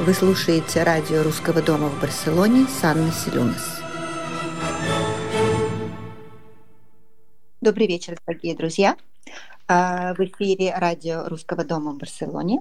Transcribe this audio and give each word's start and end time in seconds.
Вы 0.00 0.14
слушаете 0.14 0.84
радио 0.84 1.24
Русского 1.24 1.60
дома 1.60 1.88
в 1.88 2.00
Барселоне 2.00 2.66
с 2.68 2.84
Анной 2.84 3.10
Селюнас. 3.10 3.80
Добрый 7.60 7.88
вечер, 7.88 8.16
дорогие 8.24 8.54
друзья. 8.54 8.96
А, 9.66 10.14
в 10.14 10.20
эфире 10.20 10.72
радио 10.76 11.28
Русского 11.28 11.64
дома 11.64 11.90
в 11.90 11.98
Барселоне. 11.98 12.60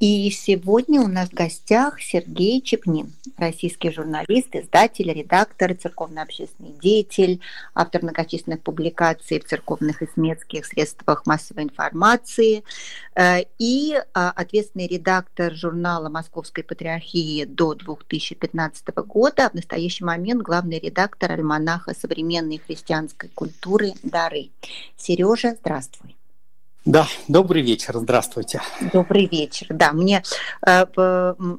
И 0.00 0.30
сегодня 0.30 1.02
у 1.02 1.08
нас 1.08 1.28
в 1.28 1.34
гостях 1.34 2.00
Сергей 2.00 2.62
Чепнин, 2.62 3.12
российский 3.36 3.90
журналист, 3.90 4.56
издатель, 4.56 5.12
редактор, 5.12 5.74
церковно-общественный 5.74 6.72
деятель, 6.80 7.42
автор 7.74 8.02
многочисленных 8.02 8.62
публикаций 8.62 9.38
в 9.38 9.44
церковных 9.44 10.00
и 10.00 10.06
светских 10.06 10.64
средствах 10.64 11.26
массовой 11.26 11.64
информации 11.64 12.64
э, 13.14 13.42
и 13.58 13.94
а, 14.14 14.30
ответственный 14.30 14.86
редактор 14.86 15.54
журнала 15.54 16.08
Московской 16.08 16.64
Патриархии 16.64 17.44
до 17.44 17.74
2015 17.74 18.86
года, 19.06 19.46
а 19.46 19.50
в 19.50 19.54
настоящий 19.54 20.04
момент 20.04 20.40
главный 20.40 20.78
редактор 20.78 21.32
альманаха 21.32 21.94
современной 21.94 22.56
христианской 22.56 23.28
культуры 23.34 23.92
«Дары». 24.02 24.48
Сережа, 24.96 25.56
здравствуй. 25.60 26.16
Да, 26.86 27.06
добрый 27.28 27.60
вечер, 27.62 27.98
здравствуйте. 27.98 28.62
Добрый 28.92 29.26
вечер, 29.26 29.66
да, 29.68 29.92
мне, 29.92 30.22
э, 30.66 30.86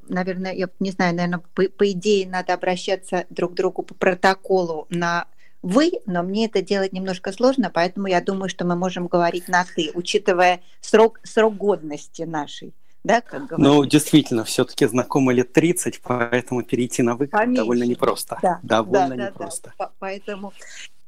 наверное, 0.09 0.53
я 0.53 0.67
не 0.79 0.91
знаю, 0.91 1.15
наверное, 1.15 1.41
по, 1.53 1.63
по 1.63 1.91
идее 1.91 2.27
надо 2.27 2.55
обращаться 2.55 3.25
друг 3.29 3.51
к 3.51 3.55
другу 3.55 3.83
по 3.83 3.93
протоколу 3.93 4.87
на 4.89 5.27
вы, 5.61 5.91
но 6.07 6.23
мне 6.23 6.47
это 6.47 6.63
делать 6.63 6.91
немножко 6.91 7.31
сложно, 7.31 7.69
поэтому 7.71 8.07
я 8.07 8.19
думаю, 8.19 8.49
что 8.49 8.65
мы 8.65 8.75
можем 8.75 9.05
говорить 9.05 9.47
на 9.47 9.63
ты, 9.63 9.91
учитывая 9.93 10.61
срок, 10.81 11.19
срок 11.23 11.55
годности 11.55 12.23
нашей. 12.23 12.73
Да, 13.03 13.21
как 13.21 13.57
Ну, 13.57 13.83
действительно, 13.85 14.43
все-таки 14.43 14.85
знакомы 14.85 15.33
лет 15.33 15.53
30, 15.53 16.01
поэтому 16.01 16.63
перейти 16.63 17.01
на 17.01 17.15
вы 17.15 17.27
довольно 17.27 17.83
непросто. 17.83 18.37
Да, 18.43 18.59
довольно 18.61 19.15
да, 19.15 19.27
непросто. 19.27 19.73
Да. 19.77 19.91
Поэтому 19.97 20.53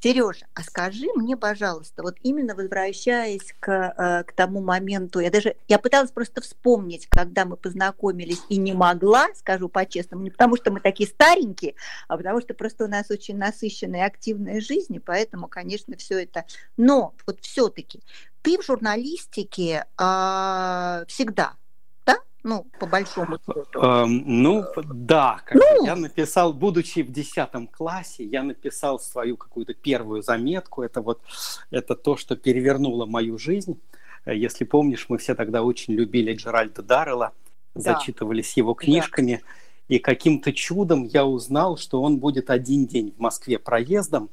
Сережа, 0.03 0.45
а 0.53 0.63
скажи 0.63 1.07
мне, 1.15 1.37
пожалуйста, 1.37 2.03
вот 2.03 2.17
именно 2.23 2.55
возвращаясь 2.55 3.55
к, 3.61 3.71
э, 3.71 4.23
к 4.25 4.33
тому 4.33 4.61
моменту, 4.61 5.21
я 5.21 5.31
даже, 5.31 5.55
я 5.69 5.79
пыталась 5.79 6.11
просто 6.11 6.41
вспомнить, 6.41 7.07
когда 7.07 7.45
мы 7.45 7.55
познакомились 7.55 8.41
и 8.49 8.57
не 8.57 8.73
могла, 8.73 9.29
скажу 9.33 9.69
по-честному, 9.69 10.23
не 10.23 10.29
потому 10.29 10.57
что 10.57 10.71
мы 10.71 10.81
такие 10.81 11.07
старенькие, 11.07 11.75
а 12.09 12.17
потому 12.17 12.41
что 12.41 12.53
просто 12.53 12.83
у 12.83 12.89
нас 12.89 13.09
очень 13.11 13.37
насыщенная 13.37 14.01
и 14.01 14.07
активная 14.07 14.59
жизнь, 14.59 14.93
и 14.93 14.99
поэтому, 14.99 15.47
конечно, 15.47 15.95
все 15.95 16.23
это. 16.23 16.43
Но 16.75 17.13
вот 17.25 17.39
все-таки 17.39 18.01
ты 18.41 18.57
в 18.57 18.65
журналистике 18.65 19.85
э, 19.97 21.05
всегда, 21.07 21.53
ну, 22.43 22.65
по 22.79 22.85
большому 22.85 23.37
счету. 23.37 23.79
Эм, 23.79 24.23
ну, 24.25 24.65
да. 24.93 25.41
Ну. 25.53 25.85
Я 25.85 25.95
написал, 25.95 26.53
будучи 26.53 27.01
в 27.01 27.11
10 27.11 27.71
классе, 27.71 28.25
я 28.25 28.43
написал 28.43 28.99
свою 28.99 29.37
какую-то 29.37 29.73
первую 29.73 30.21
заметку. 30.21 30.81
Это 30.83 31.01
вот 31.01 31.21
это 31.71 31.95
то, 31.95 32.17
что 32.17 32.35
перевернуло 32.35 33.05
мою 33.05 33.37
жизнь. 33.37 33.79
Э, 34.25 34.35
если 34.35 34.65
помнишь, 34.65 35.05
мы 35.07 35.17
все 35.17 35.35
тогда 35.35 35.63
очень 35.63 35.93
любили 35.93 36.33
Джеральда 36.33 36.83
Даррелла, 36.83 37.31
да. 37.75 37.93
зачитывались 37.93 38.57
его 38.57 38.73
книжками. 38.73 39.41
Да. 39.41 39.95
И 39.95 39.99
каким-то 39.99 40.51
чудом 40.51 41.05
я 41.05 41.25
узнал, 41.25 41.77
что 41.77 42.01
он 42.01 42.17
будет 42.17 42.49
один 42.49 42.87
день 42.87 43.13
в 43.17 43.19
Москве 43.19 43.57
проездом. 43.57 44.29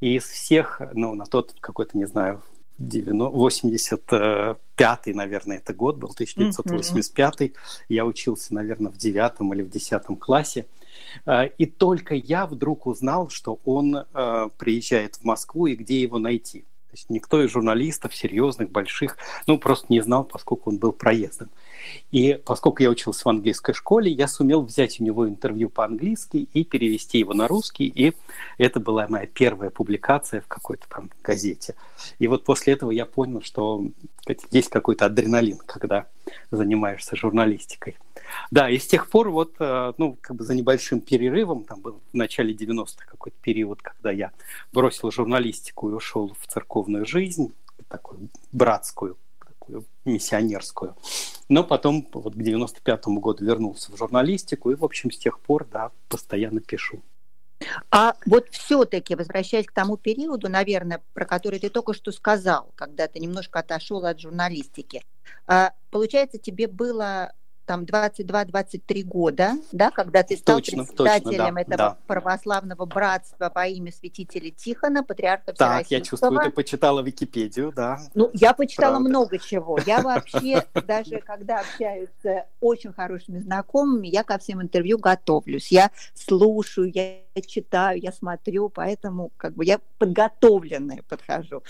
И 0.00 0.16
из 0.16 0.24
всех, 0.24 0.82
ну, 0.94 1.14
на 1.14 1.26
тот 1.26 1.54
какой-то, 1.60 1.96
не 1.96 2.06
знаю, 2.06 2.42
85-й, 2.78 5.14
наверное, 5.14 5.58
это 5.58 5.74
год 5.74 5.96
был, 5.96 6.10
1985 6.10 7.40
mm-hmm. 7.40 7.56
Я 7.88 8.06
учился, 8.06 8.54
наверное, 8.54 8.90
в 8.90 8.96
девятом 8.96 9.54
или 9.54 9.62
в 9.62 9.70
десятом 9.70 10.16
классе. 10.16 10.66
А, 11.26 11.44
и 11.44 11.66
только 11.66 12.14
я 12.14 12.46
вдруг 12.46 12.86
узнал, 12.86 13.28
что 13.28 13.60
он 13.64 14.04
а, 14.12 14.48
приезжает 14.56 15.16
в 15.16 15.24
Москву 15.24 15.66
и 15.66 15.76
где 15.76 16.00
его 16.00 16.18
найти. 16.18 16.60
То 16.60 16.94
есть 16.94 17.10
никто 17.10 17.42
из 17.42 17.50
журналистов 17.50 18.14
серьезных, 18.14 18.70
больших, 18.70 19.16
ну, 19.46 19.58
просто 19.58 19.86
не 19.88 20.02
знал, 20.02 20.24
поскольку 20.24 20.70
он 20.70 20.76
был 20.76 20.92
проездом. 20.92 21.48
И 22.10 22.40
поскольку 22.44 22.82
я 22.82 22.90
учился 22.90 23.24
в 23.24 23.28
английской 23.28 23.72
школе, 23.72 24.10
я 24.10 24.28
сумел 24.28 24.62
взять 24.62 25.00
у 25.00 25.04
него 25.04 25.28
интервью 25.28 25.68
по-английски 25.68 26.48
и 26.52 26.64
перевести 26.64 27.18
его 27.18 27.34
на 27.34 27.48
русский. 27.48 27.86
И 27.86 28.12
это 28.58 28.80
была 28.80 29.06
моя 29.08 29.26
первая 29.26 29.70
публикация 29.70 30.40
в 30.40 30.46
какой-то 30.46 30.86
там 30.88 31.10
газете. 31.22 31.74
И 32.18 32.28
вот 32.28 32.44
после 32.44 32.74
этого 32.74 32.90
я 32.90 33.06
понял, 33.06 33.42
что 33.42 33.84
есть 34.50 34.68
какой-то 34.68 35.06
адреналин, 35.06 35.58
когда 35.58 36.06
занимаешься 36.50 37.16
журналистикой. 37.16 37.96
Да, 38.50 38.70
и 38.70 38.78
с 38.78 38.86
тех 38.86 39.08
пор 39.08 39.30
вот, 39.30 39.54
э, 39.58 39.92
ну, 39.98 40.16
как 40.20 40.36
бы 40.36 40.44
за 40.44 40.54
небольшим 40.54 41.00
перерывом, 41.00 41.64
там 41.64 41.80
был 41.80 42.00
в 42.12 42.14
начале 42.16 42.54
90-х 42.54 43.06
какой-то 43.06 43.36
период, 43.42 43.82
когда 43.82 44.10
я 44.10 44.32
бросил 44.72 45.10
журналистику 45.10 45.90
и 45.90 45.92
ушел 45.92 46.34
в 46.38 46.46
церковную 46.46 47.04
жизнь, 47.04 47.52
такую 47.88 48.28
братскую, 48.52 49.16
такую 49.62 49.86
миссионерскую. 50.04 50.96
Но 51.48 51.64
потом 51.64 52.06
вот 52.12 52.34
к 52.34 52.38
95-му 52.38 53.20
году 53.20 53.44
вернулся 53.44 53.92
в 53.92 53.96
журналистику 53.96 54.70
и, 54.70 54.74
в 54.74 54.84
общем, 54.84 55.10
с 55.10 55.18
тех 55.18 55.38
пор, 55.40 55.66
да, 55.70 55.90
постоянно 56.08 56.60
пишу. 56.60 57.02
А 57.92 58.14
вот 58.26 58.48
все-таки, 58.50 59.14
возвращаясь 59.14 59.66
к 59.66 59.72
тому 59.72 59.96
периоду, 59.96 60.48
наверное, 60.48 61.00
про 61.14 61.24
который 61.24 61.60
ты 61.60 61.68
только 61.68 61.94
что 61.94 62.10
сказал, 62.10 62.72
когда 62.74 63.06
ты 63.06 63.20
немножко 63.20 63.60
отошел 63.60 64.04
от 64.04 64.18
журналистики, 64.18 65.04
а, 65.46 65.72
получается, 65.90 66.38
тебе 66.38 66.66
было 66.66 67.32
там 67.66 67.84
22-23 67.84 69.02
года, 69.04 69.52
да, 69.72 69.90
когда 69.90 70.22
ты 70.22 70.36
стал 70.36 70.56
точно, 70.56 70.84
председателем 70.84 71.24
точно, 71.24 71.54
да, 71.54 71.60
этого 71.60 71.76
да. 71.76 71.96
православного 72.06 72.86
братства 72.86 73.48
по 73.50 73.66
имени 73.66 73.90
святителя 73.90 74.50
Тихона, 74.50 75.02
патриарха 75.04 75.52
Так, 75.52 75.90
я 75.90 76.00
чувствую, 76.00 76.40
ты 76.40 76.50
почитала 76.50 77.00
Википедию, 77.00 77.72
да. 77.74 77.98
Ну, 78.14 78.30
я 78.34 78.52
почитала 78.52 78.92
Правда. 78.92 79.08
много 79.08 79.38
чего. 79.38 79.78
Я 79.86 80.00
вообще, 80.02 80.64
даже 80.86 81.18
когда 81.18 81.60
общаюсь 81.60 82.08
с 82.22 82.44
очень 82.60 82.92
хорошими 82.92 83.38
знакомыми, 83.38 84.08
я 84.08 84.24
ко 84.24 84.38
всем 84.38 84.60
интервью 84.60 84.98
готовлюсь. 84.98 85.70
Я 85.70 85.90
слушаю, 86.14 86.90
я 86.92 87.18
читаю, 87.46 88.00
я 88.00 88.12
смотрю, 88.12 88.68
поэтому 88.68 89.30
как 89.36 89.54
бы 89.54 89.64
я 89.64 89.80
подготовленная 89.98 91.02
подхожу 91.08 91.62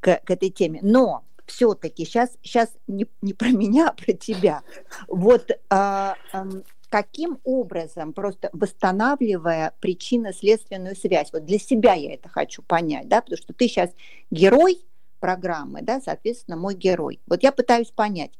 к, 0.00 0.20
к 0.24 0.30
этой 0.30 0.50
теме. 0.50 0.80
Но 0.82 1.24
все-таки 1.48 2.04
сейчас, 2.04 2.30
сейчас 2.42 2.70
не, 2.86 3.06
не 3.22 3.32
про 3.32 3.48
меня, 3.48 3.88
а 3.88 3.92
про 3.92 4.12
тебя. 4.12 4.62
Вот 5.08 5.50
а, 5.70 6.16
а, 6.32 6.46
каким 6.88 7.38
образом, 7.44 8.12
просто 8.12 8.50
восстанавливая 8.52 9.74
причинно-следственную 9.80 10.96
связь, 10.96 11.32
вот 11.32 11.44
для 11.44 11.58
себя 11.58 11.94
я 11.94 12.14
это 12.14 12.28
хочу 12.28 12.62
понять, 12.62 13.08
да, 13.08 13.20
потому 13.20 13.38
что 13.38 13.52
ты 13.52 13.68
сейчас 13.68 13.90
герой 14.30 14.78
программы, 15.20 15.82
да, 15.82 16.00
соответственно, 16.00 16.56
мой 16.56 16.74
герой. 16.74 17.20
Вот 17.26 17.42
я 17.42 17.52
пытаюсь 17.52 17.90
понять, 17.90 18.32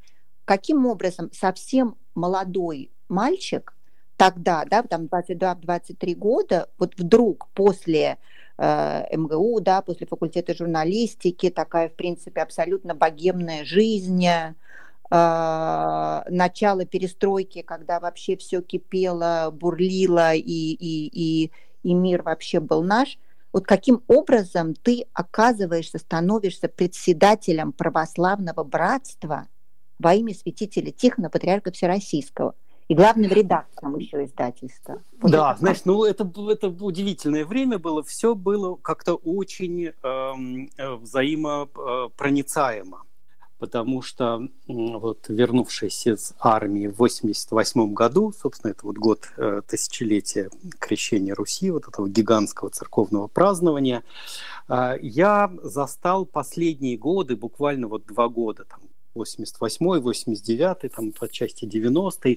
каким 0.45 0.87
образом 0.87 1.31
совсем 1.33 1.97
молодой 2.15 2.91
мальчик 3.09 3.75
тогда, 4.17 4.65
да, 4.65 4.83
там 4.83 5.05
22-23 5.05 6.15
года, 6.15 6.69
вот 6.79 6.95
вдруг 6.97 7.49
после 7.55 8.19
Э, 8.59 9.05
МГУ, 9.17 9.61
да, 9.61 9.83
после 9.83 10.07
факультета 10.07 10.53
журналистики, 10.53 11.49
такая, 11.49 11.89
в 11.89 11.95
принципе, 11.95 12.41
абсолютно 12.41 12.93
богемная 12.93 13.65
жизнь, 13.65 14.27
э, 14.27 14.55
начало 15.11 16.85
перестройки, 16.85 17.63
когда 17.63 18.01
вообще 18.01 18.37
все 18.37 18.61
кипело, 18.61 19.51
бурлило, 19.53 20.35
и, 20.35 20.43
и, 20.43 21.09
и, 21.13 21.53
и 21.85 21.95
мир 21.95 22.23
вообще 22.23 22.59
был 22.59 22.83
наш. 22.83 23.19
Вот 23.53 23.65
каким 23.65 24.03
образом 24.09 24.75
ты 24.75 25.07
оказываешься, 25.13 25.99
становишься 25.99 26.69
председателем 26.69 27.73
православного 27.73 28.65
братства 28.65 29.47
во 30.01 30.15
имя 30.15 30.35
святителя 30.35 30.91
Тихона, 30.91 31.31
патриарха 31.31 31.71
Всероссийского– 31.71 32.57
и 32.89 32.95
главным 32.95 33.31
редактором 33.31 33.99
еще 33.99 34.25
издательства. 34.25 35.03
Да, 35.23 35.57
знаешь, 35.59 35.83
ну 35.85 36.05
это, 36.05 36.31
это 36.49 36.69
удивительное 36.69 37.45
время 37.45 37.79
было, 37.79 38.03
все 38.03 38.35
было 38.35 38.77
как-то 38.77 39.15
очень 39.15 39.93
эм, 40.03 40.71
э, 40.77 40.95
взаимопроницаемо, 40.95 43.03
потому 43.59 44.01
что 44.01 44.49
вот 44.67 45.27
вернувшись 45.29 46.07
из 46.07 46.33
армии 46.41 46.87
в 46.87 46.97
88 46.97 47.93
году, 47.93 48.33
собственно, 48.33 48.71
это 48.71 48.87
вот 48.87 48.97
год 48.97 49.29
э, 49.37 49.61
тысячелетия 49.69 50.49
крещения 50.79 51.35
Руси, 51.35 51.71
вот 51.71 51.89
этого 51.89 52.09
гигантского 52.09 52.71
церковного 52.71 53.27
празднования, 53.27 54.03
э, 54.71 54.95
я 55.03 55.53
застал 55.63 56.25
последние 56.25 56.97
годы, 56.97 57.37
буквально 57.37 57.87
вот 57.87 58.07
два 58.07 58.29
года, 58.29 58.65
там, 58.65 58.81
88 59.15 60.01
89 60.01 60.93
там 60.93 61.13
по 61.13 61.29
части 61.29 61.65
90 61.65 62.37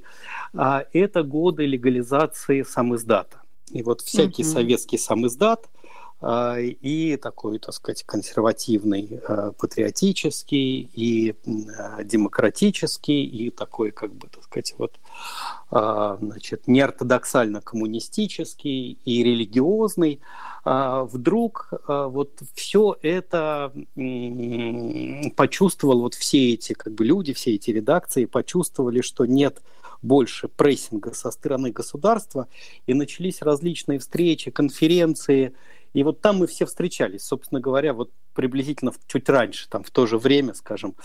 а 0.53 0.85
это 0.94 1.23
годы 1.23 1.65
легализации 1.65 2.63
самиздата. 2.63 3.41
И 3.71 3.83
вот 3.83 4.01
всякий 4.01 4.44
угу. 4.44 4.51
советский 4.51 4.97
самиздат, 4.97 5.69
и 6.23 7.18
такой, 7.19 7.57
так 7.57 7.73
сказать, 7.73 8.03
консервативный, 8.03 9.19
а, 9.27 9.51
патриотический, 9.53 10.89
и 10.94 11.35
а, 11.77 12.03
демократический, 12.03 13.23
и 13.23 13.50
такой, 13.50 13.91
как 13.91 14.13
бы, 14.13 14.27
так 14.27 14.44
сказать, 14.44 14.75
вот, 14.77 15.00
значит, 15.71 16.68
неортодоксально 16.68 17.62
коммунистический 17.62 19.00
и 19.06 19.23
религиозный, 19.23 20.19
вдруг 20.65 21.71
вот 21.88 22.41
все 22.53 22.97
это 23.01 23.71
почувствовал, 25.38 26.01
вот 26.01 26.13
все 26.13 26.53
эти 26.53 26.74
как 26.74 26.94
бы 26.94 27.06
люди, 27.06 27.33
все 27.33 27.56
эти 27.56 27.71
редакции 27.71 28.25
почувствовали, 28.25 29.00
что 29.00 29.25
нет 29.25 29.62
больше 30.01 30.47
прессинга 30.50 31.13
со 31.13 31.31
стороны 31.31 31.71
государства, 31.71 32.47
и 32.85 32.94
начались 32.94 33.41
различные 33.41 34.00
встречи, 34.00 34.51
конференции, 34.51 35.53
и 35.93 36.03
вот 36.03 36.21
там 36.21 36.38
мы 36.38 36.47
все 36.47 36.65
встречались, 36.65 37.23
собственно 37.23 37.59
говоря, 37.59 37.93
вот 37.93 38.11
приблизительно 38.33 38.93
чуть 39.07 39.27
раньше, 39.27 39.67
там 39.69 39.83
в 39.83 39.91
то 39.91 40.05
же 40.05 40.17
время, 40.17 40.53
скажем, 40.53 40.95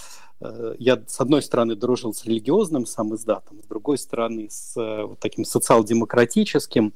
э, 0.41 0.77
я 0.79 1.03
с 1.07 1.21
одной 1.21 1.43
стороны 1.43 1.75
дружил 1.75 2.15
с 2.15 2.25
религиозным 2.25 2.87
сам 2.87 3.15
издатом, 3.15 3.63
с 3.63 3.67
другой 3.67 3.99
стороны 3.99 4.49
с 4.49 4.77
э, 4.77 5.05
вот 5.05 5.19
таким 5.19 5.45
социал-демократическим. 5.45 6.95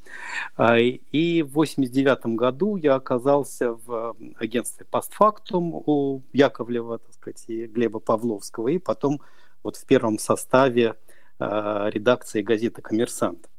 А, 0.57 0.79
и 0.79 1.43
в 1.43 1.53
89 1.53 2.37
году 2.37 2.77
я 2.77 2.95
оказался 2.95 3.73
в 3.73 4.17
агентстве 4.39 4.87
«Постфактум» 4.89 5.75
у 5.75 6.23
Яковлева, 6.33 6.99
так 6.99 7.13
сказать, 7.15 7.45
и 7.49 7.67
Глеба 7.67 7.99
Павловского, 7.99 8.69
и 8.69 8.79
потом 8.79 9.21
вот 9.65 9.77
в 9.77 9.85
первом 9.85 10.19
составе 10.19 10.95
э, 11.41 11.91
редакции 11.93 12.43
газеты 12.43 12.83
«Коммерсант». 12.83 13.50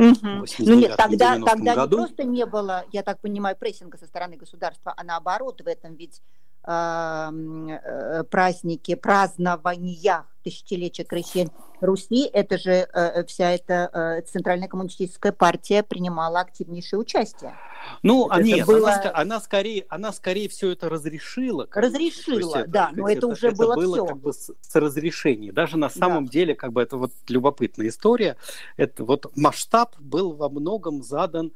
Угу. 0.00 0.46
Ну 0.60 0.74
нет, 0.74 0.96
тогда, 0.96 1.38
тогда 1.38 1.74
году. 1.74 1.98
не 1.98 2.02
просто 2.04 2.24
не 2.24 2.46
было, 2.46 2.86
я 2.90 3.02
так 3.02 3.20
понимаю, 3.20 3.54
прессинга 3.56 3.98
со 3.98 4.06
стороны 4.06 4.36
государства, 4.36 4.94
а 4.96 5.04
наоборот 5.04 5.60
в 5.60 5.66
этом 5.66 5.94
ведь 5.94 6.22
э, 6.70 8.24
праздники, 8.30 8.94
празднованиях 8.94 10.26
тысячелетия 10.42 11.04
крещения 11.04 11.52
Руси, 11.80 12.28
это 12.32 12.58
же 12.58 12.88
э, 12.92 13.24
вся 13.24 13.52
эта 13.52 13.90
э, 13.92 14.22
Центральная 14.22 14.68
коммунистическая 14.68 15.32
партия 15.32 15.82
принимала 15.82 16.40
активнейшее 16.40 17.00
участие. 17.00 17.54
Ну, 18.02 18.28
это 18.28 18.42
нет, 18.42 18.66
было... 18.66 18.92
она, 18.92 19.10
она, 19.14 19.40
скорее, 19.40 19.86
она 19.88 20.12
скорее 20.12 20.48
все 20.48 20.72
это 20.72 20.88
разрешила. 20.90 21.66
Разрешила, 21.72 22.58
это, 22.58 22.70
да, 22.70 22.90
но 22.92 23.08
это, 23.08 23.18
это 23.18 23.26
уже 23.28 23.48
это 23.48 23.56
было, 23.56 23.74
было 23.74 23.96
все. 23.96 24.06
как 24.06 24.18
бы 24.18 24.32
с, 24.32 24.50
с 24.60 24.74
разрешения. 24.76 25.52
Даже 25.52 25.78
на 25.78 25.88
самом 25.88 26.26
да. 26.26 26.32
деле, 26.32 26.54
как 26.54 26.72
бы 26.72 26.82
это 26.82 26.98
вот 26.98 27.12
любопытная 27.28 27.88
история. 27.88 28.36
Это 28.76 29.04
вот 29.04 29.34
масштаб 29.36 29.98
был 29.98 30.34
во 30.34 30.50
многом 30.50 31.02
задан 31.02 31.52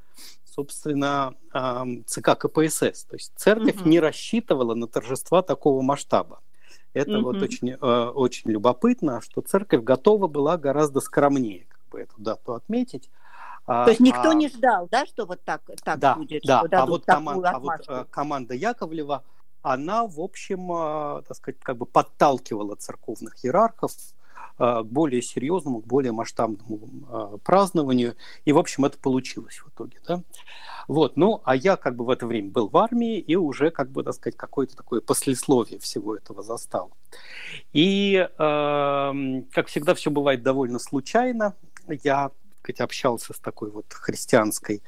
собственно, 0.54 1.34
ЦК 2.06 2.38
КПСС. 2.38 3.04
То 3.04 3.16
есть 3.16 3.32
церковь 3.36 3.80
угу. 3.80 3.88
не 3.88 4.00
рассчитывала 4.00 4.74
на 4.74 4.86
торжества 4.86 5.42
такого 5.42 5.82
масштаба. 5.82 6.40
Это 6.92 7.18
угу. 7.18 7.32
вот 7.32 7.42
очень, 7.42 7.70
э, 7.70 7.76
очень 7.76 8.50
любопытно, 8.52 9.20
что 9.20 9.40
церковь 9.40 9.82
готова 9.82 10.28
была 10.28 10.56
гораздо 10.56 11.00
скромнее 11.00 11.66
как 11.68 11.80
бы, 11.90 12.00
эту 12.00 12.14
дату 12.18 12.54
отметить. 12.54 13.10
А, 13.66 13.84
То 13.84 13.90
есть 13.90 14.00
никто 14.00 14.30
а, 14.30 14.34
не 14.34 14.48
ждал, 14.48 14.88
да, 14.90 15.04
что 15.06 15.26
вот 15.26 15.40
так, 15.44 15.62
так 15.82 15.98
да, 15.98 16.14
будет? 16.14 16.42
Да, 16.44 16.62
а 16.70 16.86
вот, 16.86 17.04
команд, 17.04 17.44
а 17.46 17.58
вот 17.58 17.80
э, 17.88 18.04
команда 18.10 18.54
Яковлева, 18.54 19.24
она, 19.62 20.06
в 20.06 20.20
общем, 20.20 20.70
э, 20.70 21.22
так 21.26 21.36
сказать, 21.36 21.58
как 21.60 21.78
бы 21.78 21.86
подталкивала 21.86 22.76
церковных 22.76 23.44
иерархов 23.44 23.92
к 24.56 24.82
более 24.84 25.22
серьезному, 25.22 25.80
к 25.80 25.86
более 25.86 26.12
масштабному 26.12 27.40
празднованию. 27.44 28.14
И, 28.44 28.52
в 28.52 28.58
общем, 28.58 28.84
это 28.84 28.98
получилось 28.98 29.56
в 29.56 29.68
итоге. 29.68 29.98
Да? 30.06 30.22
Вот, 30.88 31.16
ну, 31.16 31.40
а 31.44 31.56
я 31.56 31.76
как 31.76 31.96
бы 31.96 32.04
в 32.04 32.10
это 32.10 32.26
время 32.26 32.50
был 32.50 32.68
в 32.68 32.76
армии 32.76 33.18
и 33.18 33.36
уже, 33.36 33.70
как 33.70 33.90
бы, 33.90 34.02
так 34.02 34.14
сказать, 34.14 34.36
какое-то 34.36 34.76
такое 34.76 35.00
послесловие 35.00 35.78
всего 35.78 36.16
этого 36.16 36.42
застал. 36.42 36.92
И, 37.72 38.14
э, 38.16 38.30
как 38.38 39.66
всегда, 39.68 39.94
все 39.94 40.10
бывает 40.10 40.42
довольно 40.42 40.78
случайно. 40.78 41.54
Я 42.02 42.30
сказать, 42.64 42.80
общался 42.80 43.34
с 43.34 43.38
такой 43.38 43.70
вот 43.70 43.92
христианской 43.92 44.82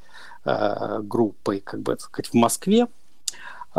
э, 0.45 0.99
группой, 1.01 1.59
как 1.59 1.81
бы, 1.81 1.93
так 1.93 2.01
сказать, 2.01 2.31
в 2.31 2.33
Москве. 2.33 2.87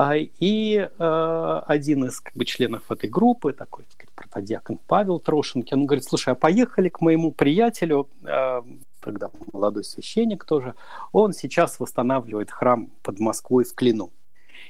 А, 0.01 0.15
и 0.15 0.77
э, 0.77 1.63
один 1.67 2.05
из 2.05 2.21
как 2.21 2.33
бы, 2.37 2.45
членов 2.45 2.89
этой 2.93 3.11
группы, 3.11 3.53
такой 3.53 3.85
протодиакон 4.15 4.79
Павел 4.87 5.19
Трошенкин, 5.19 5.81
он 5.81 5.87
говорит, 5.87 6.05
слушай, 6.05 6.35
а 6.35 6.37
поехали 6.37 6.89
к 6.89 7.01
моему 7.01 7.33
приятелю, 7.33 8.09
э, 8.23 8.63
тогда 9.01 9.31
молодой 9.53 9.83
священник 9.83 10.45
тоже, 10.45 10.77
он 11.11 11.33
сейчас 11.33 11.81
восстанавливает 11.81 12.53
храм 12.53 12.93
под 13.03 13.19
Москвой 13.19 13.65
в 13.65 13.75
Клину. 13.75 14.13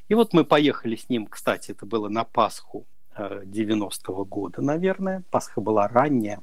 И 0.09 0.15
вот 0.15 0.33
мы 0.33 0.47
поехали 0.47 0.97
с 0.97 1.11
ним, 1.11 1.27
кстати, 1.27 1.73
это 1.73 1.85
было 1.85 2.09
на 2.09 2.25
Пасху 2.25 2.87
90-го 3.15 4.23
э, 4.23 4.25
года, 4.25 4.63
наверное. 4.63 5.25
Пасха 5.31 5.61
была 5.61 5.89
ранняя. 5.89 6.41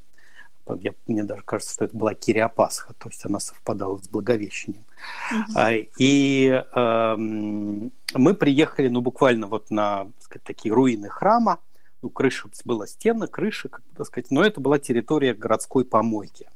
Я, 0.79 0.93
мне 1.07 1.23
даже 1.23 1.43
кажется, 1.43 1.73
что 1.73 1.85
это 1.85 1.95
была 1.95 2.15
Кириопасха, 2.15 2.93
то 2.93 3.09
есть 3.09 3.25
она 3.25 3.39
совпадала 3.39 3.97
с 3.99 4.07
Благовещением. 4.07 4.83
Uh-huh. 5.55 5.89
И 5.99 6.63
э, 6.75 7.15
мы 7.17 8.33
приехали, 8.33 8.87
ну, 8.87 9.01
буквально 9.01 9.47
вот 9.47 9.69
на 9.69 10.07
сказать, 10.19 10.43
такие 10.43 10.73
руины 10.73 11.09
храма. 11.09 11.59
Ну, 12.01 12.09
крыша 12.09 12.49
была 12.65 12.87
стена, 12.87 13.27
крыша, 13.27 13.69
как 13.69 13.81
бы, 13.81 13.95
так 13.97 14.07
сказать, 14.07 14.31
но 14.31 14.43
это 14.43 14.59
была 14.59 14.79
территория 14.79 15.33
городской 15.33 15.85
помойки. 15.85 16.47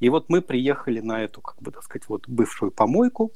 И 0.00 0.08
вот 0.08 0.28
мы 0.28 0.42
приехали 0.42 1.00
на 1.00 1.22
эту, 1.22 1.40
как 1.40 1.60
бы, 1.62 1.70
так 1.70 1.82
сказать, 1.84 2.08
вот 2.08 2.28
бывшую 2.28 2.72
помойку, 2.72 3.32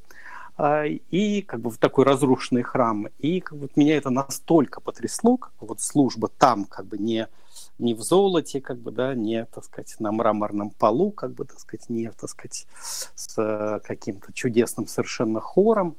а, 0.57 0.85
и 0.85 1.41
как 1.41 1.61
бы 1.61 1.69
в 1.69 1.77
такой 1.77 2.05
разрушенный 2.05 2.63
храм. 2.63 3.07
И 3.19 3.39
как 3.39 3.57
бы, 3.57 3.69
меня 3.75 3.95
это 3.95 4.09
настолько 4.09 4.81
потрясло, 4.81 5.37
как 5.37 5.51
бы, 5.59 5.67
вот 5.67 5.81
служба 5.81 6.27
там 6.27 6.65
как 6.65 6.85
бы 6.85 6.97
не, 6.97 7.27
не 7.79 7.93
в 7.93 8.01
золоте, 8.01 8.61
как 8.61 8.79
бы, 8.79 8.91
да, 8.91 9.13
не, 9.15 9.45
так 9.45 9.63
сказать, 9.63 9.95
на 9.99 10.11
мраморном 10.11 10.71
полу, 10.71 11.11
как 11.11 11.33
бы, 11.33 11.45
так 11.45 11.59
сказать, 11.59 11.89
не, 11.89 12.09
так 12.11 12.29
сказать, 12.29 12.67
с 13.15 13.37
э, 13.37 13.79
каким-то 13.83 14.33
чудесным 14.33 14.87
совершенно 14.87 15.39
хором, 15.39 15.95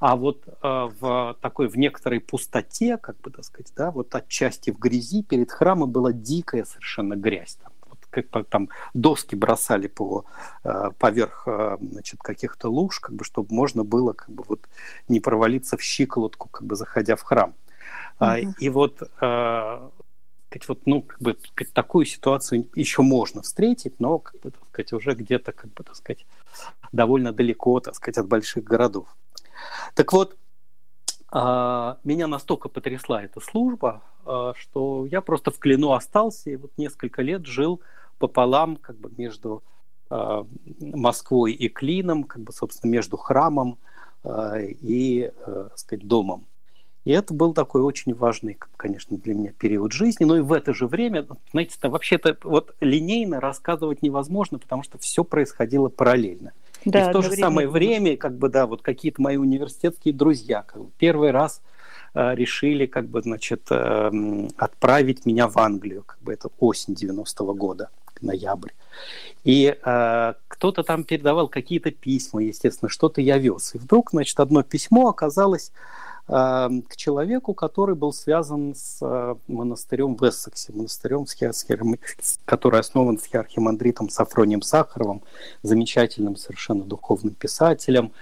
а 0.00 0.16
вот 0.16 0.46
э, 0.46 0.90
в 1.00 1.36
такой, 1.40 1.68
в 1.68 1.76
некоторой 1.76 2.20
пустоте, 2.20 2.98
как 2.98 3.16
бы, 3.20 3.30
так 3.30 3.44
сказать, 3.44 3.72
да, 3.76 3.90
вот 3.90 4.14
отчасти 4.14 4.70
в 4.70 4.78
грязи 4.78 5.22
перед 5.22 5.50
храмом 5.50 5.90
была 5.90 6.12
дикая 6.12 6.64
совершенно 6.64 7.14
грязь 7.14 7.58
там 7.62 7.72
как 8.10 8.46
там 8.46 8.68
доски 8.92 9.34
бросали 9.34 9.88
по, 9.88 10.24
э, 10.62 10.90
поверх 10.98 11.44
э, 11.46 11.78
значит, 11.80 12.20
каких-то 12.20 12.68
луж, 12.68 13.00
как 13.00 13.14
бы, 13.16 13.24
чтобы 13.24 13.52
можно 13.52 13.82
было 13.82 14.12
как 14.12 14.28
бы, 14.28 14.44
вот, 14.46 14.68
не 15.08 15.18
провалиться 15.18 15.76
в 15.76 15.82
щиколотку, 15.82 16.48
как 16.48 16.64
бы, 16.64 16.76
заходя 16.76 17.16
в 17.16 17.22
храм. 17.22 17.54
Mm-hmm. 18.20 18.52
И 18.60 18.68
вот 18.68 19.02
э, 20.62 20.68
вот, 20.68 20.86
ну, 20.86 21.02
как 21.02 21.20
бы, 21.20 21.36
такую 21.72 22.04
ситуацию 22.06 22.68
еще 22.74 23.02
можно 23.02 23.42
встретить, 23.42 24.00
но 24.00 24.18
как 24.18 24.40
бы, 24.40 24.50
так 24.50 24.62
сказать, 24.68 24.92
уже 24.92 25.14
где-то, 25.14 25.52
как 25.52 25.72
бы, 25.72 25.84
так 25.84 25.96
сказать, 25.96 26.26
довольно 26.92 27.32
далеко, 27.32 27.80
так 27.80 27.94
сказать, 27.94 28.18
от 28.18 28.28
больших 28.28 28.64
городов. 28.64 29.06
Так 29.94 30.12
вот, 30.12 30.36
меня 31.32 32.28
настолько 32.28 32.68
потрясла 32.68 33.24
эта 33.24 33.40
служба, 33.40 34.02
что 34.22 35.06
я 35.10 35.20
просто 35.20 35.50
в 35.50 35.58
Клину 35.58 35.92
остался 35.92 36.50
и 36.50 36.56
вот 36.56 36.70
несколько 36.76 37.22
лет 37.22 37.44
жил 37.44 37.80
пополам 38.18 38.76
как 38.76 38.96
бы 38.96 39.10
между 39.16 39.64
э, 40.10 40.44
Москвой 40.80 41.52
и 41.52 41.68
Клином, 41.68 42.22
как 42.22 42.42
бы, 42.42 42.52
собственно, 42.52 42.92
между 42.92 43.16
храмом 43.16 43.78
и, 44.24 45.32
э, 45.34 45.68
сказать, 45.74 46.06
домом. 46.06 46.46
И 47.04 47.12
это 47.12 47.34
был 47.34 47.52
такой 47.52 47.82
очень 47.82 48.14
важный, 48.14 48.58
конечно, 48.76 49.16
для 49.18 49.34
меня 49.34 49.52
период 49.52 49.92
жизни. 49.92 50.24
Но 50.24 50.36
и 50.38 50.40
в 50.40 50.52
это 50.52 50.72
же 50.72 50.86
время, 50.86 51.26
знаете, 51.50 51.76
вообще-то 51.82 52.36
вот 52.42 52.74
линейно 52.80 53.40
рассказывать 53.40 54.02
невозможно, 54.02 54.58
потому 54.58 54.82
что 54.82 54.98
все 54.98 55.22
происходило 55.22 55.88
параллельно. 55.88 56.52
Да, 56.84 57.06
и 57.06 57.08
в 57.08 57.12
то 57.12 57.22
же 57.22 57.32
самое 57.32 57.68
время, 57.68 58.16
как 58.16 58.36
бы, 58.36 58.48
да, 58.48 58.66
вот 58.66 58.82
какие-то 58.82 59.20
мои 59.20 59.36
университетские 59.36 60.12
друзья 60.14 60.62
как 60.62 60.82
бы, 60.82 60.90
первый 60.98 61.30
раз 61.30 61.62
э, 62.14 62.34
решили, 62.34 62.86
как 62.86 63.08
бы, 63.08 63.22
значит, 63.22 63.66
э, 63.70 64.48
отправить 64.56 65.24
меня 65.24 65.48
в 65.48 65.56
Англию, 65.58 66.04
как 66.04 66.20
бы 66.20 66.32
это 66.32 66.48
осень 66.58 66.94
90-го 66.94 67.54
года 67.54 67.90
ноябрь. 68.20 68.70
И 69.44 69.76
э, 69.82 70.34
кто-то 70.48 70.82
там 70.82 71.04
передавал 71.04 71.48
какие-то 71.48 71.90
письма, 71.90 72.42
естественно, 72.42 72.88
что-то 72.88 73.20
я 73.20 73.38
вез. 73.38 73.74
И 73.74 73.78
вдруг, 73.78 74.10
значит, 74.10 74.38
одно 74.40 74.62
письмо 74.62 75.08
оказалось 75.08 75.72
к 76.26 76.96
человеку, 76.96 77.52
который 77.52 77.94
был 77.94 78.12
связан 78.12 78.74
с 78.74 78.98
э, 79.02 79.34
монастырем 79.46 80.16
в 80.16 80.22
Эссексе, 80.22 80.72
монастырем, 80.72 81.26
с, 81.26 81.66
который 82.46 82.80
основан 82.80 83.18
с 83.18 83.34
архимандритом 83.34 84.08
Сафронием 84.08 84.62
Сахаровым, 84.62 85.22
замечательным 85.62 86.36
совершенно 86.36 86.84
духовным 86.84 87.34
писателем, 87.34 88.12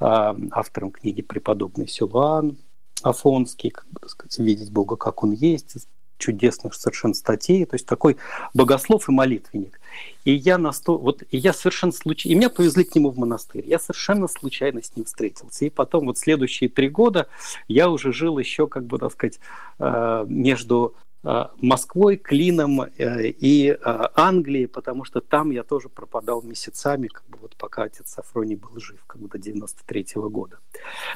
э, 0.00 0.34
автором 0.50 0.90
книги 0.90 1.22
«Преподобный 1.22 1.86
Силуан», 1.86 2.56
Афонский, 3.02 3.70
как 3.70 3.86
бы, 3.90 4.08
сказать, 4.08 4.38
видеть 4.38 4.70
Бога, 4.70 4.96
как 4.96 5.22
он 5.22 5.32
есть, 5.32 5.86
чудесных 6.18 6.74
совершенно 6.74 7.14
статей, 7.14 7.64
то 7.64 7.74
есть 7.74 7.86
такой 7.86 8.16
богослов 8.54 9.08
и 9.08 9.12
молитвенник. 9.12 9.80
И 10.24 10.32
я 10.32 10.56
на 10.56 10.72
сто, 10.72 10.96
вот 10.96 11.22
и 11.30 11.36
я 11.36 11.52
совершенно 11.52 11.92
случайно, 11.92 12.34
и 12.34 12.36
меня 12.38 12.50
повезли 12.50 12.84
к 12.84 12.94
нему 12.94 13.10
в 13.10 13.18
монастырь. 13.18 13.64
Я 13.66 13.78
совершенно 13.78 14.28
случайно 14.28 14.82
с 14.82 14.94
ним 14.96 15.04
встретился. 15.04 15.64
И 15.64 15.70
потом 15.70 16.06
вот 16.06 16.18
следующие 16.18 16.70
три 16.70 16.88
года 16.88 17.28
я 17.68 17.90
уже 17.90 18.12
жил 18.12 18.38
еще, 18.38 18.68
как 18.68 18.86
бы, 18.86 18.98
так 18.98 19.12
сказать, 19.12 19.40
э, 19.78 20.24
между 20.28 20.94
Москвой, 21.22 22.16
Клином 22.16 22.82
э, 22.82 23.28
и 23.28 23.70
э, 23.70 24.08
Англией, 24.14 24.66
потому 24.66 25.04
что 25.04 25.20
там 25.20 25.52
я 25.52 25.62
тоже 25.62 25.88
пропадал 25.88 26.42
месяцами, 26.42 27.06
как 27.06 27.24
бы 27.28 27.38
вот 27.40 27.54
пока 27.56 27.84
отец 27.84 28.10
Сафроний 28.10 28.56
был 28.56 28.80
жив, 28.80 29.04
как 29.06 29.20
бы 29.20 29.28
до 29.28 29.38
93 29.38 30.02
-го 30.16 30.28
года. 30.28 30.58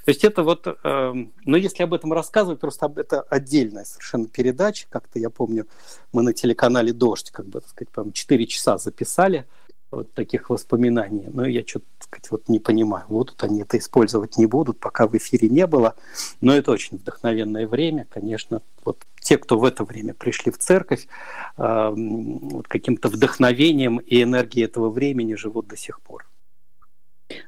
То 0.05 0.11
есть 0.11 0.25
это 0.25 0.45
вот, 0.45 0.67
эм, 0.67 1.33
но 1.45 1.57
если 1.57 1.83
об 1.83 1.93
этом 1.93 2.13
рассказывать, 2.13 2.61
просто 2.61 2.93
это 2.97 3.23
отдельная 3.23 3.85
совершенно 3.85 4.29
передача, 4.29 4.87
как-то 4.91 5.19
я 5.19 5.29
помню, 5.29 5.67
мы 6.13 6.23
на 6.23 6.33
телеканале 6.33 6.93
«Дождь», 6.93 7.31
как 7.33 7.47
бы, 7.47 7.61
так 7.61 7.71
сказать, 7.71 7.91
по 7.91 8.13
4 8.13 8.47
часа 8.47 8.79
записали, 8.79 9.45
вот 9.97 10.13
таких 10.13 10.51
воспоминаний. 10.51 11.27
Но 11.33 11.47
я 11.47 11.63
что-то 11.67 11.87
вот 12.31 12.49
не 12.49 12.59
понимаю, 12.59 13.05
будут 13.09 13.43
они 13.43 13.63
это 13.63 13.79
использовать, 13.79 14.39
не 14.39 14.47
будут, 14.47 14.79
пока 14.79 15.07
в 15.07 15.17
эфире 15.17 15.49
не 15.49 15.67
было. 15.67 15.95
Но 16.41 16.55
это 16.55 16.71
очень 16.71 16.99
вдохновенное 16.99 17.67
время, 17.67 18.07
конечно. 18.09 18.63
Вот 18.85 18.99
те, 19.21 19.39
кто 19.39 19.59
в 19.59 19.65
это 19.65 19.85
время 19.85 20.15
пришли 20.15 20.53
в 20.53 20.59
церковь, 20.59 21.07
э, 21.57 21.93
вот 21.97 22.69
каким-то 22.69 23.09
вдохновением 23.09 23.99
и 23.99 24.23
энергией 24.23 24.67
этого 24.67 24.91
времени 24.91 25.35
живут 25.35 25.67
до 25.67 25.77
сих 25.77 26.01
пор. 26.01 26.27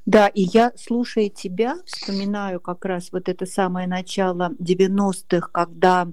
Да, 0.06 0.26
и 0.28 0.42
я, 0.42 0.72
слушая 0.76 1.28
тебя, 1.28 1.76
вспоминаю 1.84 2.60
как 2.60 2.84
раз 2.84 3.12
вот 3.12 3.28
это 3.28 3.46
самое 3.46 3.86
начало 3.86 4.50
90-х, 4.58 5.50
когда 5.52 6.08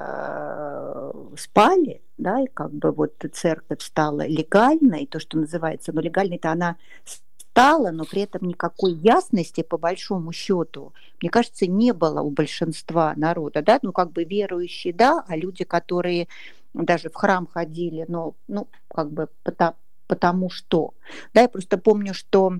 спали, 1.36 2.02
да, 2.20 2.40
и 2.40 2.46
как 2.46 2.72
бы 2.72 2.92
вот 2.92 3.14
церковь 3.32 3.82
стала 3.82 4.26
легальной, 4.26 5.06
то, 5.06 5.18
что 5.18 5.38
называется, 5.38 5.92
но 5.92 6.00
легальной-то 6.00 6.50
она 6.50 6.76
стала, 7.04 7.90
но 7.90 8.04
при 8.04 8.22
этом 8.22 8.46
никакой 8.46 8.92
ясности, 8.92 9.62
по 9.62 9.78
большому 9.78 10.32
счету, 10.32 10.92
мне 11.20 11.30
кажется, 11.30 11.66
не 11.66 11.92
было 11.92 12.20
у 12.20 12.30
большинства 12.30 13.14
народа, 13.16 13.62
да, 13.62 13.78
ну, 13.82 13.92
как 13.92 14.12
бы 14.12 14.24
верующие, 14.24 14.92
да, 14.92 15.24
а 15.26 15.36
люди, 15.36 15.64
которые 15.64 16.28
даже 16.74 17.10
в 17.10 17.14
храм 17.14 17.46
ходили, 17.46 18.04
но, 18.06 18.34
ну, 18.46 18.68
как 18.88 19.10
бы 19.10 19.28
потому, 19.42 19.74
потому 20.06 20.50
что, 20.50 20.94
да, 21.34 21.42
я 21.42 21.48
просто 21.48 21.78
помню, 21.78 22.14
что 22.14 22.58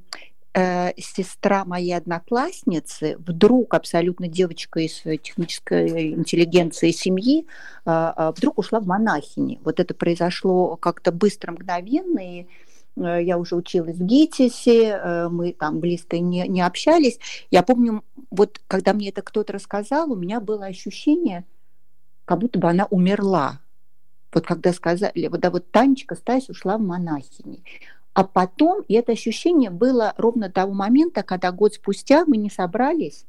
э, 0.55 0.93
сестра 0.99 1.65
моей 1.65 1.97
одноклассницы, 1.97 3.17
вдруг 3.19 3.75
абсолютно 3.75 4.29
девочка 4.29 4.81
из 4.81 5.03
технической 5.23 6.13
интеллигенции 6.13 6.91
семьи, 6.91 7.47
э, 7.87 8.13
э, 8.17 8.33
вдруг 8.37 8.59
ушла 8.59 8.81
в 8.81 8.87
монахини. 8.87 9.61
Вот 9.65 9.81
это 9.81 9.95
произошло 9.95 10.77
как-то 10.77 11.13
быстро, 11.13 11.53
мгновенно, 11.53 12.21
и 12.21 12.47
э, 12.97 13.23
я 13.23 13.39
уже 13.39 13.57
училась 13.57 13.97
в 13.97 14.05
ГИТИСе, 14.05 14.85
э, 14.85 15.29
мы 15.29 15.53
там 15.53 15.81
близко 15.81 16.19
не, 16.19 16.47
не 16.49 16.63
общались. 16.63 17.19
Я 17.51 17.63
помню, 17.63 18.03
вот 18.31 18.61
когда 18.67 18.93
мне 18.93 19.11
это 19.11 19.23
кто-то 19.23 19.53
рассказал, 19.53 20.13
у 20.13 20.17
меня 20.17 20.41
было 20.41 20.67
ощущение, 20.67 21.45
как 22.25 22.39
будто 22.39 22.59
бы 22.59 22.69
она 22.69 22.87
умерла. 22.91 23.61
Вот 24.33 24.47
когда 24.47 24.73
сказали, 24.73 25.27
вот, 25.27 25.41
да, 25.41 25.51
вот 25.51 25.71
Танечка 25.73 26.15
Стась 26.15 26.49
ушла 26.49 26.79
в 26.79 26.81
монахини. 26.81 27.65
А 28.13 28.25
потом, 28.25 28.83
и 28.89 28.95
это 28.95 29.13
ощущение 29.13 29.71
было 29.71 30.15
ровно 30.17 30.51
того 30.51 30.73
момента, 30.73 31.23
когда 31.23 31.53
год 31.53 31.75
спустя 31.75 32.25
мы 32.27 32.37
не 32.37 32.51
собрались 32.51 33.25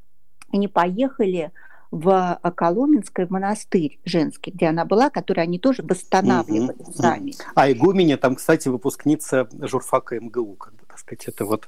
и 0.51 0.57
не 0.57 0.67
поехали 0.67 1.51
в 1.91 2.39
Коломенской 2.55 3.27
монастырь 3.29 3.99
женский, 4.05 4.51
где 4.51 4.67
она 4.67 4.85
была, 4.85 5.09
который 5.09 5.43
они 5.43 5.59
тоже 5.59 5.83
восстанавливали 5.83 6.75
угу, 6.77 6.93
сами. 6.93 7.33
А 7.53 7.69
игуменя 7.69 8.17
там, 8.17 8.35
кстати, 8.35 8.69
выпускница 8.69 9.49
журфака 9.59 10.17
МГУ, 10.19 10.55
как 10.55 10.73
бы, 10.73 10.79
так 10.87 10.97
сказать, 10.99 11.25
это 11.27 11.43
вот 11.43 11.67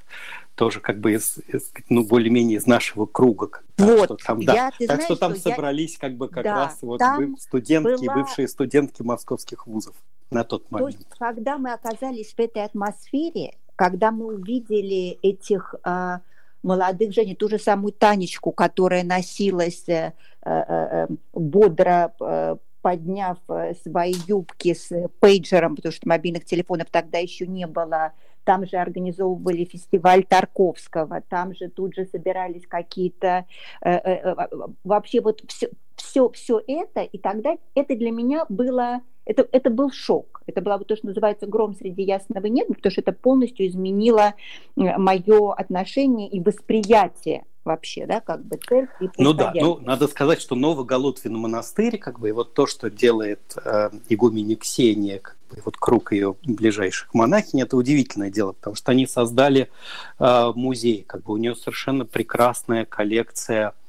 тоже 0.54 0.80
как 0.80 0.98
бы 0.98 1.12
из, 1.12 1.38
из 1.46 1.70
ну, 1.90 2.06
более-менее 2.06 2.56
из 2.56 2.66
нашего 2.66 3.04
круга. 3.04 3.60
Вот, 3.76 4.08
так 4.08 4.20
что 4.20 4.26
там, 4.26 4.44
да. 4.44 4.70
так 4.70 4.74
знаешь, 4.78 5.04
что 5.04 5.16
там 5.16 5.34
что 5.34 5.50
собрались 5.50 5.94
я... 5.94 6.08
как 6.08 6.16
бы 6.16 6.28
как 6.28 6.44
да, 6.44 6.54
раз 6.54 6.78
вот 6.80 7.02
студентки, 7.38 8.06
была... 8.06 8.14
бывшие 8.14 8.48
студентки 8.48 9.02
московских 9.02 9.66
вузов 9.66 9.94
на 10.30 10.44
тот 10.44 10.70
момент. 10.70 10.92
То 10.92 10.98
есть, 10.98 11.08
когда 11.18 11.58
мы 11.58 11.72
оказались 11.72 12.34
в 12.34 12.38
этой 12.38 12.64
атмосфере, 12.64 13.54
когда 13.76 14.10
мы 14.10 14.26
увидели 14.34 15.18
этих 15.22 15.74
э, 15.84 16.18
молодых 16.62 17.12
женщин, 17.12 17.36
ту 17.36 17.48
же 17.48 17.58
самую 17.58 17.92
Танечку, 17.92 18.52
которая 18.52 19.04
носилась 19.04 19.88
э, 19.88 20.12
э, 20.44 20.50
э 20.50 21.06
бодро, 21.32 22.14
э, 22.20 22.56
подняв 22.84 23.38
э, 23.48 23.74
свои 23.82 24.14
юбки 24.26 24.74
с 24.74 25.08
пейджером, 25.18 25.76
потому 25.76 25.92
что 25.92 26.06
мобильных 26.06 26.44
телефонов 26.44 26.88
тогда 26.90 27.18
еще 27.18 27.46
не 27.46 27.66
было, 27.66 28.12
там 28.44 28.66
же 28.66 28.76
организовывали 28.76 29.64
фестиваль 29.64 30.24
Тарковского, 30.24 31.22
там 31.22 31.54
же 31.54 31.68
тут 31.68 31.94
же 31.94 32.04
собирались 32.04 32.66
какие-то 32.66 33.46
э, 33.80 33.90
э, 33.90 34.36
вообще 34.84 35.22
вот 35.22 35.42
все, 35.48 35.70
все, 36.14 36.30
все 36.30 36.62
это, 36.68 37.00
и 37.00 37.18
тогда 37.18 37.56
это 37.74 37.96
для 37.96 38.12
меня 38.12 38.46
было 38.48 39.00
это, 39.26 39.48
это 39.50 39.70
был 39.70 39.90
шок. 39.90 40.42
Это 40.46 40.60
было 40.60 40.76
вот 40.76 40.86
то, 40.86 40.96
что 40.96 41.06
называется 41.06 41.46
гром 41.46 41.74
среди 41.74 42.02
ясного 42.02 42.46
неба, 42.46 42.74
потому 42.74 42.92
что 42.92 43.00
это 43.00 43.12
полностью 43.12 43.66
изменило 43.66 44.34
мое 44.76 45.54
отношение 45.54 46.28
и 46.28 46.40
восприятие 46.40 47.46
вообще, 47.64 48.06
да, 48.06 48.20
как 48.20 48.44
бы 48.44 48.58
церкви. 48.58 49.10
Ну 49.16 49.32
да, 49.32 49.50
ну 49.54 49.78
надо 49.80 50.06
сказать, 50.06 50.40
что 50.40 50.54
Новоголутвин 50.54 51.34
монастырь, 51.36 51.96
как 51.96 52.20
бы, 52.20 52.28
и 52.28 52.32
вот 52.32 52.52
то, 52.52 52.66
что 52.66 52.90
делает 52.90 53.56
э, 53.64 53.90
игуменя 54.10 54.56
Ксения, 54.56 55.18
как 55.18 55.38
бы, 55.48 55.56
вот 55.64 55.78
круг 55.78 56.12
ее 56.12 56.36
ближайших 56.44 57.14
монахинь, 57.14 57.62
это 57.62 57.78
удивительное 57.78 58.30
дело, 58.30 58.52
потому 58.52 58.76
что 58.76 58.92
они 58.92 59.06
создали 59.06 59.70
э, 60.18 60.52
музей, 60.54 61.04
как 61.06 61.22
бы 61.22 61.32
у 61.32 61.38
нее 61.38 61.56
совершенно 61.56 62.04
прекрасная 62.04 62.84
коллекция 62.84 63.68
э, 63.68 63.72
э, 63.72 63.83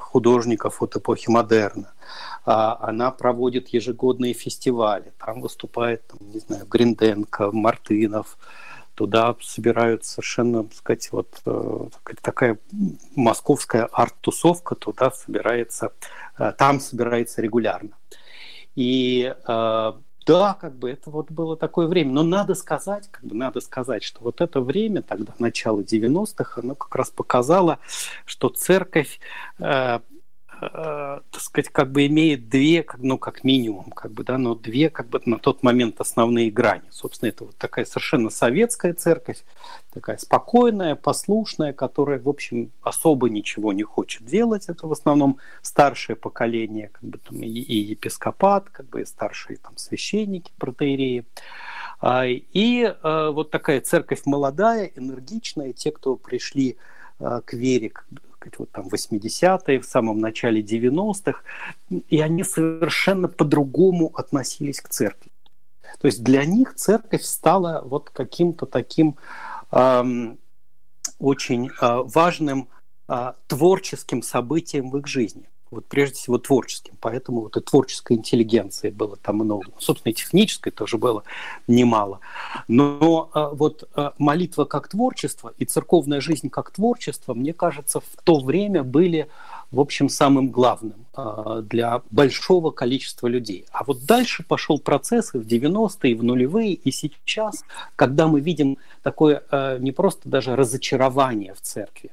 художников 0.00 0.82
от 0.82 0.96
эпохи 0.96 1.30
модерна. 1.30 1.92
А 2.44 2.78
она 2.80 3.10
проводит 3.10 3.68
ежегодные 3.68 4.32
фестивали. 4.32 5.12
Там 5.18 5.40
выступает, 5.40 6.06
там, 6.06 6.18
не 6.32 6.40
знаю, 6.40 6.66
Гринденко, 6.66 7.52
Мартынов. 7.52 8.38
Туда 8.94 9.34
собирают 9.40 10.04
совершенно, 10.04 10.64
так 10.64 10.74
сказать, 10.74 11.12
вот 11.12 11.40
э, 11.46 11.88
такая 12.20 12.58
московская 13.16 13.88
арт-тусовка 13.90 14.74
туда 14.74 15.10
собирается, 15.10 15.92
э, 16.38 16.52
там 16.58 16.78
собирается 16.78 17.40
регулярно. 17.40 17.96
И 18.74 19.34
э, 19.48 19.92
да, 20.26 20.56
как 20.60 20.74
бы 20.74 20.90
это 20.90 21.10
вот 21.10 21.30
было 21.30 21.56
такое 21.56 21.86
время. 21.86 22.12
Но 22.12 22.22
надо 22.22 22.54
сказать, 22.54 23.08
как 23.10 23.24
бы 23.24 23.34
надо 23.34 23.60
сказать, 23.60 24.02
что 24.02 24.20
вот 24.20 24.40
это 24.40 24.60
время, 24.60 25.02
тогда 25.02 25.32
начало 25.38 25.80
90-х, 25.80 26.60
оно 26.60 26.74
как 26.74 26.94
раз 26.94 27.10
показало, 27.10 27.78
что 28.24 28.48
церковь 28.48 29.20
э, 29.58 30.00
так 30.70 31.40
сказать, 31.40 31.70
как 31.70 31.90
бы 31.90 32.06
имеет 32.06 32.48
две, 32.48 32.86
ну, 32.98 33.18
как 33.18 33.42
минимум, 33.42 33.90
как 33.90 34.12
бы, 34.12 34.22
да, 34.22 34.38
но 34.38 34.54
две, 34.54 34.90
как 34.90 35.08
бы, 35.08 35.20
на 35.24 35.38
тот 35.38 35.62
момент 35.62 36.00
основные 36.00 36.50
грани. 36.50 36.84
Собственно, 36.90 37.30
это 37.30 37.44
вот 37.44 37.56
такая 37.56 37.84
совершенно 37.84 38.30
советская 38.30 38.94
церковь, 38.94 39.42
такая 39.92 40.18
спокойная, 40.18 40.94
послушная, 40.94 41.72
которая, 41.72 42.20
в 42.20 42.28
общем, 42.28 42.70
особо 42.82 43.28
ничего 43.28 43.72
не 43.72 43.82
хочет 43.82 44.24
делать. 44.24 44.68
Это 44.68 44.86
в 44.86 44.92
основном 44.92 45.38
старшее 45.62 46.16
поколение, 46.16 46.90
как 46.92 47.02
бы, 47.02 47.18
там, 47.18 47.42
и, 47.42 47.48
и 47.48 47.78
епископат, 47.78 48.70
как 48.70 48.86
бы, 48.86 49.02
и 49.02 49.04
старшие 49.04 49.56
там 49.56 49.76
священники, 49.76 50.52
протеереи. 50.58 51.24
А, 52.00 52.24
и 52.26 52.94
а, 53.02 53.30
вот 53.30 53.50
такая 53.50 53.80
церковь 53.80 54.22
молодая, 54.26 54.90
энергичная, 54.96 55.72
те, 55.72 55.90
кто 55.90 56.16
пришли 56.16 56.76
а, 57.18 57.40
к 57.40 57.52
вере, 57.52 57.92
сказать, 58.42 58.58
вот 58.58 58.70
там 58.70 58.88
80-е, 58.88 59.80
в 59.80 59.84
самом 59.84 60.18
начале 60.18 60.60
90-х, 60.60 61.40
и 62.08 62.20
они 62.20 62.44
совершенно 62.44 63.28
по-другому 63.28 64.10
относились 64.14 64.80
к 64.80 64.88
церкви. 64.88 65.30
То 66.00 66.06
есть 66.06 66.22
для 66.22 66.44
них 66.44 66.74
церковь 66.74 67.22
стала 67.22 67.82
вот 67.84 68.10
каким-то 68.10 68.66
таким 68.66 69.16
эм, 69.70 70.38
очень 71.18 71.68
э, 71.68 72.02
важным 72.04 72.68
э, 73.08 73.32
творческим 73.46 74.22
событием 74.22 74.90
в 74.90 74.98
их 74.98 75.06
жизни 75.06 75.44
вот 75.72 75.86
прежде 75.86 76.16
всего 76.16 76.38
творческим. 76.38 76.94
Поэтому 77.00 77.40
вот 77.42 77.56
и 77.56 77.60
творческой 77.60 78.18
интеллигенции 78.18 78.90
было 78.90 79.16
там 79.16 79.36
много. 79.36 79.64
Собственно, 79.78 80.12
и 80.12 80.14
технической 80.14 80.70
тоже 80.70 80.98
было 80.98 81.24
немало. 81.66 82.20
Но 82.68 83.30
а, 83.32 83.48
вот 83.50 83.88
а, 83.94 84.12
молитва 84.18 84.64
как 84.64 84.88
творчество 84.88 85.52
и 85.58 85.64
церковная 85.64 86.20
жизнь 86.20 86.50
как 86.50 86.70
творчество, 86.70 87.34
мне 87.34 87.52
кажется, 87.52 88.00
в 88.00 88.22
то 88.22 88.38
время 88.40 88.82
были 88.84 89.28
в 89.70 89.80
общем, 89.80 90.10
самым 90.10 90.50
главным 90.50 91.06
а, 91.14 91.62
для 91.62 92.02
большого 92.10 92.72
количества 92.72 93.26
людей. 93.26 93.64
А 93.72 93.84
вот 93.84 94.04
дальше 94.04 94.44
пошел 94.46 94.78
процесс 94.78 95.34
и 95.34 95.38
в 95.38 95.46
90-е, 95.46 96.10
и 96.10 96.14
в 96.14 96.22
нулевые, 96.22 96.74
и 96.74 96.90
сейчас, 96.90 97.64
когда 97.96 98.28
мы 98.28 98.40
видим 98.40 98.76
такое 99.02 99.42
не 99.78 99.92
просто 99.92 100.28
даже 100.28 100.56
разочарование 100.56 101.54
в 101.54 101.62
церкви, 101.62 102.10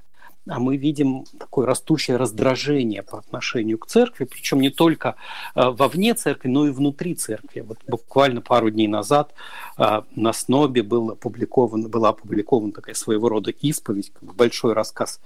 а 0.49 0.59
мы 0.59 0.77
видим 0.77 1.25
такое 1.37 1.65
растущее 1.65 2.17
раздражение 2.17 3.03
по 3.03 3.19
отношению 3.19 3.77
к 3.77 3.85
церкви, 3.87 4.25
причем 4.25 4.59
не 4.59 4.69
только 4.69 5.15
э, 5.55 5.69
вовне 5.69 6.13
церкви, 6.15 6.49
но 6.49 6.67
и 6.67 6.71
внутри 6.71 7.15
церкви. 7.15 7.61
Вот 7.61 7.77
буквально 7.87 8.41
пару 8.41 8.69
дней 8.69 8.87
назад 8.87 9.33
э, 9.77 10.01
на 10.15 10.33
СНОБе 10.33 10.83
был 10.83 11.11
опубликован, 11.11 11.87
была 11.87 12.09
опубликована 12.09 12.71
такая 12.71 12.95
своего 12.95 13.29
рода 13.29 13.51
исповедь, 13.51 14.11
большой 14.21 14.73
рассказ 14.73 15.21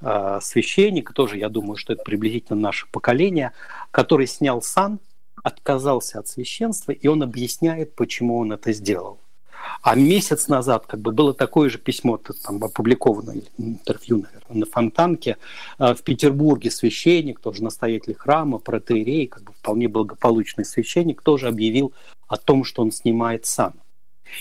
э, 0.00 0.38
священника, 0.40 1.12
тоже 1.12 1.38
я 1.38 1.48
думаю, 1.48 1.76
что 1.76 1.92
это 1.92 2.02
приблизительно 2.04 2.60
наше 2.60 2.86
поколение, 2.90 3.52
который 3.90 4.26
снял 4.26 4.62
сан, 4.62 5.00
отказался 5.42 6.20
от 6.20 6.28
священства, 6.28 6.92
и 6.92 7.06
он 7.08 7.22
объясняет, 7.22 7.94
почему 7.94 8.38
он 8.38 8.52
это 8.52 8.72
сделал. 8.72 9.18
А 9.82 9.94
месяц 9.94 10.48
назад 10.48 10.86
как 10.86 11.00
бы 11.00 11.12
было 11.12 11.32
такое 11.32 11.70
же 11.70 11.78
письмо, 11.78 12.18
там 12.18 12.62
опубликовано 12.62 13.34
интервью, 13.56 14.18
наверное, 14.18 14.60
на 14.60 14.66
Фонтанке 14.66 15.36
а, 15.78 15.94
в 15.94 16.02
Петербурге 16.02 16.70
священник, 16.70 17.40
тоже 17.40 17.62
настоятель 17.62 18.14
храма, 18.14 18.58
протеерей, 18.58 19.28
как 19.28 19.44
бы 19.44 19.52
вполне 19.52 19.88
благополучный 19.88 20.64
священник, 20.64 21.22
тоже 21.22 21.48
объявил 21.48 21.92
о 22.26 22.36
том, 22.36 22.64
что 22.64 22.82
он 22.82 22.90
снимает 22.90 23.46
сан. 23.46 23.74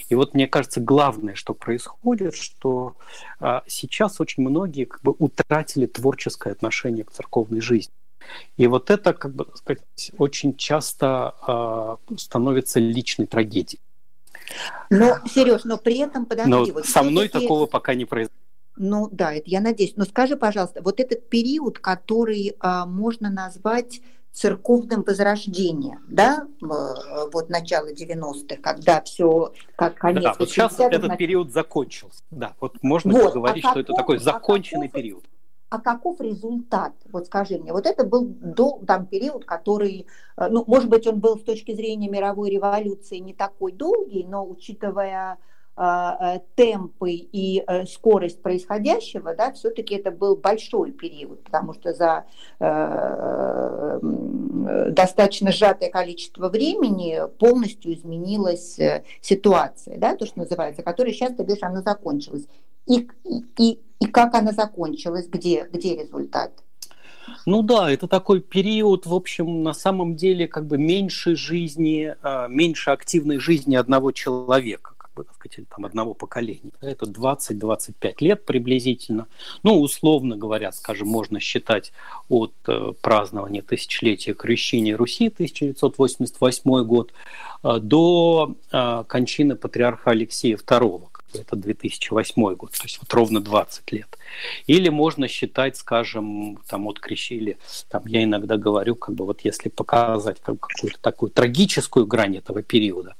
И 0.09 0.15
вот 0.15 0.33
мне 0.33 0.47
кажется, 0.47 0.81
главное, 0.81 1.35
что 1.35 1.53
происходит, 1.53 2.35
что 2.35 2.95
а, 3.39 3.63
сейчас 3.67 4.19
очень 4.19 4.43
многие 4.43 4.85
как 4.85 5.01
бы 5.01 5.15
утратили 5.17 5.85
творческое 5.85 6.51
отношение 6.51 7.03
к 7.03 7.11
церковной 7.11 7.61
жизни. 7.61 7.93
И 8.57 8.67
вот 8.67 8.89
это, 8.89 9.13
как 9.13 9.33
бы 9.33 9.47
сказать, 9.55 9.83
очень 10.17 10.55
часто 10.57 11.35
а, 11.41 11.97
становится 12.17 12.79
личной 12.79 13.27
трагедией. 13.27 13.79
Но, 14.89 15.17
Сереж, 15.33 15.63
но 15.63 15.77
при 15.77 15.99
этом, 15.99 16.25
подожди. 16.25 16.51
Но 16.51 16.65
вот 16.65 16.85
со 16.85 17.03
мной 17.03 17.27
такого 17.29 17.65
пока 17.65 17.93
не 17.93 18.05
произошло. 18.05 18.35
Ну 18.77 19.09
да, 19.11 19.33
это 19.33 19.49
я 19.49 19.59
надеюсь. 19.59 19.93
Но 19.95 20.05
скажи, 20.05 20.37
пожалуйста, 20.37 20.81
вот 20.83 20.99
этот 20.99 21.29
период, 21.29 21.79
который 21.79 22.55
а, 22.59 22.85
можно 22.85 23.29
назвать 23.29 24.01
церковным 24.31 25.01
возрождением, 25.01 26.05
да, 26.07 26.45
вот 26.61 27.49
начало 27.49 27.91
90-х, 27.91 28.57
когда 28.61 29.01
все 29.01 29.51
как 29.75 29.95
конец. 29.95 30.23
Да, 30.23 30.35
вот 30.37 30.49
сейчас 30.49 30.79
этот 30.79 31.17
период 31.17 31.51
закончился. 31.51 32.21
Да, 32.29 32.53
вот 32.59 32.75
можно 32.83 33.13
вот, 33.13 33.33
говорить, 33.33 33.65
а 33.65 33.71
что 33.71 33.79
каков, 33.79 33.83
это 33.83 33.93
такой 33.93 34.17
законченный 34.19 34.85
а 34.85 34.89
каков, 34.89 35.01
период 35.01 35.23
а 35.69 35.79
каков 35.79 36.21
результат? 36.21 36.93
Вот 37.11 37.25
скажи 37.25 37.57
мне, 37.57 37.73
вот 37.73 37.85
это 37.85 38.05
был 38.05 38.25
до, 38.25 38.81
там 38.87 39.05
период, 39.05 39.45
который, 39.45 40.07
э, 40.37 40.47
ну, 40.49 40.63
может 40.65 40.89
быть, 40.89 41.05
он 41.07 41.19
был 41.19 41.37
с 41.37 41.43
точки 41.43 41.73
зрения 41.75 42.09
мировой 42.09 42.49
революции 42.49 43.17
не 43.17 43.33
такой 43.33 43.73
долгий, 43.73 44.23
но 44.23 44.47
учитывая 44.47 45.37
э, 45.75 46.39
темпы 46.55 47.11
и 47.11 47.63
э, 47.67 47.85
скорость 47.85 48.41
происходящего, 48.41 49.35
да, 49.35 49.51
все-таки 49.51 49.95
это 49.95 50.11
был 50.11 50.37
большой 50.37 50.93
период, 50.93 51.43
потому 51.43 51.73
что 51.73 51.93
за 51.93 52.25
э, 52.59 53.99
достаточно 54.91 55.51
сжатое 55.51 55.89
количество 55.89 56.47
времени 56.47 57.21
полностью 57.39 57.93
изменилась 57.93 58.79
ситуация, 59.21 59.97
да, 59.97 60.15
то, 60.15 60.25
что 60.25 60.39
называется, 60.39 60.81
которая 60.81 61.13
сейчас, 61.13 61.31
ты 61.31 61.43
говоришь, 61.43 61.63
она 61.63 61.81
закончилась. 61.81 62.47
И, 62.85 63.05
и, 63.57 63.81
и 63.99 64.07
как 64.07 64.35
она 64.35 64.51
закончилась, 64.51 65.27
где, 65.27 65.67
где 65.71 65.95
результат? 65.95 66.51
Ну 67.45 67.61
да, 67.61 67.91
это 67.91 68.07
такой 68.07 68.41
период, 68.41 69.05
в 69.05 69.13
общем, 69.13 69.63
на 69.63 69.73
самом 69.73 70.15
деле 70.15 70.47
как 70.47 70.65
бы 70.65 70.77
меньше 70.77 71.35
жизни, 71.35 72.15
а, 72.21 72.47
меньше 72.47 72.91
активной 72.91 73.37
жизни 73.39 73.75
одного 73.75 74.11
человека, 74.11 74.93
как 74.97 75.11
бы, 75.13 75.23
так 75.23 75.35
сказать, 75.35 75.67
там, 75.69 75.85
одного 75.85 76.13
поколения. 76.13 76.71
Это 76.81 77.05
20-25 77.05 78.15
лет 78.19 78.45
приблизительно. 78.45 79.27
Ну, 79.63 79.79
условно 79.79 80.37
говоря, 80.37 80.71
скажем, 80.71 81.07
можно 81.07 81.39
считать 81.39 81.91
от 82.29 82.53
э, 82.67 82.93
празднования 83.01 83.61
тысячелетия 83.61 84.33
крещения 84.33 84.95
Руси, 84.95 85.27
1988 85.27 86.83
год, 86.83 87.13
э, 87.63 87.79
до 87.79 88.55
э, 88.71 89.03
кончины 89.07 89.55
патриарха 89.55 90.11
Алексея 90.11 90.57
II, 90.57 91.07
это 91.33 91.55
2008 91.55 92.55
год, 92.55 92.71
то 92.71 92.83
есть 92.83 92.99
вот 92.99 93.13
ровно 93.13 93.39
20 93.39 93.91
лет. 93.91 94.17
Или 94.65 94.89
можно 94.89 95.27
считать, 95.27 95.77
скажем, 95.77 96.59
там 96.67 96.87
от 96.87 96.99
крещили, 96.99 97.57
там 97.89 98.03
я 98.05 98.23
иногда 98.23 98.57
говорю, 98.57 98.95
как 98.95 99.15
бы 99.15 99.25
вот 99.25 99.41
если 99.41 99.69
показать 99.69 100.41
как 100.41 100.59
какую-то 100.59 100.99
такую 100.99 101.31
трагическую 101.31 102.05
грань 102.05 102.37
этого 102.37 102.61
периода, 102.63 103.15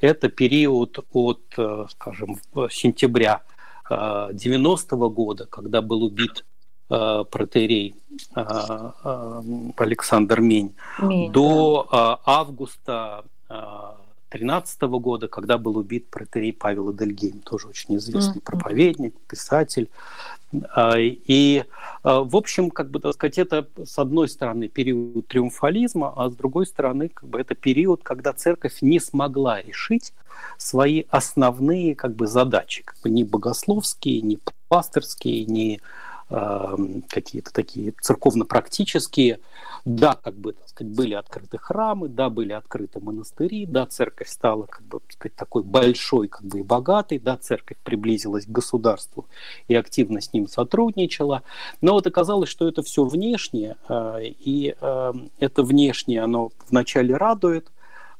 это 0.00 0.28
период 0.28 0.98
от, 1.12 1.42
э, 1.56 1.86
скажем, 1.90 2.38
сентября 2.70 3.42
90 3.88 4.96
э, 4.96 4.98
-го 4.98 5.10
года, 5.10 5.46
когда 5.46 5.82
был 5.82 6.02
убит 6.04 6.44
э, 6.90 7.24
протеерей 7.30 7.94
Александр 9.76 10.40
Мень, 10.40 10.74
Мень 11.00 11.32
до 11.32 11.88
да. 11.90 12.18
августа 12.24 13.24
2013 14.38 14.82
года, 14.82 15.28
когда 15.28 15.58
был 15.58 15.76
убит 15.76 16.08
протерей 16.08 16.52
Павел 16.52 16.92
Эдельгейм, 16.92 17.40
тоже 17.40 17.68
очень 17.68 17.96
известный 17.96 18.40
mm-hmm. 18.40 18.44
проповедник, 18.44 19.14
писатель. 19.28 19.88
А, 20.74 20.96
и, 20.98 21.64
а, 22.02 22.20
в 22.20 22.36
общем, 22.36 22.70
как 22.70 22.90
бы, 22.90 23.00
так 23.00 23.14
сказать, 23.14 23.38
это, 23.38 23.66
с 23.84 23.98
одной 23.98 24.28
стороны, 24.28 24.68
период 24.68 25.26
триумфализма, 25.28 26.12
а 26.16 26.30
с 26.30 26.34
другой 26.34 26.66
стороны, 26.66 27.08
как 27.08 27.28
бы, 27.28 27.40
это 27.40 27.54
период, 27.54 28.02
когда 28.02 28.32
церковь 28.32 28.78
не 28.80 29.00
смогла 29.00 29.62
решить 29.62 30.12
свои 30.58 31.04
основные 31.10 31.94
как 31.94 32.14
бы, 32.14 32.26
задачи, 32.26 32.82
как 32.84 32.96
бы, 33.02 33.10
ни 33.10 33.22
богословские, 33.22 34.20
ни 34.20 34.38
пасторские, 34.68 35.44
ни 35.44 35.80
какие-то 37.08 37.52
такие 37.52 37.92
церковно-практические. 38.00 39.40
Да, 39.84 40.14
как 40.14 40.34
бы, 40.34 40.54
так 40.54 40.68
сказать, 40.68 40.94
были 40.94 41.12
открыты 41.12 41.58
храмы, 41.58 42.08
да, 42.08 42.30
были 42.30 42.52
открыты 42.52 43.00
монастыри, 43.00 43.66
да, 43.66 43.84
церковь 43.84 44.28
стала, 44.28 44.64
как 44.64 44.82
бы, 44.82 45.00
так 45.00 45.12
сказать, 45.12 45.36
такой 45.36 45.62
большой, 45.62 46.28
как 46.28 46.42
бы, 46.42 46.60
и 46.60 46.62
богатой, 46.62 47.18
да, 47.18 47.36
церковь 47.36 47.76
приблизилась 47.84 48.46
к 48.46 48.48
государству 48.48 49.26
и 49.68 49.74
активно 49.74 50.22
с 50.22 50.32
ним 50.32 50.48
сотрудничала. 50.48 51.42
Но 51.82 51.92
вот 51.92 52.06
оказалось, 52.06 52.48
что 52.48 52.66
это 52.66 52.82
все 52.82 53.04
внешнее, 53.04 53.76
а, 53.86 54.20
и 54.22 54.74
это 55.38 55.62
внешнее, 55.62 56.22
оно 56.22 56.50
вначале 56.70 57.14
радует, 57.14 57.70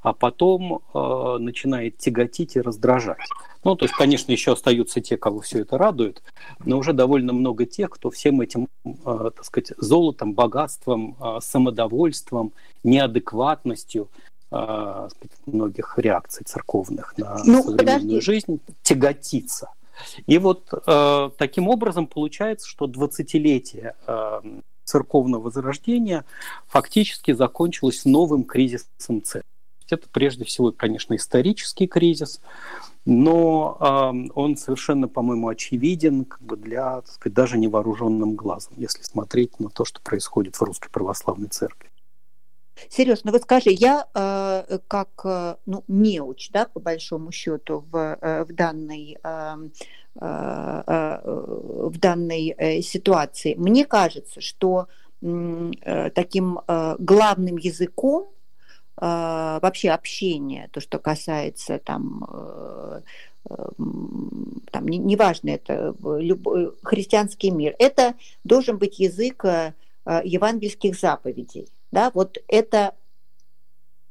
а 0.05 0.13
потом 0.13 0.83
э, 0.93 1.37
начинает 1.41 1.97
тяготить 1.97 2.57
и 2.57 2.61
раздражать. 2.61 3.27
Ну, 3.65 3.75
то 3.75 3.87
есть, 3.87 3.95
конечно, 3.95 4.31
еще 4.33 4.53
остаются 4.53 5.01
те, 5.01 5.17
кого 5.17 5.41
все 5.41 5.61
это 5.61 5.79
радует, 5.79 6.23
но 6.63 6.77
уже 6.77 6.93
довольно 6.93 7.33
много 7.33 7.65
тех, 7.65 7.89
кто 7.89 8.11
всем 8.11 8.43
этим, 8.43 8.69
э, 8.85 8.91
так 9.35 9.45
сказать, 9.45 9.73
золотом, 9.79 10.35
богатством, 10.35 11.17
э, 11.19 11.39
самодовольством, 11.41 12.53
неадекватностью 12.85 14.11
э, 14.53 15.09
многих 15.47 15.95
реакций 15.97 16.45
церковных 16.45 17.17
на 17.17 17.39
ну, 17.43 17.63
современную 17.63 17.79
подожди. 17.79 18.21
жизнь 18.21 18.61
тяготится. 18.83 19.71
И 20.27 20.37
вот 20.37 20.69
э, 20.87 21.31
таким 21.39 21.69
образом 21.69 22.07
получается, 22.09 22.69
что 22.69 22.85
20-летие 22.85 23.95
э, 24.07 24.41
церковного 24.85 25.45
возрождения 25.45 26.27
фактически 26.67 27.33
закончилось 27.33 28.05
новым 28.05 28.45
кризисом 28.45 29.23
церкви. 29.23 29.54
Это 29.91 30.09
прежде 30.11 30.45
всего, 30.45 30.73
конечно, 30.73 31.15
исторический 31.15 31.87
кризис, 31.87 32.41
но 33.05 33.77
э, 33.81 34.31
он 34.35 34.57
совершенно, 34.57 35.09
по-моему, 35.09 35.49
очевиден 35.49 36.25
как 36.25 36.43
бы 36.43 36.57
для, 36.57 37.03
так 37.03 37.09
сказать, 37.09 37.35
даже 37.35 37.59
невооруженным 37.59 38.35
глазом, 38.35 38.75
если 38.77 39.03
смотреть 39.03 39.61
на 39.61 39.69
то, 39.69 39.85
что 39.85 40.01
происходит 40.01 40.57
в 40.57 40.63
Русской 40.63 40.91
Православной 40.91 41.49
Церкви. 41.49 41.91
Сереж, 42.89 43.21
ну 43.25 43.33
вот 43.33 43.43
скажи, 43.43 43.71
я 43.71 44.07
э, 44.15 44.79
как 44.89 45.09
э, 45.25 45.57
ну, 45.67 45.85
неуч, 45.89 46.51
да, 46.51 46.67
по 46.67 46.81
большому 46.81 47.31
счету, 47.31 47.85
в, 47.91 48.19
э, 48.21 48.45
в 48.45 48.53
данной, 48.53 49.19
э, 49.23 49.57
э, 50.21 50.83
э 50.87 51.21
в 51.25 51.99
данной 51.99 52.55
э, 52.57 52.83
ситуации, 52.83 53.55
мне 53.55 53.85
кажется, 53.85 54.41
что 54.41 54.89
э, 55.23 56.11
таким 56.15 56.61
главным 56.99 57.57
языком 57.57 58.34
вообще 58.97 59.91
общение, 59.91 60.69
то, 60.73 60.81
что 60.81 60.99
касается 60.99 61.79
там, 61.79 62.25
э, 62.31 63.01
там 64.71 64.89
неважно, 64.89 65.49
не 65.49 65.55
это 65.55 65.95
любой, 66.01 66.73
христианский 66.83 67.51
мир, 67.51 67.75
это 67.79 68.15
должен 68.45 68.79
быть 68.79 68.99
язык 68.99 69.45
э, 69.45 69.75
евангельских 70.05 70.99
заповедей. 70.99 71.69
Да? 71.91 72.11
Вот 72.15 72.39
это, 72.49 72.95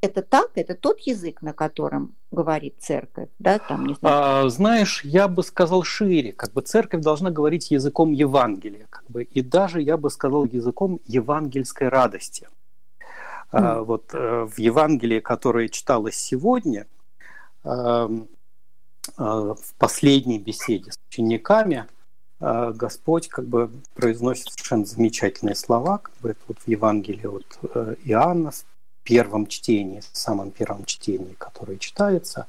это 0.02 0.22
так, 0.22 0.52
это 0.56 0.76
тот 0.76 1.00
язык, 1.02 1.42
на 1.42 1.54
котором 1.54 2.16
говорит 2.32 2.76
церковь, 2.80 3.30
да, 3.40 3.60
там 3.60 3.86
не 3.86 3.94
знаю. 3.94 4.46
А, 4.46 4.50
знаешь, 4.50 5.04
я 5.04 5.28
бы 5.28 5.44
сказал 5.44 5.84
шире, 5.84 6.34
как 6.34 6.52
бы 6.54 6.62
церковь 6.62 7.02
должна 7.02 7.30
говорить 7.30 7.72
языком 7.72 8.12
Евангелия, 8.12 8.88
как 8.90 9.04
бы, 9.08 9.24
и 9.24 9.42
даже 9.42 9.82
я 9.82 9.98
бы 9.98 10.10
сказал 10.10 10.46
языком 10.46 11.00
евангельской 11.06 11.90
радости. 11.90 12.48
Mm. 13.54 13.60
А, 13.60 13.84
вот 13.84 14.10
а, 14.14 14.46
в 14.48 14.58
Евангелии, 14.58 15.20
которое 15.20 15.70
читалось 15.70 16.16
сегодня, 16.16 16.88
а, 17.64 18.10
а, 19.18 19.54
в 19.54 19.74
последней 19.78 20.40
беседе 20.40 20.92
с 20.92 20.98
учениками, 21.10 21.86
а, 22.40 22.72
Господь 22.72 23.30
как 23.30 23.46
бы 23.46 23.70
произносит 23.94 24.50
совершенно 24.50 24.86
замечательные 24.86 25.56
слова, 25.56 26.00
как 26.00 26.16
бы 26.22 26.32
это 26.32 26.40
вот 26.48 26.58
в 26.60 26.68
Евангелии 26.68 27.28
от 27.28 27.60
э, 27.76 27.96
Иоанна, 28.06 28.52
первом 29.04 29.48
чтении, 29.48 30.00
в 30.00 30.18
самом 30.18 30.52
первом 30.52 30.86
чтении, 30.86 31.36
которое 31.38 31.78
читается, 31.78 32.48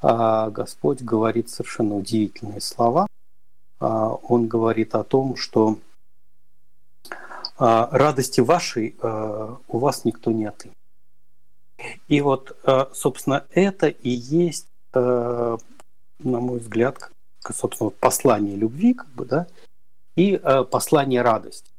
Господь 0.00 1.02
говорит 1.02 1.48
совершенно 1.50 1.96
удивительные 1.96 2.60
слова. 2.60 3.08
Он 3.80 4.46
говорит 4.46 4.94
о 4.94 5.02
том, 5.02 5.34
что 5.34 5.78
радости 7.58 8.40
вашей 8.40 8.96
у 9.00 9.78
вас 9.78 10.04
никто 10.04 10.32
не 10.32 10.46
отымет. 10.46 10.76
И 12.08 12.20
вот, 12.20 12.56
собственно, 12.92 13.44
это 13.50 13.88
и 13.88 14.10
есть, 14.10 14.66
на 14.92 15.58
мой 16.18 16.58
взгляд, 16.58 17.10
собственно, 17.52 17.90
послание 17.90 18.56
любви, 18.56 18.94
как 18.94 19.08
бы, 19.08 19.24
да, 19.24 19.46
и 20.16 20.40
послание 20.70 21.22
радости. 21.22 21.70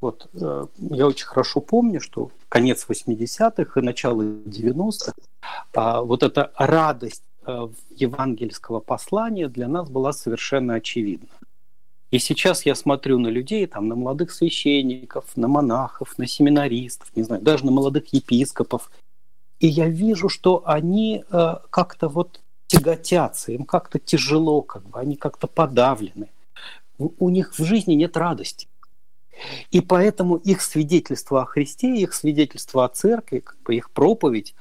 Вот 0.00 0.28
я 0.32 1.06
очень 1.06 1.26
хорошо 1.26 1.60
помню, 1.60 2.00
что 2.00 2.30
конец 2.48 2.86
80-х 2.88 3.80
и 3.80 3.82
начало 3.82 4.22
90-х, 4.22 5.12
э, 5.74 6.00
вот 6.04 6.22
эта 6.22 6.52
радость 6.56 7.22
евангельского 7.90 8.80
послания 8.80 9.48
для 9.48 9.66
нас 9.66 9.88
была 9.88 10.12
совершенно 10.12 10.74
очевидна. 10.74 11.28
И 12.10 12.18
сейчас 12.18 12.66
я 12.66 12.74
смотрю 12.74 13.18
на 13.18 13.28
людей, 13.28 13.66
там, 13.66 13.88
на 13.88 13.94
молодых 13.94 14.32
священников, 14.32 15.36
на 15.36 15.46
монахов, 15.46 16.18
на 16.18 16.26
семинаристов, 16.26 17.10
не 17.14 17.22
знаю, 17.22 17.42
даже 17.42 17.64
на 17.64 17.70
молодых 17.70 18.12
епископов, 18.12 18.90
и 19.60 19.68
я 19.68 19.88
вижу, 19.88 20.28
что 20.28 20.62
они 20.64 21.22
э, 21.30 21.54
как-то 21.70 22.08
вот 22.08 22.40
тяготятся, 22.66 23.52
им 23.52 23.64
как-то 23.64 23.98
тяжело, 23.98 24.62
как 24.62 24.88
бы, 24.88 24.98
они 24.98 25.16
как-то 25.16 25.46
подавлены. 25.46 26.30
У, 26.98 27.10
у 27.18 27.28
них 27.28 27.52
в 27.56 27.64
жизни 27.64 27.94
нет 27.94 28.16
радости. 28.16 28.68
И 29.70 29.80
поэтому 29.80 30.36
их 30.36 30.62
свидетельство 30.62 31.42
о 31.42 31.46
Христе, 31.46 31.94
их 31.94 32.14
свидетельство 32.14 32.84
о 32.84 32.88
церкви, 32.88 33.40
как 33.40 33.58
бы 33.62 33.74
их 33.74 33.90
проповедь, 33.90 34.54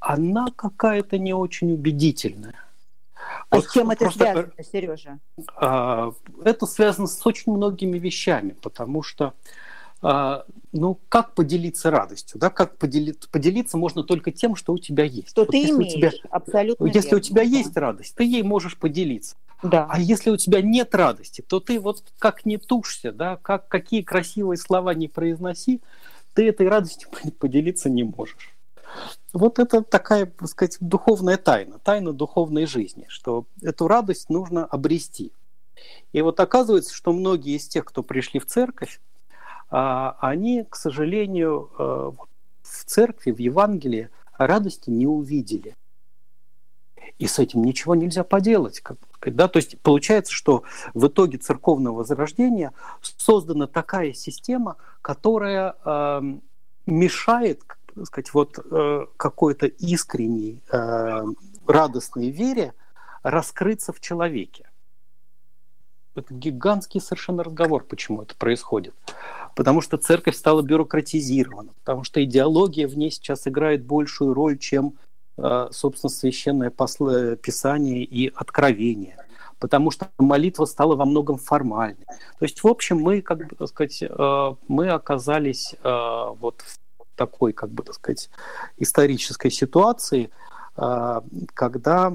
она 0.00 0.48
какая-то 0.54 1.18
не 1.18 1.32
очень 1.32 1.72
убедительная. 1.72 2.54
А 3.50 3.56
вот 3.56 3.66
с 3.66 3.72
чем 3.72 3.90
это 3.90 4.04
просто, 4.04 4.20
связано, 4.20 4.52
Сережа? 4.62 5.18
А, 5.56 6.12
это 6.44 6.66
связано 6.66 7.06
с 7.06 7.26
очень 7.26 7.52
многими 7.52 7.98
вещами, 7.98 8.54
потому 8.60 9.02
что 9.02 9.34
а, 10.00 10.44
ну, 10.72 10.98
как 11.08 11.34
поделиться 11.34 11.90
радостью, 11.90 12.38
да, 12.38 12.50
как 12.50 12.76
поделиться, 12.76 13.28
поделиться 13.28 13.76
можно 13.76 14.04
только 14.04 14.30
тем, 14.30 14.54
что 14.54 14.72
у 14.72 14.78
тебя 14.78 15.04
есть. 15.04 15.30
Что 15.30 15.42
вот 15.42 15.50
ты 15.50 15.58
имеешь, 15.64 15.92
тебя, 15.92 16.12
абсолютно 16.30 16.86
Если 16.86 17.00
верно. 17.08 17.16
у 17.16 17.20
тебя 17.20 17.42
есть 17.42 17.76
радость, 17.76 18.14
ты 18.14 18.24
ей 18.24 18.42
можешь 18.42 18.76
поделиться. 18.76 19.36
Да. 19.62 19.88
А 19.90 19.98
если 19.98 20.30
у 20.30 20.36
тебя 20.36 20.62
нет 20.62 20.94
радости, 20.94 21.42
то 21.46 21.58
ты 21.58 21.80
вот 21.80 22.04
как 22.20 22.46
не 22.46 22.58
тушься, 22.58 23.10
да, 23.10 23.36
как 23.36 23.66
какие 23.66 24.02
красивые 24.02 24.56
слова 24.56 24.94
не 24.94 25.08
произноси, 25.08 25.80
ты 26.34 26.48
этой 26.48 26.68
радостью 26.68 27.08
поделиться 27.38 27.90
не 27.90 28.04
можешь. 28.04 28.54
Вот 29.32 29.58
это 29.58 29.82
такая, 29.82 30.26
так 30.26 30.48
сказать, 30.48 30.78
духовная 30.80 31.36
тайна, 31.36 31.78
тайна 31.78 32.12
духовной 32.12 32.66
жизни, 32.66 33.06
что 33.08 33.46
эту 33.62 33.86
радость 33.86 34.30
нужно 34.30 34.64
обрести. 34.64 35.32
И 36.12 36.22
вот 36.22 36.40
оказывается, 36.40 36.94
что 36.94 37.12
многие 37.12 37.56
из 37.56 37.68
тех, 37.68 37.84
кто 37.84 38.02
пришли 38.02 38.40
в 38.40 38.46
церковь, 38.46 39.00
а, 39.70 40.16
они, 40.20 40.64
к 40.64 40.76
сожалению, 40.76 41.70
э, 41.78 42.12
в 42.62 42.84
церкви, 42.84 43.32
в 43.32 43.38
Евангелии 43.38 44.08
радости 44.38 44.88
не 44.88 45.06
увидели. 45.06 45.76
И 47.18 47.26
с 47.26 47.38
этим 47.38 47.64
ничего 47.64 47.94
нельзя 47.94 48.24
поделать. 48.24 48.80
Как, 48.80 48.98
да? 49.34 49.48
То 49.48 49.58
есть 49.58 49.78
получается, 49.80 50.32
что 50.32 50.62
в 50.94 51.08
итоге 51.08 51.38
церковного 51.38 51.96
возрождения 51.96 52.72
создана 53.02 53.66
такая 53.66 54.12
система, 54.12 54.76
которая 55.02 55.74
э, 55.84 56.22
мешает 56.86 57.62
сказать, 58.04 58.32
вот, 58.34 58.58
э, 58.58 59.06
какой-то 59.16 59.66
искренней, 59.66 60.62
э, 60.70 61.24
радостной 61.66 62.30
вере 62.30 62.74
раскрыться 63.22 63.92
в 63.92 64.00
человеке. 64.00 64.68
Это 66.14 66.34
гигантский 66.34 67.00
совершенно 67.00 67.44
разговор, 67.44 67.84
почему 67.84 68.22
это 68.22 68.34
происходит. 68.34 68.94
Потому 69.54 69.80
что 69.80 69.96
церковь 69.98 70.36
стала 70.36 70.62
бюрократизирована, 70.62 71.72
потому 71.84 72.04
что 72.04 72.22
идеология 72.22 72.88
в 72.88 72.96
ней 72.96 73.10
сейчас 73.10 73.46
играет 73.46 73.84
большую 73.84 74.34
роль, 74.34 74.58
чем, 74.58 74.94
э, 75.36 75.68
собственно, 75.70 76.10
священное 76.10 76.70
писание 76.70 78.04
и 78.04 78.32
откровение. 78.34 79.16
Потому 79.58 79.90
что 79.90 80.08
молитва 80.18 80.64
стала 80.64 80.94
во 80.94 81.04
многом 81.04 81.38
формальной. 81.38 82.04
То 82.38 82.44
есть, 82.44 82.62
в 82.62 82.66
общем, 82.68 82.98
мы, 82.98 83.22
как 83.22 83.48
бы, 83.56 83.66
сказать, 83.66 84.02
э, 84.02 84.54
мы 84.68 84.88
оказались 84.88 85.74
э, 85.82 86.34
вот 86.40 86.62
такой, 87.18 87.52
как 87.52 87.70
бы, 87.70 87.82
так 87.82 87.96
сказать, 87.96 88.30
исторической 88.78 89.50
ситуации, 89.50 90.30
когда 91.54 92.14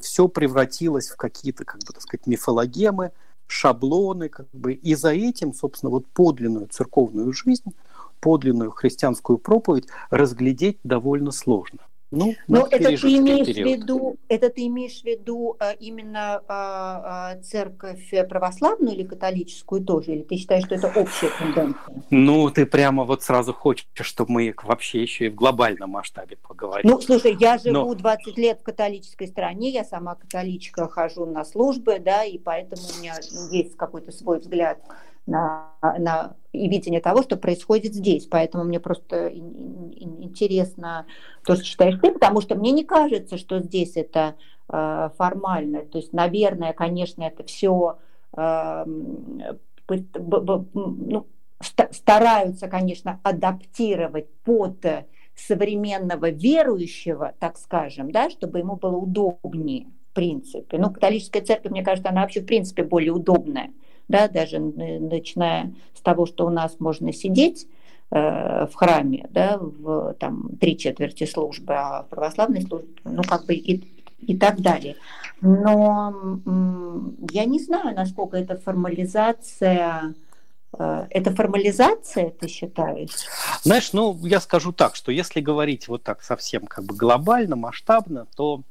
все 0.00 0.28
превратилось 0.28 1.10
в 1.10 1.16
какие-то, 1.16 1.64
как 1.64 1.80
бы, 1.80 1.92
так 1.92 2.00
сказать, 2.00 2.26
мифологемы, 2.26 3.10
шаблоны, 3.48 4.28
как 4.28 4.46
бы, 4.52 4.72
и 4.72 4.94
за 4.94 5.10
этим, 5.10 5.52
собственно, 5.52 5.90
вот 5.90 6.06
подлинную 6.06 6.68
церковную 6.68 7.32
жизнь, 7.32 7.74
подлинную 8.20 8.70
христианскую 8.70 9.38
проповедь 9.38 9.88
разглядеть 10.10 10.78
довольно 10.84 11.32
сложно. 11.32 11.80
Ну, 12.10 12.34
Но 12.48 12.66
это 12.68 12.88
ты 12.88 12.94
имеешь 12.94 13.46
в 13.46 13.56
виду, 13.56 14.16
это 14.28 14.50
ты 14.50 14.66
имеешь 14.66 15.00
в 15.00 15.04
виду 15.04 15.56
а, 15.60 15.72
именно 15.72 16.42
а, 16.48 17.34
а, 17.38 17.42
церковь 17.42 18.10
православную 18.28 18.96
или 18.96 19.04
католическую 19.04 19.82
тоже, 19.82 20.14
или 20.14 20.22
ты 20.22 20.36
считаешь, 20.36 20.64
что 20.64 20.74
это 20.74 20.88
общая 20.88 21.30
тенденция? 21.38 21.80
Ну, 22.10 22.50
ты 22.50 22.66
прямо 22.66 23.04
вот 23.04 23.22
сразу 23.22 23.52
хочешь, 23.52 23.86
чтобы 24.00 24.32
мы 24.32 24.54
вообще 24.64 25.02
еще 25.02 25.26
и 25.26 25.28
в 25.28 25.36
глобальном 25.36 25.90
масштабе 25.90 26.36
поговорили. 26.36 26.90
Ну, 26.90 27.00
слушай, 27.00 27.36
я 27.38 27.58
живу 27.58 27.72
Но... 27.72 27.94
20 27.94 28.36
лет 28.38 28.60
в 28.60 28.64
католической 28.64 29.28
стране, 29.28 29.70
я 29.70 29.84
сама 29.84 30.16
католичка, 30.16 30.88
хожу 30.88 31.26
на 31.26 31.44
службы, 31.44 32.00
да, 32.00 32.24
и 32.24 32.38
поэтому 32.38 32.82
у 32.96 33.00
меня 33.00 33.14
есть 33.52 33.76
какой-то 33.76 34.10
свой 34.10 34.40
взгляд 34.40 34.78
на, 35.30 35.72
на 35.98 36.36
и 36.52 36.68
видение 36.68 37.00
того, 37.00 37.22
что 37.22 37.36
происходит 37.36 37.94
здесь. 37.94 38.26
Поэтому 38.26 38.64
мне 38.64 38.80
просто 38.80 39.28
интересно 39.28 41.06
то, 41.44 41.54
что 41.54 41.64
читаешь 41.64 41.98
ты, 42.02 42.12
потому 42.12 42.40
что 42.40 42.56
мне 42.56 42.72
не 42.72 42.84
кажется, 42.84 43.38
что 43.38 43.60
здесь 43.60 43.92
это 43.96 44.34
э, 44.68 45.10
формально. 45.16 45.82
То 45.82 45.98
есть, 45.98 46.12
наверное, 46.12 46.72
конечно, 46.72 47.22
это 47.22 47.44
все 47.44 47.98
э, 48.36 48.84
ну, 49.94 51.26
стараются, 51.90 52.68
конечно, 52.68 53.20
адаптировать 53.22 54.28
под 54.44 54.84
современного 55.36 56.30
верующего, 56.30 57.34
так 57.38 57.58
скажем, 57.58 58.10
да, 58.10 58.28
чтобы 58.28 58.58
ему 58.58 58.76
было 58.76 58.96
удобнее, 58.96 59.86
в 60.10 60.14
принципе. 60.14 60.78
Ну, 60.78 60.90
католическая 60.90 61.42
церковь, 61.42 61.70
мне 61.70 61.84
кажется, 61.84 62.10
она 62.10 62.22
вообще, 62.22 62.40
в 62.40 62.46
принципе, 62.46 62.82
более 62.82 63.12
удобная 63.12 63.70
да, 64.10 64.28
даже 64.28 64.58
начиная 64.58 65.72
с 65.94 66.00
того, 66.00 66.26
что 66.26 66.46
у 66.46 66.50
нас 66.50 66.76
можно 66.80 67.12
сидеть 67.12 67.68
э, 68.10 68.66
в 68.66 68.74
храме, 68.74 69.28
да, 69.30 69.58
в 69.58 70.14
там 70.18 70.50
три 70.60 70.76
четверти 70.76 71.24
службы, 71.26 71.74
а 71.74 72.02
в 72.02 72.08
православной 72.08 72.62
службе, 72.62 72.88
ну 73.04 73.22
как 73.22 73.46
бы 73.46 73.54
и, 73.54 73.84
и 74.18 74.36
так 74.36 74.60
далее. 74.60 74.96
Но 75.40 76.12
я 77.30 77.44
не 77.44 77.60
знаю, 77.60 77.94
насколько 77.94 78.36
это 78.36 78.58
формализация 78.58 80.14
э, 80.76 81.06
это 81.10 81.34
формализация, 81.34 82.30
ты 82.30 82.48
считаешь? 82.48 83.10
Знаешь, 83.62 83.92
ну, 83.92 84.18
я 84.24 84.40
скажу 84.40 84.72
так, 84.72 84.96
что 84.96 85.12
если 85.12 85.40
говорить 85.40 85.86
вот 85.86 86.02
так 86.02 86.22
совсем 86.22 86.66
как 86.66 86.84
бы 86.84 86.96
глобально, 86.96 87.54
масштабно, 87.54 88.26
то 88.36 88.62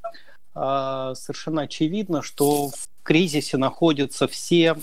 э, 0.54 1.14
совершенно 1.16 1.62
очевидно, 1.62 2.22
что 2.22 2.68
в 2.68 2.90
кризисе 3.04 3.58
находятся 3.58 4.28
все 4.28 4.76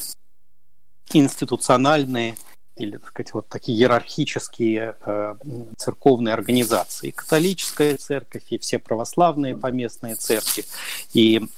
институциональные 1.13 2.37
или, 2.77 2.99
так 2.99 3.09
сказать, 3.09 3.35
вот 3.35 3.49
такие 3.49 3.79
иерархические 3.79 4.97
э, 5.01 5.35
церковные 5.79 6.35
организации. 6.35 7.09
И 7.09 7.13
католическая 7.13 7.97
церковь, 7.97 8.43
и 8.51 8.59
все 8.59 8.79
православные 8.79 9.57
поместные 9.57 10.15
церкви, 10.15 10.65
и 11.15 11.49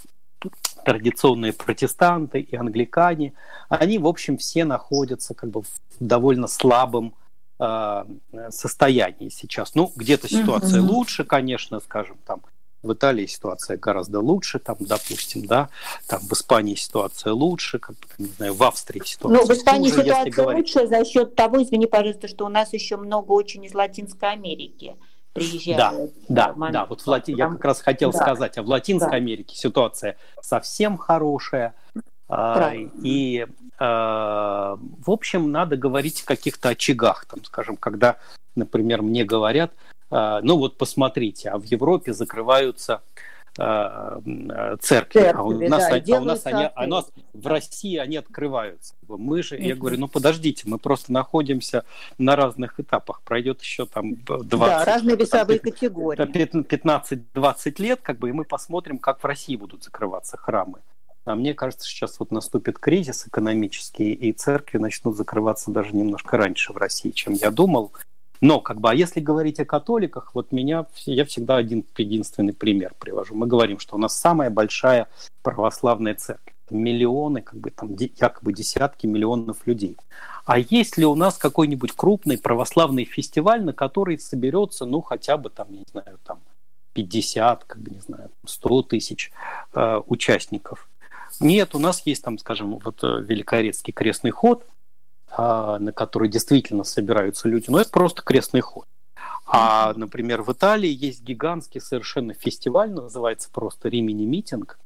традиционные 0.85 1.53
протестанты, 1.53 2.41
и 2.41 2.55
англикане, 2.55 3.35
они, 3.69 3.99
в 3.99 4.07
общем, 4.07 4.39
все 4.39 4.65
находятся 4.65 5.35
как 5.35 5.51
бы 5.51 5.63
в 5.63 5.69
довольно 5.99 6.47
слабом 6.47 7.15
э, 7.59 8.05
состоянии 8.51 9.29
сейчас. 9.29 9.75
Ну, 9.75 9.93
где-то 9.97 10.29
ситуация 10.29 10.81
mm-hmm. 10.81 10.89
лучше, 10.89 11.25
конечно, 11.25 11.81
скажем, 11.81 12.17
там 12.25 12.43
В 12.83 12.93
Италии 12.93 13.27
ситуация 13.27 13.77
гораздо 13.77 14.21
лучше, 14.21 14.61
там, 14.61 14.77
допустим, 14.79 15.47
да, 15.47 15.69
там 16.07 16.21
в 16.21 16.33
Испании 16.33 16.77
ситуация 16.77 17.33
лучше, 17.33 17.81
как, 17.81 17.97
не 18.19 18.27
знаю, 18.27 18.55
в 18.55 18.63
Австрии 18.63 19.03
ситуация 19.05 19.41
Ну, 19.41 19.47
в 19.47 19.51
Испании 19.51 19.91
хуже, 19.91 20.05
ситуация 20.05 20.33
говорить... 20.33 20.75
лучше 20.75 20.87
за 20.87 21.05
счет 21.05 21.35
того, 21.35 21.63
извини, 21.63 21.87
пожалуйста, 21.87 22.29
что 22.29 22.47
у 22.47 22.49
нас 22.49 22.73
еще 22.73 22.97
много 22.97 23.33
очень 23.33 23.65
из 23.65 23.75
Латинской 23.75 24.31
Америки 24.31 24.97
приезжают. 25.33 26.13
Да, 26.29 26.55
да, 26.55 26.71
да, 26.71 26.87
вот 26.87 27.01
в 27.01 27.07
Лати... 27.07 27.33
я 27.33 27.49
как 27.49 27.65
раз 27.65 27.81
хотел 27.81 28.13
да. 28.13 28.19
сказать, 28.19 28.59
а 28.59 28.63
в 28.63 28.69
Латинской 28.69 29.11
да. 29.11 29.17
Америке 29.17 29.57
ситуация 29.57 30.17
совсем 30.41 30.99
хорошая, 30.99 31.75
а, 32.29 32.73
и, 33.03 33.47
а, 33.79 34.79
в 35.05 35.11
общем, 35.11 35.51
надо 35.51 35.77
говорить 35.77 36.23
о 36.23 36.27
каких-то 36.27 36.71
очагах, 36.71 37.25
там, 37.25 37.43
скажем, 37.45 37.77
когда, 37.77 38.17
например, 38.55 39.03
мне 39.03 39.25
говорят, 39.25 39.73
ну 40.11 40.57
вот 40.57 40.79
посмотрите, 40.79 41.51
а 41.51 41.59
в 41.59 41.65
Европе 41.65 42.13
закрываются 42.13 43.03
церкви, 43.57 44.79
церкви 44.81 45.33
а 45.35 45.43
у 45.43 45.51
нас, 45.69 45.89
да, 45.91 46.17
а 46.17 46.21
у 46.21 46.25
нас 46.25 46.47
они, 46.47 46.65
а 46.65 46.85
у 46.85 46.87
нас 46.87 47.11
в 47.33 47.47
России 47.49 47.97
они 47.97 48.17
открываются. 48.17 48.95
Мы 49.09 49.43
же, 49.43 49.59
я 49.59 49.75
говорю, 49.75 49.99
ну 49.99 50.07
подождите, 50.07 50.69
мы 50.69 50.79
просто 50.79 51.13
находимся 51.13 51.85
на 52.19 52.37
разных 52.37 52.79
этапах, 52.79 53.21
пройдет 53.23 53.61
еще 53.61 53.87
там 53.87 54.15
20, 54.15 54.49
да, 54.49 54.85
разные 54.85 55.17
весовые 55.17 55.59
категории, 55.59 56.21
15-20 56.23 57.83
лет, 57.83 58.01
как 58.01 58.19
бы, 58.21 58.29
и 58.29 58.33
мы 58.33 58.45
посмотрим, 58.45 58.99
как 58.99 59.21
в 59.21 59.25
России 59.25 59.57
будут 59.57 59.83
закрываться 59.83 60.37
храмы. 60.37 60.79
А 61.25 61.35
мне 61.35 61.53
кажется, 61.53 61.89
сейчас 61.89 62.21
вот 62.21 62.31
наступит 62.31 62.79
кризис 62.79 63.27
экономический, 63.27 64.13
и 64.13 64.33
церкви 64.33 64.79
начнут 64.79 65.17
закрываться 65.17 65.73
даже 65.73 65.97
немножко 65.97 66.37
раньше 66.37 66.73
в 66.73 66.77
России, 66.77 67.11
чем 67.11 67.33
я 67.33 67.51
думал. 67.51 67.93
Но, 68.41 68.61
как 68.61 68.81
бы, 68.81 68.91
а 68.91 68.95
если 68.95 69.21
говорить 69.21 69.59
о 69.61 69.65
католиках, 69.65 70.31
вот 70.35 70.53
меня, 70.53 70.87
я 71.07 71.25
всегда 71.25 71.57
один 71.57 71.85
единственный 71.97 72.53
пример 72.53 72.95
привожу. 72.99 73.35
Мы 73.35 73.47
говорим, 73.47 73.79
что 73.79 73.97
у 73.97 73.99
нас 73.99 74.19
самая 74.19 74.51
большая 74.51 75.09
православная 75.43 76.15
церковь. 76.15 76.55
Миллионы, 76.71 77.41
как 77.41 77.59
бы 77.59 77.71
там 77.71 77.95
якобы 77.95 78.53
десятки 78.53 79.07
миллионов 79.07 79.67
людей. 79.67 79.97
А 80.45 80.59
есть 80.59 80.99
ли 80.99 81.07
у 81.07 81.15
нас 81.15 81.39
какой-нибудь 81.39 81.93
крупный 81.93 82.39
православный 82.39 83.05
фестиваль, 83.05 83.65
на 83.65 83.73
который 83.73 84.19
соберется, 84.19 84.85
ну, 84.85 85.01
хотя 85.01 85.39
бы 85.39 85.49
там, 85.49 85.69
я 85.71 85.79
не 85.79 85.87
знаю, 85.91 86.19
там 86.25 86.41
50, 86.93 87.65
как 87.65 87.81
бы, 87.81 87.91
не 87.91 88.01
знаю, 88.01 88.31
100 88.45 88.83
тысяч 88.83 89.33
э, 89.73 90.01
участников? 90.07 90.89
Нет, 91.41 91.75
у 91.75 91.79
нас 91.79 92.03
есть 92.05 92.23
там, 92.23 92.39
скажем, 92.39 92.79
вот 92.79 93.03
э, 93.03 93.21
Великорецкий 93.23 93.93
крестный 93.93 94.31
ход, 94.31 94.67
на 95.37 95.93
который 95.93 96.29
действительно 96.29 96.85
собираются 96.85 97.49
люди, 97.49 97.67
но 97.69 97.81
это 97.81 97.91
просто 97.91 98.23
крестный 98.23 98.61
ход. 98.61 98.87
А, 99.47 99.95
например, 99.95 100.43
в 100.43 100.53
Италии 100.53 100.91
есть 100.91 101.23
гигантский 101.23 101.81
совершенно 101.81 102.35
фестиваль, 102.35 102.91
называется 102.91 103.49
просто 103.51 103.89
Римини 103.89 104.27
Митинг. 104.27 104.79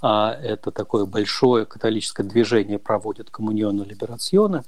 А, 0.00 0.32
это 0.32 0.70
такое 0.70 1.04
большое 1.04 1.66
католическое 1.66 2.26
движение 2.26 2.78
проводит 2.78 3.30
коммуниону 3.30 3.84
либерационе. 3.84 4.62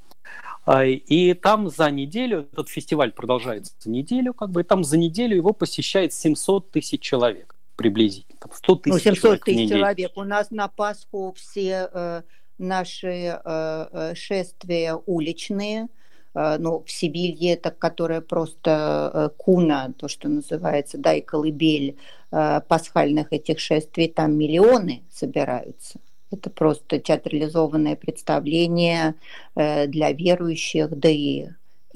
И 0.83 1.35
там 1.35 1.71
за 1.71 1.91
неделю, 1.93 2.49
этот 2.53 2.69
фестиваль 2.69 3.13
продолжается 3.13 3.73
неделю, 3.85 4.35
как 4.35 4.51
бы, 4.51 4.63
и 4.63 4.65
там 4.65 4.83
за 4.83 4.97
неделю 4.99 5.37
его 5.37 5.53
посещает 5.53 6.13
700 6.13 6.73
тысяч 6.73 7.01
человек 7.01 7.55
приблизительно. 7.77 8.39
Там 8.41 8.51
100 8.53 8.75
тысяч 8.77 8.93
ну, 8.93 8.99
700 8.99 9.41
тысяч 9.43 9.69
человек. 9.69 10.13
У 10.17 10.25
нас 10.25 10.51
на 10.51 10.67
Пасху 10.67 11.35
все 11.37 11.89
э, 11.93 12.23
наши 12.59 13.09
э, 13.09 13.39
э, 13.45 14.15
шествия 14.15 14.95
уличные, 15.07 15.89
э, 16.35 16.57
ну, 16.59 16.83
в 16.85 16.91
Сибири 16.91 17.47
это, 17.47 17.71
которая 17.71 18.21
просто 18.21 19.33
куна, 19.37 19.93
то, 19.99 20.09
что 20.09 20.29
называется, 20.29 20.99
да, 20.99 21.15
и 21.15 21.21
колыбель 21.21 21.97
пасхальных 22.31 23.33
этих 23.33 23.61
шествий, 23.61 24.09
там 24.09 24.37
миллионы 24.37 25.05
собираются. 25.11 26.01
Это 26.31 26.51
просто 26.51 26.99
театрализованное 26.99 27.95
представление 27.95 29.15
для 29.55 30.11
верующих, 30.11 30.91
да 30.91 31.09
и 31.09 31.47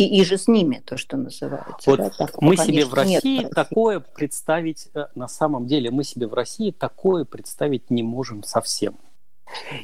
и, 0.01 0.20
и 0.20 0.25
же 0.25 0.38
с 0.38 0.49
ними, 0.49 0.83
то, 0.85 0.96
что 0.96 1.18
называется. 1.18 1.90
Вот 1.90 1.99
да, 1.99 2.09
так, 2.09 2.40
мы 2.40 2.57
себе 2.57 2.87
в 2.87 2.94
России 2.94 3.42
нет, 3.42 3.51
такое 3.51 4.01
представить, 4.01 4.88
э, 4.94 5.09
на 5.14 5.29
самом 5.29 5.66
деле, 5.66 5.90
мы 5.90 6.05
себе 6.05 6.27
в 6.27 6.33
России 6.33 6.70
такое 6.70 7.27
представить 7.27 7.90
не 7.90 8.03
можем 8.03 8.42
совсем. 8.42 8.96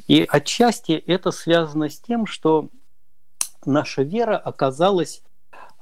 И 0.07 0.27
отчасти 0.29 0.93
это 0.93 1.31
связано 1.31 1.89
с 1.89 1.99
тем, 1.99 2.27
что 2.27 2.69
наша 3.65 4.03
вера 4.03 4.37
оказалась, 4.37 5.23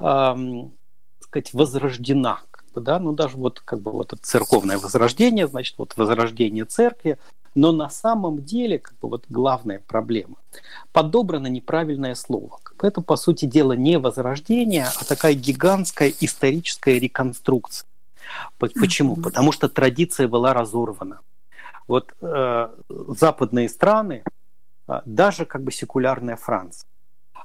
эм, 0.01 0.73
сказать, 1.21 1.53
возрождена. 1.53 2.41
Как 2.51 2.65
бы, 2.73 2.81
да? 2.81 2.99
Ну, 2.99 3.13
даже 3.13 3.37
вот 3.37 3.61
как 3.61 3.81
бы 3.81 3.93
вот 3.93 4.13
это 4.13 4.23
церковное 4.23 4.79
возрождение, 4.79 5.47
значит, 5.47 5.77
вот 5.79 5.97
возрождение 5.97 6.65
церкви, 6.65 7.19
но 7.55 7.71
на 7.71 7.89
самом 7.89 8.45
деле, 8.45 8.79
как 8.79 8.99
бы 8.99 9.09
вот 9.09 9.25
главная 9.29 9.81
проблема, 9.87 10.37
подобрано 10.93 11.47
неправильное 11.47 12.15
слово. 12.15 12.59
Это, 12.83 13.01
по 13.01 13.17
сути 13.17 13.45
дела, 13.45 13.73
не 13.73 13.99
возрождение, 13.99 14.87
а 15.01 15.05
такая 15.05 15.35
гигантская 15.35 16.13
историческая 16.21 16.99
реконструкция. 16.99 17.87
Почему? 18.59 19.17
Потому 19.17 19.53
что 19.53 19.69
традиция 19.69 20.27
была 20.27 20.53
разорвана. 20.55 21.21
Вот 21.87 22.15
э, 22.21 22.69
западные 22.89 23.69
страны, 23.69 24.25
э, 24.89 25.01
даже 25.05 25.45
как 25.45 25.63
бы 25.63 25.73
секулярная 25.73 26.37
Франция, 26.37 26.89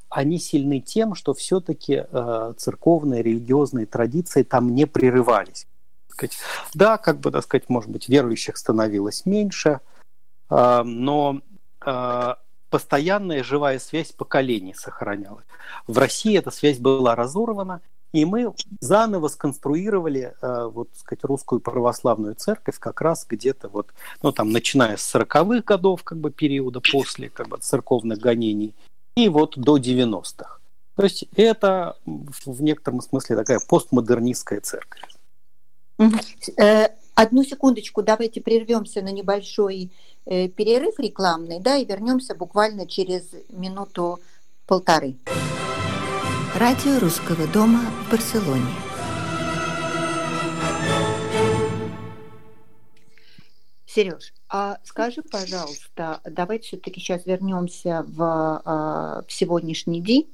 они 0.09 0.39
сильны 0.39 0.79
тем, 0.79 1.13
что 1.15 1.33
все-таки 1.33 2.05
э, 2.09 2.53
церковные, 2.57 3.21
религиозные 3.21 3.85
традиции 3.85 4.43
там 4.43 4.73
не 4.73 4.85
прерывались. 4.85 5.67
Да, 6.73 6.97
как 6.97 7.19
бы, 7.19 7.31
так 7.31 7.43
сказать, 7.43 7.69
может 7.69 7.89
быть, 7.89 8.09
верующих 8.09 8.57
становилось 8.57 9.25
меньше, 9.25 9.79
э, 10.49 10.81
но 10.83 11.41
э, 11.85 12.35
постоянная 12.69 13.43
живая 13.43 13.79
связь 13.79 14.11
поколений 14.11 14.73
сохранялась. 14.73 15.45
В 15.87 15.97
России 15.97 16.37
эта 16.37 16.51
связь 16.51 16.79
была 16.79 17.15
разорвана, 17.15 17.81
и 18.11 18.25
мы 18.25 18.53
заново 18.79 19.27
сконструировали 19.27 20.33
э, 20.41 20.69
вот, 20.73 20.89
сказать, 20.95 21.23
русскую 21.23 21.61
православную 21.61 22.35
церковь 22.35 22.79
как 22.79 23.01
раз 23.01 23.25
где-то 23.27 23.69
вот, 23.69 23.93
ну, 24.23 24.31
там, 24.31 24.51
начиная 24.51 24.97
с 24.97 25.15
40-х 25.15 25.63
годов, 25.65 26.03
как 26.03 26.17
бы, 26.17 26.31
периода 26.31 26.81
после, 26.91 27.29
как 27.29 27.49
бы, 27.49 27.57
церковных 27.57 28.19
гонений, 28.19 28.73
и 29.15 29.29
вот 29.29 29.57
до 29.57 29.77
90-х. 29.77 30.59
То 30.95 31.03
есть 31.03 31.25
это 31.35 31.95
в 32.05 32.61
некотором 32.61 33.01
смысле 33.01 33.35
такая 33.37 33.59
постмодернистская 33.59 34.59
церковь. 34.59 35.01
Э, 36.57 36.87
одну 37.15 37.43
секундочку, 37.43 38.01
давайте 38.01 38.41
прервемся 38.41 39.01
на 39.01 39.11
небольшой 39.11 39.91
э, 40.25 40.47
перерыв 40.47 40.99
рекламный, 40.99 41.59
да, 41.59 41.77
и 41.77 41.85
вернемся 41.85 42.35
буквально 42.35 42.87
через 42.87 43.23
минуту-полторы. 43.49 45.15
Радио 46.55 46.99
Русского 46.99 47.45
дома 47.47 47.79
в 47.79 48.11
Барселоне. 48.11 48.65
Сереж, 53.85 54.33
а 54.49 54.77
скажи, 54.83 55.21
пожалуйста, 55.21 56.21
давайте 56.25 56.67
все-таки 56.67 56.99
сейчас 56.99 57.27
вернемся 57.27 58.03
в, 58.07 58.61
а, 58.65 59.23
в 59.27 59.31
сегодняшний 59.31 60.01
день. 60.01 60.27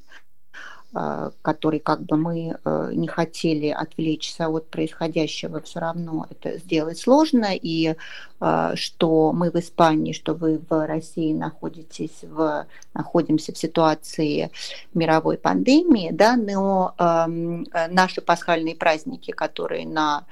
А, 0.98 1.32
который 1.42 1.80
как 1.82 2.04
бы 2.04 2.16
мы 2.16 2.56
э, 2.64 2.92
не 2.94 3.10
хотели 3.10 3.68
отвлечься 3.68 4.48
от 4.48 4.70
происходящего, 4.70 5.60
все 5.60 5.82
равно 5.82 6.26
это 6.30 6.58
сделать 6.58 6.98
сложно, 6.98 7.50
и 7.52 7.96
а, 8.40 8.78
что 8.78 9.34
мы 9.34 9.52
в 9.52 9.56
Испании, 9.58 10.14
что 10.14 10.34
вы 10.34 10.62
в 10.70 10.88
России 10.88 11.34
находитесь 11.34 12.24
в, 12.24 12.66
находимся 12.94 13.52
в 13.52 13.58
ситуации 13.58 14.52
мировой 14.94 15.38
пандемии, 15.38 16.12
да, 16.14 16.38
но 16.38 16.96
эм, 16.98 17.68
наши 17.90 18.22
пасхальные 18.22 18.76
праздники, 18.76 19.32
которые 19.32 19.86
на 19.86 20.24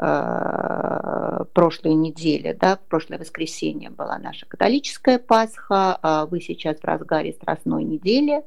прошлой 0.00 1.94
неделе, 1.94 2.54
да, 2.54 2.76
в 2.76 2.80
прошлое 2.88 3.18
воскресенье 3.18 3.90
была 3.90 4.18
наша 4.18 4.46
католическая 4.46 5.18
Пасха, 5.18 5.98
а 6.00 6.24
вы 6.24 6.40
сейчас 6.40 6.78
в 6.78 6.84
разгаре 6.84 7.32
Страстной 7.32 7.84
недели. 7.84 8.42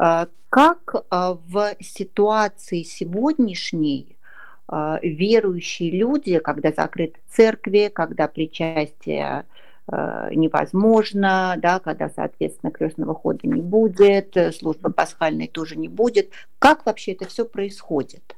Э, 0.00 0.26
как 0.48 0.94
э, 0.94 1.00
в 1.48 1.74
ситуации 1.80 2.82
сегодняшней 2.82 4.16
верующие 5.02 5.90
люди, 5.90 6.38
когда 6.38 6.72
закрыты 6.72 7.20
церкви, 7.28 7.90
когда 7.94 8.28
причастие 8.28 9.44
невозможно, 9.86 11.56
да, 11.58 11.80
когда, 11.80 12.08
соответственно, 12.08 12.72
крестного 12.72 13.14
хода 13.14 13.40
не 13.46 13.60
будет, 13.60 14.34
службы 14.58 14.90
пасхальной 14.90 15.48
тоже 15.48 15.76
не 15.76 15.88
будет. 15.88 16.30
Как 16.58 16.86
вообще 16.86 17.12
это 17.12 17.26
все 17.28 17.44
происходит? 17.44 18.36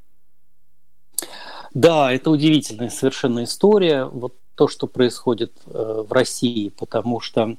Да, 1.74 2.12
это 2.12 2.30
удивительная 2.30 2.90
совершенно 2.90 3.44
история. 3.44 4.04
Вот 4.04 4.34
то, 4.54 4.68
что 4.68 4.86
происходит 4.86 5.52
э, 5.66 6.04
в 6.06 6.12
России, 6.12 6.70
потому 6.70 7.20
что 7.20 7.56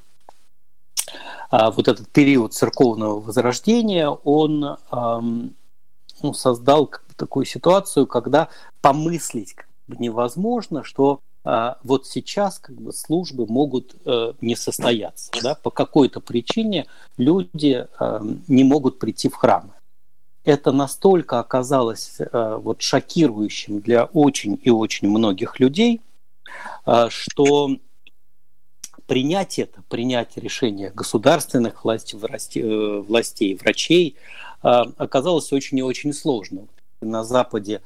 а, 1.49 1.71
вот 1.71 1.87
этот 1.87 2.09
период 2.09 2.53
церковного 2.53 3.21
возрождения, 3.21 4.09
он 4.09 4.77
ну, 4.91 6.33
создал 6.33 6.91
такую 7.15 7.45
ситуацию, 7.45 8.07
когда 8.07 8.49
помыслить 8.81 9.55
невозможно, 9.87 10.83
что 10.83 11.21
а, 11.43 11.77
вот 11.83 12.05
сейчас 12.05 12.59
как 12.59 12.75
бы 12.75 12.91
службы 12.91 13.45
могут 13.47 13.95
э, 14.03 14.33
не 14.41 14.57
состояться. 14.57 15.31
Да? 15.41 15.55
По 15.55 15.69
какой-то 15.69 16.19
причине 16.19 16.87
люди 17.17 17.87
э, 17.99 18.19
не 18.49 18.65
могут 18.65 18.99
прийти 18.99 19.29
в 19.29 19.35
храмы. 19.35 19.71
Это 20.47 20.71
настолько 20.71 21.39
оказалось 21.39 22.21
э, 22.21 22.59
вот 22.63 22.81
шокирующим 22.81 23.81
для 23.81 24.05
очень 24.05 24.57
и 24.63 24.69
очень 24.69 25.09
многих 25.09 25.59
людей, 25.59 25.99
э, 26.85 27.07
что 27.09 27.71
принять 29.07 29.59
это, 29.59 29.83
принять 29.89 30.37
решение 30.37 30.89
государственных 30.89 31.83
властей, 31.83 32.17
э, 32.63 32.99
властей 33.01 33.55
врачей 33.55 34.15
оказалось 34.61 35.51
очень 35.51 35.79
и 35.79 35.83
очень 35.83 36.13
сложно. 36.13 36.67
На 37.01 37.23
Западе 37.23 37.81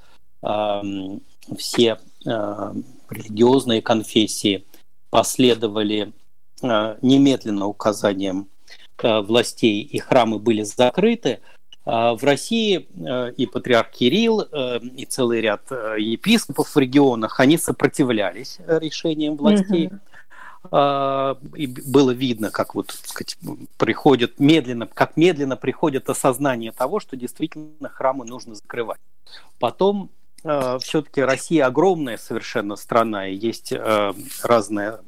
все 1.57 1.99
религиозные 2.23 3.81
конфессии 3.81 4.65
последовали 5.09 6.13
немедленно 6.61 7.67
указаниям 7.67 8.47
властей, 9.03 9.81
и 9.81 9.99
храмы 9.99 10.39
были 10.39 10.63
закрыты. 10.63 11.41
В 11.83 12.19
России 12.21 12.87
и 13.37 13.45
патриарх 13.47 13.91
Кирилл, 13.91 14.41
и 14.41 15.05
целый 15.05 15.41
ряд 15.41 15.71
епископов 15.71 16.75
в 16.75 16.77
регионах, 16.77 17.39
они 17.39 17.57
сопротивлялись 17.57 18.59
решениям 18.67 19.35
властей. 19.35 19.89
А, 20.69 21.37
и 21.55 21.65
было 21.67 22.11
видно, 22.11 22.51
как 22.51 22.75
вот, 22.75 22.87
так 22.87 23.07
сказать, 23.07 23.37
приходит 23.77 24.39
медленно, 24.39 24.85
как 24.85 25.17
медленно 25.17 25.57
приходит 25.57 26.09
осознание 26.09 26.71
того, 26.71 26.99
что 26.99 27.17
действительно 27.17 27.89
храмы 27.89 28.25
нужно 28.25 28.53
закрывать. 28.53 28.99
Потом 29.59 30.11
а, 30.43 30.77
все-таки 30.79 31.21
Россия 31.21 31.65
огромная 31.65 32.17
совершенно 32.17 32.75
страна, 32.75 33.27
и 33.27 33.35
есть 33.35 33.73
а, 33.73 34.13
разная, 34.43 34.99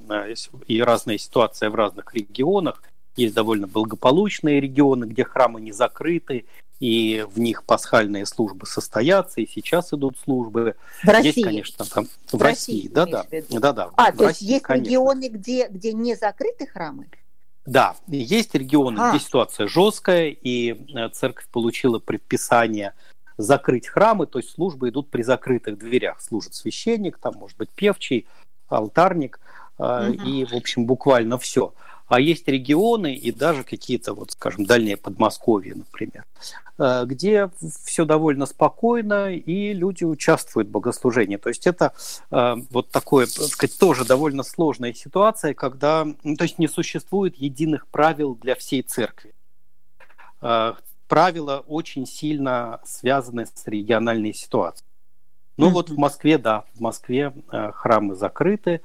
и 0.67 0.81
разная 0.81 1.17
ситуация 1.17 1.69
в 1.69 1.75
разных 1.75 2.13
регионах. 2.15 2.81
Есть 3.15 3.36
довольно 3.36 3.67
благополучные 3.67 4.59
регионы, 4.59 5.05
где 5.05 5.23
храмы 5.23 5.62
не 5.62 5.71
закрыты, 5.71 6.45
и 6.79 7.25
в 7.29 7.39
них 7.39 7.63
пасхальные 7.63 8.25
службы 8.25 8.65
состоятся, 8.65 9.41
и 9.41 9.47
сейчас 9.47 9.93
идут 9.93 10.17
службы. 10.19 10.75
В 11.03 11.07
России? 11.07 11.27
Есть, 11.27 11.43
конечно, 11.43 11.86
там 11.86 12.05
в, 12.27 12.38
в 12.38 12.41
России, 12.41 12.88
да-да. 12.88 13.25
Да-да. 13.49 13.89
А, 13.95 14.12
то 14.12 14.25
России, 14.25 14.51
есть 14.51 14.65
есть 14.67 14.69
регионы, 14.69 15.29
где, 15.29 15.67
где 15.67 15.93
не 15.93 16.15
закрыты 16.15 16.67
храмы? 16.67 17.07
Да, 17.65 17.95
есть 18.07 18.53
регионы, 18.55 18.99
а. 18.99 19.09
где 19.12 19.19
ситуация 19.23 19.67
жесткая, 19.67 20.29
и 20.29 20.73
э, 20.93 21.09
церковь 21.09 21.47
получила 21.47 21.99
предписание 21.99 22.93
закрыть 23.38 23.88
храмы, 23.88 24.27
то 24.27 24.39
есть 24.39 24.51
службы 24.51 24.89
идут 24.89 25.09
при 25.09 25.23
закрытых 25.23 25.77
дверях. 25.77 26.21
Служит 26.21 26.53
священник, 26.53 27.17
там 27.17 27.36
может 27.36 27.57
быть 27.57 27.69
певчий, 27.69 28.27
алтарник, 28.67 29.39
угу. 29.77 30.12
и, 30.12 30.45
в 30.45 30.53
общем, 30.53 30.86
буквально 30.86 31.38
все. 31.38 31.73
А 32.13 32.19
есть 32.19 32.47
регионы 32.47 33.15
и 33.15 33.32
даже 33.32 33.63
какие-то, 33.63 34.13
вот, 34.13 34.34
скажем, 34.34 34.65
дальние 34.65 34.97
Подмосковье, 34.97 35.73
например, 35.73 36.26
э, 36.78 37.06
где 37.06 37.49
все 37.86 38.06
довольно 38.06 38.45
спокойно 38.45 39.34
и 39.34 39.73
люди 39.73 40.04
участвуют 40.04 40.67
в 40.67 40.71
богослужении. 40.71 41.38
То 41.38 41.49
есть 41.49 41.65
это 41.65 41.91
э, 42.30 42.56
вот 42.69 42.91
такое, 42.91 43.26
так 43.26 43.47
сказать, 43.47 43.80
тоже 43.80 44.06
довольно 44.06 44.43
сложная 44.43 44.93
ситуация, 44.93 45.56
когда, 45.56 46.06
ну, 46.23 46.36
то 46.36 46.43
есть 46.43 46.60
не 46.60 46.67
существует 46.67 47.36
единых 47.38 47.88
правил 47.88 48.36
для 48.36 48.54
всей 48.54 48.84
церкви. 48.84 49.34
Э, 50.43 50.73
правила 51.08 51.63
очень 51.65 52.06
сильно 52.06 52.80
связаны 52.86 53.47
с 53.47 53.65
региональной 53.65 54.36
ситуацией. 54.36 54.88
Ну 55.58 55.69
mm-hmm. 55.69 55.71
вот 55.71 55.89
в 55.89 55.97
Москве, 55.97 56.38
да, 56.38 56.65
в 56.76 56.80
Москве 56.80 57.34
храмы 57.73 58.13
закрыты, 58.13 58.82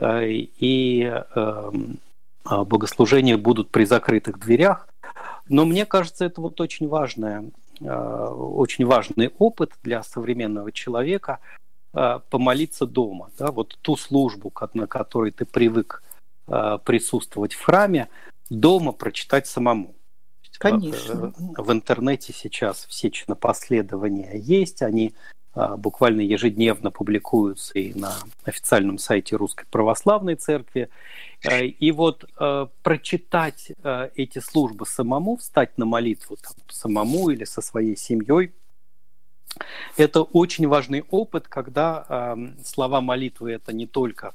и 0.00 1.22
эм, 1.34 1.98
богослужения 2.64 3.36
будут 3.36 3.70
при 3.70 3.84
закрытых 3.84 4.38
дверях. 4.38 4.88
Но 5.48 5.64
мне 5.64 5.86
кажется, 5.86 6.24
это 6.24 6.40
вот 6.40 6.60
очень 6.60 6.88
важное, 6.88 7.50
а, 7.82 8.28
очень 8.30 8.86
важный 8.86 9.32
опыт 9.38 9.72
для 9.82 10.02
современного 10.02 10.72
человека 10.72 11.40
а, 11.92 12.20
помолиться 12.30 12.86
дома. 12.86 13.30
Да? 13.38 13.50
Вот 13.50 13.78
ту 13.82 13.96
службу, 13.96 14.52
на 14.74 14.86
которой 14.86 15.30
ты 15.30 15.44
привык 15.44 16.02
присутствовать 16.84 17.54
в 17.54 17.62
храме, 17.62 18.08
дома 18.48 18.90
прочитать 18.90 19.46
самому. 19.46 19.94
Конечно. 20.58 21.32
В 21.36 21.72
интернете 21.72 22.32
сейчас 22.32 22.86
все 22.86 23.08
чинопоследования 23.10 24.32
есть, 24.34 24.82
они 24.82 25.14
буквально 25.54 26.20
ежедневно 26.20 26.90
публикуются 26.90 27.78
и 27.78 27.92
на 27.94 28.14
официальном 28.44 28.98
сайте 28.98 29.36
Русской 29.36 29.66
Православной 29.70 30.36
Церкви. 30.36 30.88
Э, 31.42 31.66
и 31.66 31.92
вот 31.92 32.24
э, 32.38 32.66
прочитать 32.82 33.72
э, 33.82 34.10
эти 34.14 34.38
службы 34.38 34.86
самому, 34.86 35.36
встать 35.36 35.76
на 35.78 35.86
молитву 35.86 36.36
там, 36.36 36.52
самому 36.68 37.30
или 37.30 37.44
со 37.44 37.62
своей 37.62 37.96
семьей, 37.96 38.52
это 39.96 40.22
очень 40.22 40.68
важный 40.68 41.04
опыт, 41.10 41.48
когда 41.48 42.04
э, 42.08 42.36
слова 42.64 43.00
молитвы 43.00 43.52
это 43.52 43.72
не 43.72 43.86
только 43.86 44.34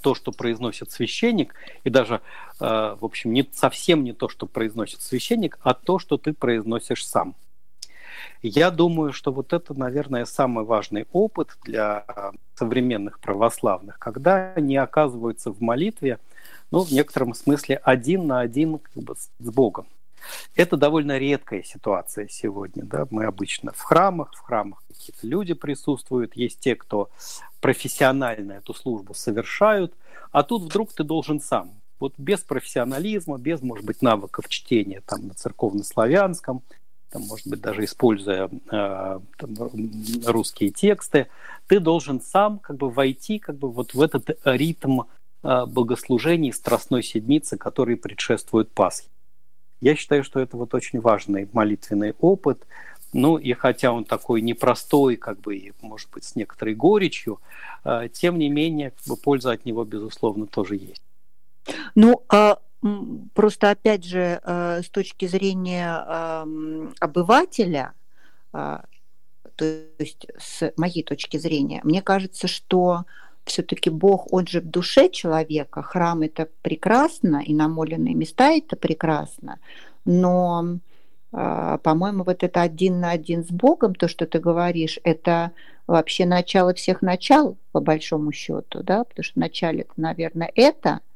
то, 0.00 0.14
что 0.14 0.32
произносит 0.32 0.90
священник, 0.90 1.54
и 1.84 1.90
даже, 1.90 2.22
в 2.58 2.98
общем, 3.04 3.32
не, 3.32 3.48
совсем 3.52 4.02
не 4.02 4.12
то, 4.12 4.28
что 4.28 4.46
произносит 4.46 5.00
священник, 5.00 5.60
а 5.62 5.74
то, 5.74 6.00
что 6.00 6.18
ты 6.18 6.32
произносишь 6.32 7.06
сам. 7.06 7.36
Я 8.42 8.70
думаю, 8.70 9.12
что 9.12 9.32
вот 9.32 9.52
это, 9.52 9.74
наверное, 9.74 10.24
самый 10.24 10.64
важный 10.64 11.06
опыт 11.12 11.56
для 11.64 12.04
современных 12.54 13.20
православных, 13.20 13.98
когда 13.98 14.52
они 14.54 14.76
оказываются 14.76 15.50
в 15.50 15.60
молитве, 15.60 16.18
ну, 16.70 16.82
в 16.82 16.90
некотором 16.90 17.34
смысле 17.34 17.76
один 17.76 18.26
на 18.26 18.40
один 18.40 18.78
как 18.78 19.02
бы, 19.02 19.14
с 19.16 19.50
Богом. 19.50 19.86
Это 20.54 20.76
довольно 20.76 21.18
редкая 21.18 21.62
ситуация 21.62 22.28
сегодня. 22.28 22.84
Да? 22.84 23.06
Мы 23.10 23.24
обычно 23.24 23.72
в 23.72 23.80
храмах, 23.80 24.32
в 24.34 24.40
храмах 24.40 24.82
какие-то 24.88 25.26
люди 25.26 25.54
присутствуют, 25.54 26.36
есть 26.36 26.60
те, 26.60 26.76
кто 26.76 27.10
профессионально 27.60 28.52
эту 28.52 28.74
службу 28.74 29.14
совершают, 29.14 29.94
а 30.30 30.42
тут 30.42 30.62
вдруг 30.62 30.92
ты 30.92 31.04
должен 31.04 31.40
сам. 31.40 31.72
Вот 32.00 32.14
без 32.18 32.40
профессионализма, 32.40 33.38
без, 33.38 33.62
может 33.62 33.84
быть, 33.84 34.02
навыков 34.02 34.48
чтения 34.48 35.02
там, 35.06 35.28
на 35.28 35.34
церковнославянском, 35.34 36.62
там, 37.12 37.22
может 37.22 37.46
быть, 37.46 37.60
даже 37.60 37.84
используя 37.84 38.48
э, 38.48 38.50
там, 38.70 39.54
русские 40.26 40.70
тексты, 40.70 41.28
ты 41.66 41.78
должен 41.78 42.20
сам 42.20 42.58
как 42.58 42.76
бы 42.76 42.90
войти 42.90 43.38
как 43.38 43.56
бы 43.56 43.70
вот 43.70 43.94
в 43.94 44.00
этот 44.00 44.38
ритм 44.44 45.02
э, 45.42 45.66
богослужений 45.66 46.52
Страстной 46.52 47.02
Седмицы, 47.02 47.56
который 47.58 47.96
предшествует 47.96 48.72
Пасхе. 48.72 49.08
Я 49.80 49.94
считаю, 49.94 50.24
что 50.24 50.40
это 50.40 50.56
вот 50.56 50.74
очень 50.74 51.00
важный 51.00 51.48
молитвенный 51.52 52.14
опыт. 52.20 52.66
Ну 53.12 53.36
и 53.36 53.52
хотя 53.52 53.92
он 53.92 54.04
такой 54.04 54.40
непростой, 54.40 55.16
как 55.16 55.38
бы, 55.40 55.72
может 55.82 56.08
быть, 56.10 56.24
с 56.24 56.34
некоторой 56.34 56.74
горечью, 56.74 57.40
э, 57.84 58.08
тем 58.10 58.38
не 58.38 58.48
менее, 58.48 58.92
как 58.92 59.06
бы, 59.06 59.16
польза 59.16 59.52
от 59.52 59.66
него, 59.66 59.84
безусловно, 59.84 60.46
тоже 60.46 60.76
есть. 60.76 61.02
Ну, 61.94 62.22
а 62.28 62.58
Просто, 63.34 63.70
опять 63.70 64.04
же, 64.04 64.40
э, 64.42 64.82
с 64.82 64.90
точки 64.90 65.26
зрения 65.26 66.44
обывателя, 66.98 67.92
а, 68.52 68.84
то 69.54 69.64
есть 69.98 70.26
с 70.36 70.72
моей 70.76 71.04
точки 71.04 71.36
зрения, 71.36 71.80
мне 71.84 72.02
кажется, 72.02 72.48
что 72.48 73.04
все-таки 73.44 73.88
Бог, 73.88 74.32
он 74.32 74.46
же 74.46 74.60
в 74.60 74.66
душе 74.66 75.08
человека, 75.08 75.82
храм 75.82 76.22
это 76.22 76.48
прекрасно, 76.62 77.42
и 77.44 77.54
намоленные 77.54 78.14
места 78.14 78.50
это 78.50 78.74
прекрасно, 78.76 79.60
но, 80.04 80.78
а, 81.32 81.78
по-моему, 81.78 82.24
вот 82.24 82.42
это 82.42 82.62
один 82.62 82.98
на 82.98 83.10
один 83.10 83.44
с 83.44 83.48
Богом, 83.48 83.94
то, 83.94 84.08
что 84.08 84.26
ты 84.26 84.40
говоришь, 84.40 84.98
это 85.04 85.52
вообще 85.86 86.26
начало 86.26 86.74
всех 86.74 87.00
начал, 87.00 87.56
по 87.70 87.80
большому 87.80 88.32
счету, 88.32 88.82
да, 88.82 89.04
потому 89.04 89.22
что 89.22 89.34
вначале, 89.36 89.86
наверное, 89.96 90.50
это– 90.56 90.98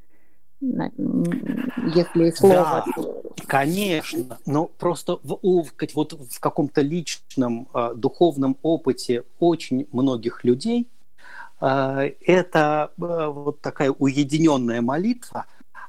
если 0.61 2.31
слово. 2.31 2.85
Да, 2.87 3.45
конечно, 3.47 4.39
но 4.47 4.67
просто 4.67 5.19
в, 5.23 5.39
вот 5.43 6.13
в 6.13 6.41
каком-то 6.41 6.81
личном 6.81 7.69
э, 7.75 7.93
духовном 7.95 8.57
опыте 8.63 9.25
очень 9.39 9.87
многих 9.93 10.45
людей 10.45 10.89
э, 11.61 12.13
это 12.21 12.91
э, 12.97 13.27
вот 13.27 13.61
такая 13.61 13.91
уединенная 13.91 14.81
молитва, 14.81 15.47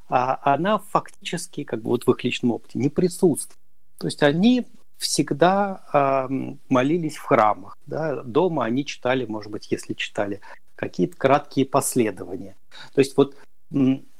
а 0.10 0.40
она 0.54 0.80
фактически 0.80 1.64
как 1.64 1.82
бы 1.82 1.90
вот 1.90 2.06
в 2.06 2.12
их 2.12 2.24
личном 2.24 2.52
опыте 2.52 2.80
не 2.80 2.90
присутствует. 2.90 3.58
То 3.98 4.08
есть 4.08 4.22
они 4.24 4.68
всегда 4.98 6.28
молились 6.70 7.18
в 7.18 7.24
храмах, 7.24 7.78
да? 7.86 8.24
дома 8.24 8.66
они 8.66 8.84
читали, 8.84 9.26
может 9.26 9.52
быть, 9.52 9.72
если 9.72 9.94
читали 9.94 10.42
какие-то 10.76 11.16
краткие 11.18 11.68
последования. 11.68 12.56
То 12.96 13.00
есть 13.02 13.16
вот 13.16 13.36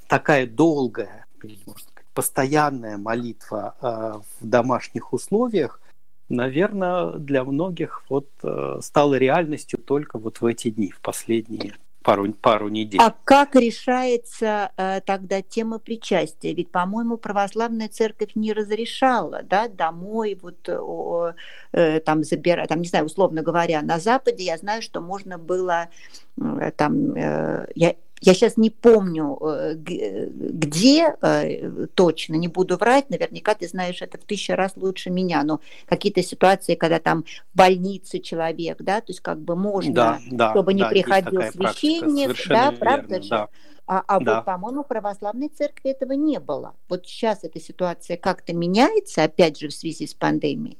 такая 0.08 0.46
долгая, 0.46 1.26
можно 1.42 1.62
сказать, 1.64 2.06
постоянная 2.14 2.96
молитва 2.96 3.76
э, 3.80 4.20
в 4.40 4.46
домашних 4.46 5.12
условиях, 5.12 5.80
наверное, 6.28 7.12
для 7.12 7.44
многих 7.44 8.02
вот 8.08 8.28
э, 8.42 8.80
стало 8.82 9.14
реальностью 9.14 9.78
только 9.78 10.18
вот 10.18 10.40
в 10.40 10.46
эти 10.46 10.70
дни, 10.70 10.90
в 10.90 11.00
последние 11.00 11.74
пару, 12.02 12.32
пару 12.32 12.68
недель. 12.68 13.00
А 13.00 13.14
как 13.24 13.54
решается 13.54 14.72
э, 14.76 15.00
тогда 15.02 15.42
тема 15.42 15.78
причастия? 15.78 16.54
Ведь, 16.54 16.72
по-моему, 16.72 17.18
православная 17.18 17.88
церковь 17.88 18.30
не 18.34 18.52
разрешала, 18.52 19.42
да, 19.44 19.68
домой 19.68 20.38
вот 20.42 20.62
там 22.04 22.24
забирать, 22.24 22.68
там, 22.68 22.80
не 22.80 22.88
знаю, 22.88 23.04
условно 23.04 23.42
говоря, 23.42 23.82
на 23.82 24.00
Западе 24.00 24.42
я 24.44 24.56
знаю, 24.56 24.82
что 24.82 25.00
можно 25.00 25.38
было 25.38 25.88
там, 26.76 27.14
я 27.14 27.94
я 28.20 28.34
сейчас 28.34 28.56
не 28.56 28.70
помню, 28.70 29.38
э, 29.40 29.74
где 29.76 31.16
э, 31.20 31.86
точно, 31.94 32.34
не 32.34 32.48
буду 32.48 32.76
врать, 32.76 33.10
наверняка 33.10 33.54
ты 33.54 33.68
знаешь 33.68 34.02
это 34.02 34.18
в 34.18 34.24
тысячу 34.24 34.54
раз 34.54 34.72
лучше 34.76 35.10
меня, 35.10 35.42
но 35.44 35.60
какие-то 35.86 36.22
ситуации, 36.22 36.74
когда 36.74 36.98
там 36.98 37.24
в 37.52 37.56
больнице 37.56 38.18
человек, 38.18 38.78
да, 38.80 39.00
то 39.00 39.10
есть 39.10 39.20
как 39.20 39.40
бы 39.40 39.56
можно, 39.56 39.94
да, 39.94 40.20
да, 40.30 40.50
чтобы 40.50 40.74
не 40.74 40.82
да, 40.82 40.88
приходил 40.88 41.42
священник, 41.42 42.36
да, 42.48 42.72
правда 42.72 43.14
верно, 43.14 43.22
же? 43.22 43.30
Да. 43.30 43.48
А, 43.86 44.04
а 44.06 44.20
да. 44.20 44.36
вот, 44.36 44.44
по-моему, 44.44 44.84
в 44.84 44.86
православной 44.86 45.48
церкви 45.48 45.90
этого 45.90 46.12
не 46.12 46.38
было. 46.40 46.74
Вот 46.90 47.06
сейчас 47.06 47.42
эта 47.42 47.58
ситуация 47.58 48.18
как-то 48.18 48.52
меняется, 48.52 49.24
опять 49.24 49.58
же, 49.58 49.68
в 49.68 49.72
связи 49.72 50.06
с 50.06 50.12
пандемией. 50.12 50.76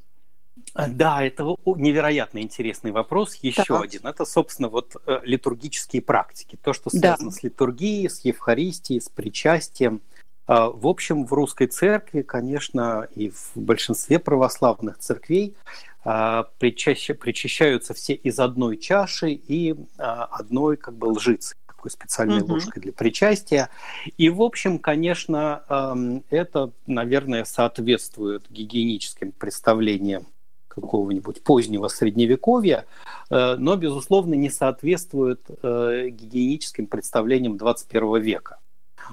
А, 0.73 0.87
да, 0.87 1.23
это 1.23 1.55
невероятно 1.65 2.39
интересный 2.39 2.91
вопрос. 2.91 3.35
Еще 3.35 3.63
да. 3.67 3.81
один. 3.81 4.05
Это, 4.05 4.25
собственно, 4.25 4.69
вот 4.69 4.95
э, 5.05 5.19
литургические 5.23 6.01
практики. 6.01 6.57
То, 6.61 6.73
что 6.73 6.89
связано 6.89 7.31
да. 7.31 7.35
с 7.35 7.43
литургией, 7.43 8.09
с 8.09 8.21
Евхаристией, 8.21 9.01
с 9.01 9.09
причастием. 9.09 10.01
А, 10.47 10.69
в 10.69 10.87
общем, 10.87 11.25
в 11.25 11.33
русской 11.33 11.67
церкви, 11.67 12.21
конечно, 12.21 13.07
и 13.15 13.29
в 13.29 13.51
большинстве 13.55 14.19
православных 14.19 14.99
церквей 14.99 15.55
а, 16.03 16.47
причащ... 16.59 17.11
причащаются 17.19 17.93
все 17.93 18.13
из 18.13 18.39
одной 18.39 18.77
чаши 18.77 19.31
и 19.31 19.75
одной 19.97 20.77
как 20.77 20.95
бы 20.95 21.05
лжицы 21.05 21.55
такой 21.67 21.91
специальной 21.91 22.41
угу. 22.41 22.53
ложкой 22.53 22.81
для 22.81 22.91
причастия. 22.91 23.69
И, 24.17 24.29
в 24.29 24.41
общем, 24.41 24.79
конечно, 24.79 26.21
это, 26.29 26.71
наверное, 26.87 27.45
соответствует 27.45 28.43
гигиеническим 28.49 29.31
представлениям 29.31 30.25
какого-нибудь 30.69 31.43
позднего 31.43 31.87
средневековья, 31.89 32.85
э, 33.29 33.55
но, 33.57 33.75
безусловно, 33.75 34.35
не 34.35 34.49
соответствует 34.49 35.41
э, 35.61 36.09
гигиеническим 36.09 36.87
представлениям 36.87 37.57
21 37.57 38.21
века. 38.21 38.59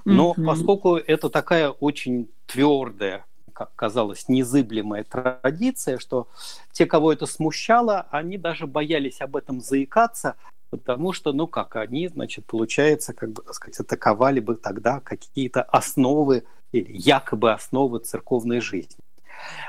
Но 0.04 0.32
mm-hmm. 0.32 0.44
поскольку 0.46 0.96
это 0.96 1.30
такая 1.30 1.70
очень 1.70 2.28
твердая, 2.46 3.24
как 3.52 3.74
казалось, 3.74 4.28
незыблемая 4.28 5.04
традиция, 5.04 5.98
что 5.98 6.28
те, 6.72 6.86
кого 6.86 7.12
это 7.12 7.26
смущало, 7.26 8.07
они 8.11 8.36
даже 8.36 8.66
боялись 8.66 9.20
об 9.20 9.36
этом 9.36 9.61
заикаться, 9.61 10.36
потому 10.70 11.12
что, 11.12 11.32
ну 11.32 11.46
как, 11.46 11.76
они, 11.76 12.09
значит, 12.09 12.44
получается, 12.44 13.14
как 13.14 13.32
бы, 13.32 13.42
так 13.42 13.54
сказать, 13.54 13.80
атаковали 13.80 14.40
бы 14.40 14.57
тогда 14.57 15.00
какие-то 15.00 15.62
основы 15.62 16.44
или 16.72 16.92
якобы 16.92 17.52
основы 17.52 18.00
церковной 18.00 18.61
жизни. 18.61 18.96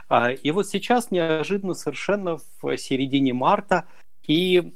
А, 0.10 0.32
и 0.32 0.52
вот 0.52 0.68
сейчас 0.68 1.12
неожиданно 1.12 1.74
совершенно 1.74 2.40
в 2.62 2.78
середине 2.78 3.34
марта 3.34 3.86
и 4.26 4.74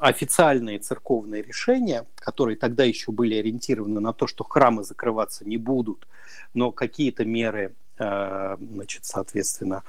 официальные 0.00 0.80
церковные 0.80 1.42
решения, 1.42 2.04
которые 2.16 2.56
тогда 2.56 2.82
еще 2.84 3.12
были 3.12 3.36
ориентированы 3.36 4.00
на 4.00 4.12
то, 4.12 4.26
что 4.26 4.42
храмы 4.42 4.82
закрываться 4.82 5.44
не 5.46 5.56
будут, 5.56 6.08
но 6.52 6.72
какие-то 6.72 7.24
меры 7.24 7.74
а, 8.02 8.56
значит, 8.58 9.04
соответственно, 9.04 9.82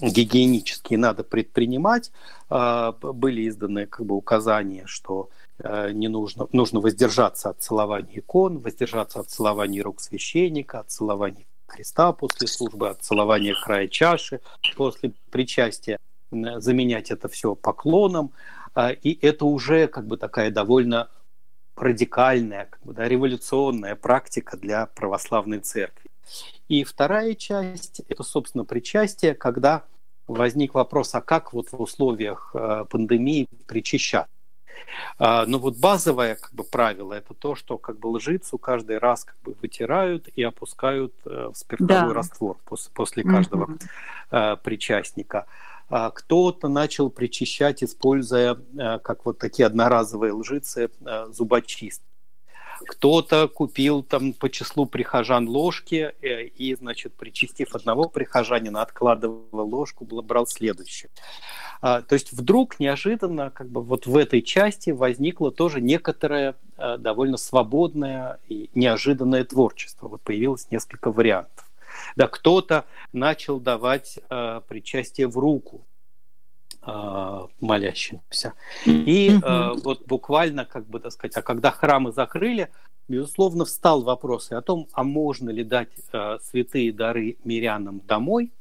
гигиенические 0.00 0.98
надо 0.98 1.24
предпринимать. 1.24 2.12
А, 2.48 2.92
были 2.92 3.48
изданы 3.48 3.86
как 3.86 4.06
бы 4.06 4.14
указания, 4.14 4.84
что 4.86 5.28
не 5.62 6.08
нужно, 6.08 6.48
нужно 6.52 6.80
воздержаться 6.80 7.50
от 7.50 7.60
целования 7.60 8.18
икон, 8.18 8.58
воздержаться 8.58 9.20
от 9.20 9.28
целования 9.28 9.82
рук 9.82 10.00
священника, 10.00 10.80
от 10.80 10.90
целования 10.90 11.44
Христа 11.72 12.12
после 12.12 12.46
службы, 12.46 12.90
от 12.90 13.02
целования 13.02 13.54
края 13.54 13.88
чаши 13.88 14.40
после 14.76 15.12
причастия, 15.30 15.98
заменять 16.30 17.10
это 17.10 17.28
все 17.28 17.54
поклоном. 17.54 18.32
А, 18.74 18.90
и 18.90 19.18
это 19.26 19.44
уже 19.44 19.86
как 19.86 20.06
бы 20.06 20.16
такая 20.16 20.50
довольно 20.50 21.08
радикальная, 21.76 22.66
как 22.66 22.82
бы, 22.82 22.92
да, 22.92 23.08
революционная 23.08 23.96
практика 23.96 24.56
для 24.56 24.86
православной 24.86 25.60
церкви. 25.60 26.10
И 26.68 26.84
вторая 26.84 27.34
часть– 27.34 28.02
это, 28.08 28.22
собственно, 28.22 28.64
причастие, 28.64 29.34
когда 29.34 29.84
возник 30.26 30.74
вопрос, 30.74 31.14
а 31.14 31.20
как 31.20 31.52
вот 31.52 31.72
в 31.72 31.80
условиях 31.80 32.50
э, 32.54 32.84
пандемии 32.88 33.48
причащаться? 33.66 34.28
А, 35.18 35.46
но 35.46 35.58
вот 35.58 35.76
базовое 35.76 36.36
как 36.36 36.52
бы, 36.54 36.64
правило 36.64 37.14
это 37.14 37.34
то, 37.34 37.54
что 37.54 37.78
как 37.78 37.98
бы 37.98 38.08
лжицу 38.08 38.58
каждый 38.58 38.98
раз 38.98 39.24
как 39.24 39.36
бы 39.44 39.54
вытирают 39.60 40.28
и 40.34 40.42
опускают 40.42 41.14
э, 41.24 41.50
в 41.52 41.56
спиртовой 41.56 42.08
да. 42.08 42.14
раствор 42.14 42.58
после, 42.64 42.90
после 42.92 43.24
каждого 43.24 43.64
угу. 43.64 44.58
причастника. 44.62 45.46
А 45.88 46.10
кто-то 46.10 46.68
начал 46.68 47.10
причащать, 47.10 47.84
используя 47.84 48.56
э, 48.56 48.98
как 48.98 49.24
вот 49.24 49.38
такие 49.38 49.66
одноразовые 49.66 50.32
лжицы 50.32 50.90
зубочист 51.30 52.02
кто-то 52.86 53.48
купил 53.48 54.02
там 54.02 54.32
по 54.32 54.50
числу 54.50 54.86
прихожан 54.86 55.48
ложки 55.48 56.12
э, 56.20 56.44
и, 56.44 56.74
значит, 56.74 57.14
причастив 57.14 57.74
одного 57.74 58.08
прихожанина, 58.08 58.82
откладывал 58.82 59.44
ложку, 59.52 60.04
брал 60.04 60.46
следующий. 60.46 61.08
А, 61.80 62.02
то 62.02 62.14
есть 62.14 62.32
вдруг 62.32 62.78
неожиданно 62.78 63.50
как 63.50 63.68
бы 63.68 63.82
вот 63.82 64.06
в 64.06 64.16
этой 64.16 64.42
части 64.42 64.90
возникло 64.90 65.50
тоже 65.50 65.80
некоторое 65.80 66.54
а, 66.76 66.96
довольно 66.96 67.36
свободное 67.36 68.38
и 68.48 68.70
неожиданное 68.74 69.44
творчество. 69.44 70.08
Вот 70.08 70.22
появилось 70.22 70.70
несколько 70.70 71.10
вариантов. 71.10 71.68
Да, 72.16 72.26
кто-то 72.26 72.84
начал 73.12 73.60
давать 73.60 74.18
э, 74.30 74.60
причастие 74.66 75.28
в 75.28 75.38
руку, 75.38 75.82
э, 75.82 75.91
молящимся. 77.60 78.54
И 78.86 79.30
э, 79.30 79.72
вот 79.84 80.06
буквально, 80.06 80.64
как 80.64 80.86
бы 80.86 80.98
так 80.98 81.12
сказать, 81.12 81.36
а 81.36 81.42
когда 81.42 81.70
храмы 81.70 82.12
закрыли, 82.12 82.70
безусловно, 83.08 83.64
встал 83.64 84.02
вопрос 84.02 84.50
и 84.50 84.54
о 84.54 84.62
том, 84.62 84.88
а 84.92 85.04
можно 85.04 85.50
ли 85.50 85.62
дать 85.62 85.92
э, 86.12 86.38
святые 86.42 86.92
дары 86.92 87.36
мирянам 87.44 88.00
домой, 88.00 88.52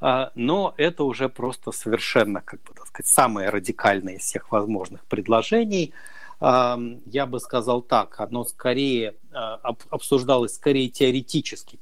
э, 0.00 0.28
но 0.34 0.74
это 0.76 1.02
уже 1.02 1.28
просто 1.28 1.72
совершенно, 1.72 2.42
как 2.42 2.62
бы 2.62 2.74
так 2.74 2.86
сказать, 2.86 3.06
самое 3.08 3.48
радикальное 3.48 4.14
из 4.14 4.22
всех 4.22 4.52
возможных 4.52 5.04
предложений– 5.06 5.92
я 6.40 7.26
бы 7.26 7.40
сказал 7.40 7.82
так, 7.82 8.20
оно 8.20 8.44
скорее 8.44 9.14
а, 9.32 9.60
обсуждалось 9.90 10.54
скорее 10.54 10.88
теоретически, 10.88 11.78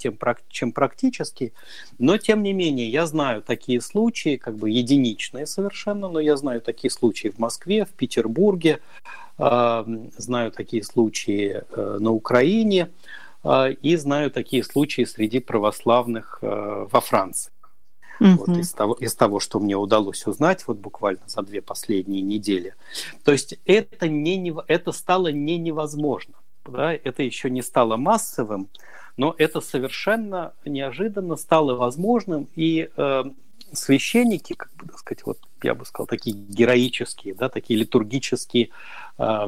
чем 0.49 0.73
практически, 0.73 1.53
но 1.99 2.17
тем 2.17 2.43
не 2.43 2.53
менее 2.55 2.89
я 2.89 3.07
знаю 3.07 3.43
такие 3.43 3.81
случаи, 3.81 4.37
как 4.37 4.57
бы 4.57 4.71
единичные 4.71 5.47
совершенно, 5.47 6.09
но 6.09 6.21
я 6.21 6.37
знаю 6.37 6.63
такие 6.63 6.91
случаи 6.91 7.29
в 7.29 7.39
Москве, 7.39 7.85
в 7.85 7.93
Петербурге, 7.93 8.81
знаю 9.39 10.51
такие 10.51 10.83
случаи 10.83 11.63
э, 11.69 11.99
на 12.01 12.11
Украине 12.11 12.91
а, 13.45 13.69
и 13.69 13.97
знаю 13.97 14.31
такие 14.31 14.65
случаи 14.65 15.05
среди 15.05 15.41
православных 15.41 16.39
э, 16.41 16.87
во 16.91 17.01
Франции. 17.01 17.53
Угу. 18.21 18.47
Вот 18.47 18.49
из, 18.57 18.73
того, 18.73 18.95
из 18.95 19.15
того, 19.15 19.41
что 19.41 19.61
мне 19.61 19.77
удалось 19.77 20.27
узнать 20.27 20.67
вот 20.67 20.79
буквально 20.79 21.23
за 21.27 21.43
две 21.43 21.61
последние 21.61 22.23
недели. 22.23 22.75
То 23.25 23.33
есть 23.33 23.59
это, 23.65 24.09
не, 24.09 24.55
это 24.69 24.93
стало 24.93 25.29
не 25.29 25.59
невозможно. 25.59 26.35
Да? 26.67 26.93
Это 26.93 27.23
еще 27.23 27.51
не 27.51 27.63
стало 27.63 27.97
массовым, 27.97 28.69
но 29.17 29.35
это 29.37 29.61
совершенно 29.61 30.53
неожиданно 30.65 31.37
стало 31.37 31.75
возможным. 31.75 32.49
И 32.55 32.89
э, 32.97 33.25
священники, 33.73 34.55
как 34.55 34.75
бы 34.77 34.87
так 34.87 34.99
сказать, 34.99 35.25
вот 35.25 35.39
я 35.63 35.75
бы 35.75 35.85
сказал, 35.85 36.07
такие 36.07 36.37
героические, 36.37 37.35
да, 37.35 37.49
такие 37.49 37.79
литургические 37.79 38.71
э, 39.19 39.47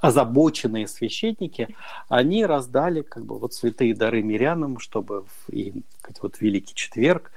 озабоченные 0.00 0.88
священники, 0.88 1.76
они 2.08 2.46
раздали 2.46 3.02
как 3.02 3.24
бы 3.24 3.38
вот 3.38 3.52
святые 3.52 3.94
дары 3.94 4.22
мирянам, 4.22 4.78
чтобы 4.78 5.24
и 5.48 5.74
вот 6.22 6.40
Великий 6.40 6.74
Четверг 6.74 7.32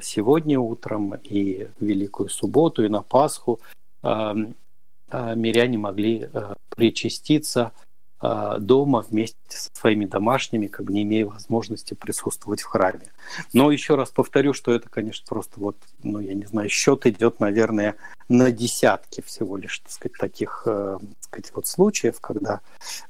сегодня 0.00 0.58
утром 0.58 1.14
и 1.14 1.68
Великую 1.80 2.28
Субботу, 2.28 2.84
и 2.84 2.88
на 2.88 3.02
Пасху 3.02 3.60
э, 4.02 4.34
э, 5.10 5.34
миряне 5.34 5.78
могли 5.78 6.28
причаститься 6.74 7.72
дома 8.20 9.04
вместе 9.08 9.38
со 9.46 9.70
своими 9.72 10.04
домашними, 10.04 10.66
как 10.66 10.86
бы 10.86 10.92
не 10.92 11.04
имея 11.04 11.24
возможности 11.24 11.94
присутствовать 11.94 12.62
в 12.62 12.66
храме. 12.66 13.12
Но 13.52 13.70
еще 13.70 13.94
раз 13.94 14.10
повторю, 14.10 14.54
что 14.54 14.72
это, 14.72 14.88
конечно, 14.88 15.24
просто 15.28 15.60
вот, 15.60 15.76
ну, 16.02 16.18
я 16.18 16.34
не 16.34 16.44
знаю, 16.44 16.68
счет 16.68 17.06
идет, 17.06 17.38
наверное, 17.38 17.94
на 18.28 18.50
десятки 18.50 19.20
всего 19.20 19.56
лишь, 19.56 19.78
так 19.78 19.92
сказать, 19.92 20.18
таких, 20.18 20.62
так 20.64 21.00
сказать, 21.20 21.52
вот 21.54 21.68
случаев, 21.68 22.20
когда 22.20 22.60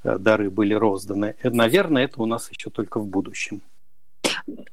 дары 0.03 0.51
были 0.51 0.75
розданы. 0.75 1.37
Наверное, 1.43 2.05
это 2.05 2.21
у 2.21 2.27
нас 2.27 2.51
еще 2.51 2.69
только 2.69 3.01
в 3.01 3.07
будущем. 3.07 3.63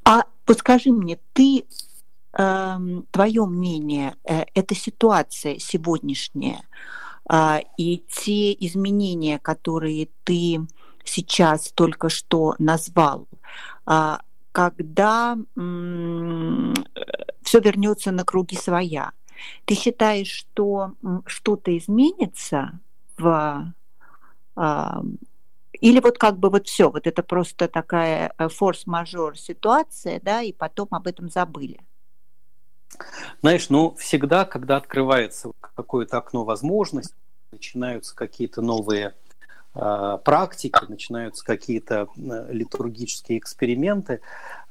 А 0.04 0.26
Вот 0.48 0.60
скажи 0.60 0.92
мне, 0.92 1.20
ты, 1.34 1.66
э, 2.34 2.78
твое 3.12 3.46
мнение, 3.46 4.16
э, 4.24 4.44
эта 4.54 4.76
ситуация 4.76 5.58
сегодняшняя 5.58 6.62
э, 7.30 7.62
и 7.78 8.04
те 8.12 8.54
изменения, 8.54 9.40
которые 9.40 10.10
ты 10.24 10.60
сейчас 11.04 11.72
только 11.72 12.10
что 12.10 12.56
назвал, 12.60 13.28
э, 13.88 14.18
когда 14.52 15.38
все 17.44 17.60
вернется 17.60 18.12
на 18.12 18.24
круги 18.24 18.56
своя, 18.56 19.12
ты 19.66 19.76
считаешь, 19.76 20.30
что 20.30 20.94
что-то 21.26 21.78
изменится 21.78 22.80
в 23.18 23.74
или 25.82 26.00
вот 26.00 26.18
как 26.18 26.38
бы 26.38 26.50
вот 26.50 26.68
все, 26.68 26.90
вот 26.90 27.08
это 27.08 27.24
просто 27.24 27.68
такая 27.68 28.34
э, 28.38 28.48
форс-мажор 28.50 29.38
ситуация, 29.38 30.20
да, 30.22 30.42
и 30.42 30.52
потом 30.52 30.88
об 30.92 31.08
этом 31.08 31.30
забыли. 31.30 31.80
Знаешь, 33.42 33.70
ну 33.70 33.96
всегда, 33.96 34.46
когда 34.46 34.78
открывается 34.78 35.52
какое-то 35.60 36.18
окно 36.18 36.44
возможностей, 36.44 37.16
начинаются 37.52 38.16
какие-то 38.16 38.62
новые 38.62 39.14
э, 39.74 40.18
практики, 40.24 40.80
начинаются 40.88 41.44
какие-то 41.46 42.08
э, 42.16 42.48
литургические 42.52 43.38
эксперименты, 43.38 44.22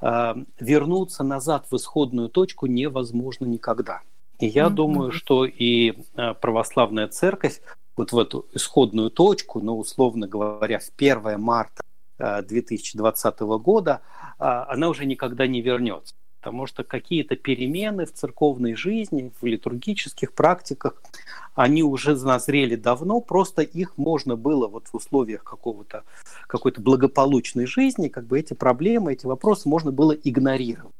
э, 0.00 0.34
вернуться 0.58 1.24
назад 1.24 1.66
в 1.70 1.76
исходную 1.76 2.28
точку 2.28 2.66
невозможно 2.66 3.46
никогда. 3.46 4.02
И 4.38 4.46
я 4.46 4.64
mm-hmm. 4.64 4.70
думаю, 4.70 5.12
что 5.12 5.44
и 5.44 5.94
э, 6.16 6.34
православная 6.34 7.08
церковь 7.08 7.60
вот 7.96 8.12
в 8.12 8.18
эту 8.18 8.46
исходную 8.52 9.10
точку, 9.10 9.60
ну, 9.60 9.78
условно 9.78 10.26
говоря, 10.26 10.78
в 10.78 10.90
1 10.96 11.40
марта 11.40 11.82
2020 12.18 13.40
э, 13.40 13.44
года, 13.58 14.02
а, 14.38 14.66
она 14.70 14.88
уже 14.88 15.04
никогда 15.04 15.46
не 15.46 15.60
вернется. 15.60 16.14
Потому 16.40 16.66
что 16.66 16.84
какие-то 16.84 17.36
перемены 17.36 18.04
в 18.04 18.12
церковной 18.12 18.74
жизни, 18.74 19.32
в 19.40 19.46
литургических 19.46 20.34
практиках, 20.34 21.02
они 21.54 21.82
уже 21.82 22.14
назрели 22.14 22.76
давно, 22.76 23.20
просто 23.20 23.62
их 23.62 23.96
можно 23.96 24.36
было 24.36 24.68
вот 24.68 24.88
в 24.88 24.94
условиях 24.94 25.42
какого-то, 25.42 26.04
какой-то 26.46 26.82
благополучной 26.82 27.64
жизни, 27.64 28.08
как 28.08 28.26
бы 28.26 28.38
эти 28.38 28.52
проблемы, 28.52 29.14
эти 29.14 29.24
вопросы 29.24 29.70
можно 29.70 29.90
было 29.90 30.12
игнорировать. 30.12 30.92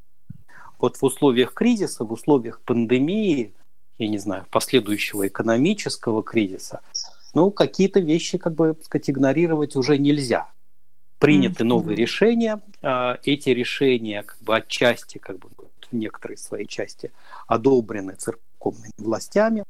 Вот 0.79 0.97
в 0.97 1.03
условиях 1.03 1.53
кризиса, 1.53 2.03
в 2.05 2.11
условиях 2.11 2.61
пандемии, 2.61 3.53
я 3.97 4.07
не 4.07 4.17
знаю, 4.17 4.45
последующего 4.49 5.27
экономического 5.27 6.23
кризиса, 6.23 6.81
ну, 7.33 7.51
какие-то 7.51 7.99
вещи, 7.99 8.37
как 8.37 8.53
бы, 8.53 8.77
сказать, 8.83 9.09
игнорировать 9.09 9.75
уже 9.75 9.97
нельзя. 9.97 10.49
Приняты 11.19 11.63
mm-hmm. 11.63 11.67
новые 11.67 11.95
решения, 11.95 12.61
а, 12.81 13.17
эти 13.23 13.49
решения, 13.49 14.23
как 14.23 14.41
бы, 14.41 14.55
отчасти, 14.55 15.17
как 15.17 15.39
бы, 15.39 15.49
в 15.91 15.95
некоторой 15.95 16.37
своей 16.37 16.65
части 16.65 17.11
одобрены 17.47 18.13
церковными 18.13 18.91
властями, 18.97 19.63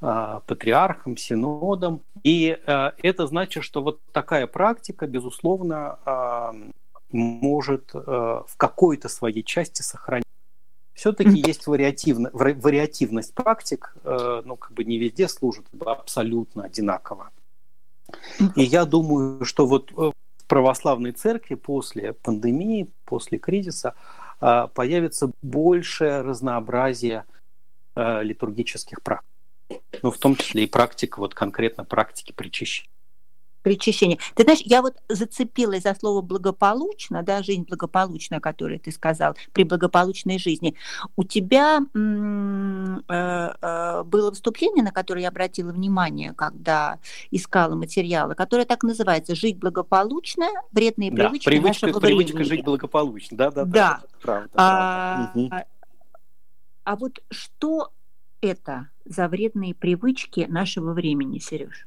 а, 0.00 0.40
патриархом, 0.40 1.16
синодом. 1.16 2.02
И 2.22 2.58
а, 2.66 2.94
это 3.02 3.26
значит, 3.26 3.64
что 3.64 3.82
вот 3.82 4.00
такая 4.12 4.46
практика, 4.46 5.06
безусловно, 5.06 5.98
может 7.10 7.92
в 7.92 8.56
какой-то 8.56 9.08
своей 9.08 9.44
части 9.44 9.82
сохранить 9.82 10.24
все-таки 10.94 11.42
есть 11.46 11.66
вариативно, 11.66 12.30
вариативность 12.32 13.34
практик, 13.34 13.94
э, 14.04 14.42
ну, 14.44 14.56
как 14.56 14.72
бы 14.72 14.84
не 14.84 14.98
везде 14.98 15.28
служат 15.28 15.66
абсолютно 15.84 16.64
одинаково. 16.64 17.30
И 18.54 18.62
я 18.62 18.84
думаю, 18.84 19.44
что 19.44 19.66
вот 19.66 19.90
э, 19.90 19.94
в 19.94 20.46
православной 20.46 21.12
церкви 21.12 21.56
после 21.56 22.12
пандемии, 22.12 22.88
после 23.04 23.38
кризиса 23.38 23.94
э, 24.40 24.68
появится 24.72 25.30
большее 25.42 26.22
разнообразие 26.22 27.24
литургических 27.96 29.00
практик. 29.02 29.30
Ну, 30.02 30.10
в 30.10 30.18
том 30.18 30.34
числе 30.34 30.64
и 30.64 30.66
практика, 30.66 31.20
вот 31.20 31.32
конкретно 31.32 31.84
практики 31.84 32.32
причащения 32.32 32.93
причащение. 33.64 34.18
Ты 34.34 34.44
знаешь, 34.44 34.60
я 34.62 34.82
вот 34.82 34.94
зацепилась 35.08 35.82
за 35.82 35.94
слово 35.94 36.20
благополучно, 36.20 37.22
да, 37.22 37.42
жизнь 37.42 37.64
благополучная, 37.66 38.38
которую 38.38 38.78
ты 38.78 38.92
сказал, 38.92 39.34
при 39.52 39.64
благополучной 39.64 40.38
жизни. 40.38 40.76
У 41.16 41.24
тебя 41.24 41.80
э, 41.80 43.00
э, 43.08 44.02
было 44.04 44.30
выступление, 44.30 44.84
на 44.84 44.92
которое 44.92 45.22
я 45.22 45.28
обратила 45.28 45.72
внимание, 45.72 46.34
когда 46.34 46.98
искала 47.30 47.74
материалы, 47.74 48.34
которое 48.34 48.66
так 48.66 48.82
называется 48.82 49.34
«Жить 49.34 49.58
благополучно. 49.58 50.46
Вредные 50.70 51.10
да, 51.10 51.24
привычки 51.24 51.46
привычка, 51.46 51.86
нашего 51.86 52.00
привычка 52.00 52.36
времени». 52.36 52.50
жить 52.50 52.64
благополучно, 52.64 53.36
да, 53.36 53.50
да, 53.50 53.64
да. 53.64 53.72
да 53.72 54.02
правда, 54.20 54.50
а, 54.54 55.30
правда. 55.32 55.40
Угу. 55.40 55.64
а 56.84 56.96
вот 56.96 57.22
что 57.30 57.92
это 58.42 58.90
за 59.06 59.28
вредные 59.28 59.74
привычки 59.74 60.46
нашего 60.48 60.92
времени, 60.92 61.38
Сереж? 61.38 61.86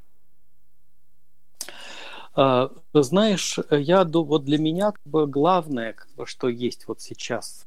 А, 2.37 2.69
знаешь, 2.93 3.57
я 3.71 4.03
вот 4.05 4.45
для 4.45 4.59
меня 4.59 4.91
как 4.91 5.03
бы 5.05 5.25
главное, 5.25 5.93
как 5.93 6.07
бы, 6.15 6.27
что 6.27 6.49
есть 6.49 6.87
вот 6.87 7.01
сейчас, 7.01 7.65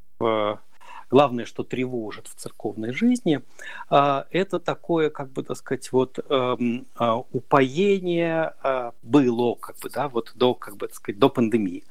главное, 1.11 1.45
что 1.45 1.65
тревожит 1.65 2.29
в 2.29 2.37
церковной 2.37 2.93
жизни, 2.93 3.43
а, 3.89 4.27
это 4.31 4.61
такое, 4.61 5.11
как 5.11 5.33
бы, 5.33 5.43
так 5.43 5.57
сказать, 5.57 5.91
вот 5.91 6.21
эм, 6.29 6.87
а, 6.95 7.17
упоение 7.17 8.55
было, 9.03 9.55
как 9.57 9.77
бы, 9.81 9.91
да, 9.91 10.09
вот 10.09 10.31
до, 10.37 10.55
как 10.55 10.77
бы, 10.77 10.87
так 10.87 10.95
сказать, 10.95 11.19
до 11.19 11.29
пандемии. 11.29 11.83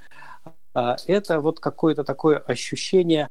Это 0.73 1.41
вот 1.41 1.59
какое-то 1.59 2.05
такое 2.05 2.37
ощущение 2.37 3.27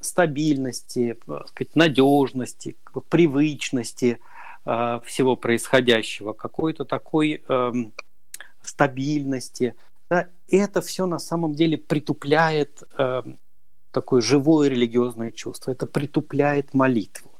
стабильности, 0.00 1.18
сказать, 1.48 1.74
надежности, 1.74 2.76
привычности 3.08 4.20
всего 4.64 5.36
происходящего, 5.36 6.34
какой-то 6.34 6.84
такой 6.84 7.42
эм, 7.48 7.92
стабильности. 8.62 9.74
Да, 10.08 10.28
это 10.48 10.80
все 10.80 11.06
на 11.06 11.18
самом 11.18 11.54
деле 11.54 11.78
притупляет 11.78 12.82
э, 12.98 13.22
такое 13.92 14.20
живое 14.20 14.68
религиозное 14.68 15.30
чувство, 15.30 15.70
это 15.70 15.86
притупляет 15.86 16.74
молитву, 16.74 17.30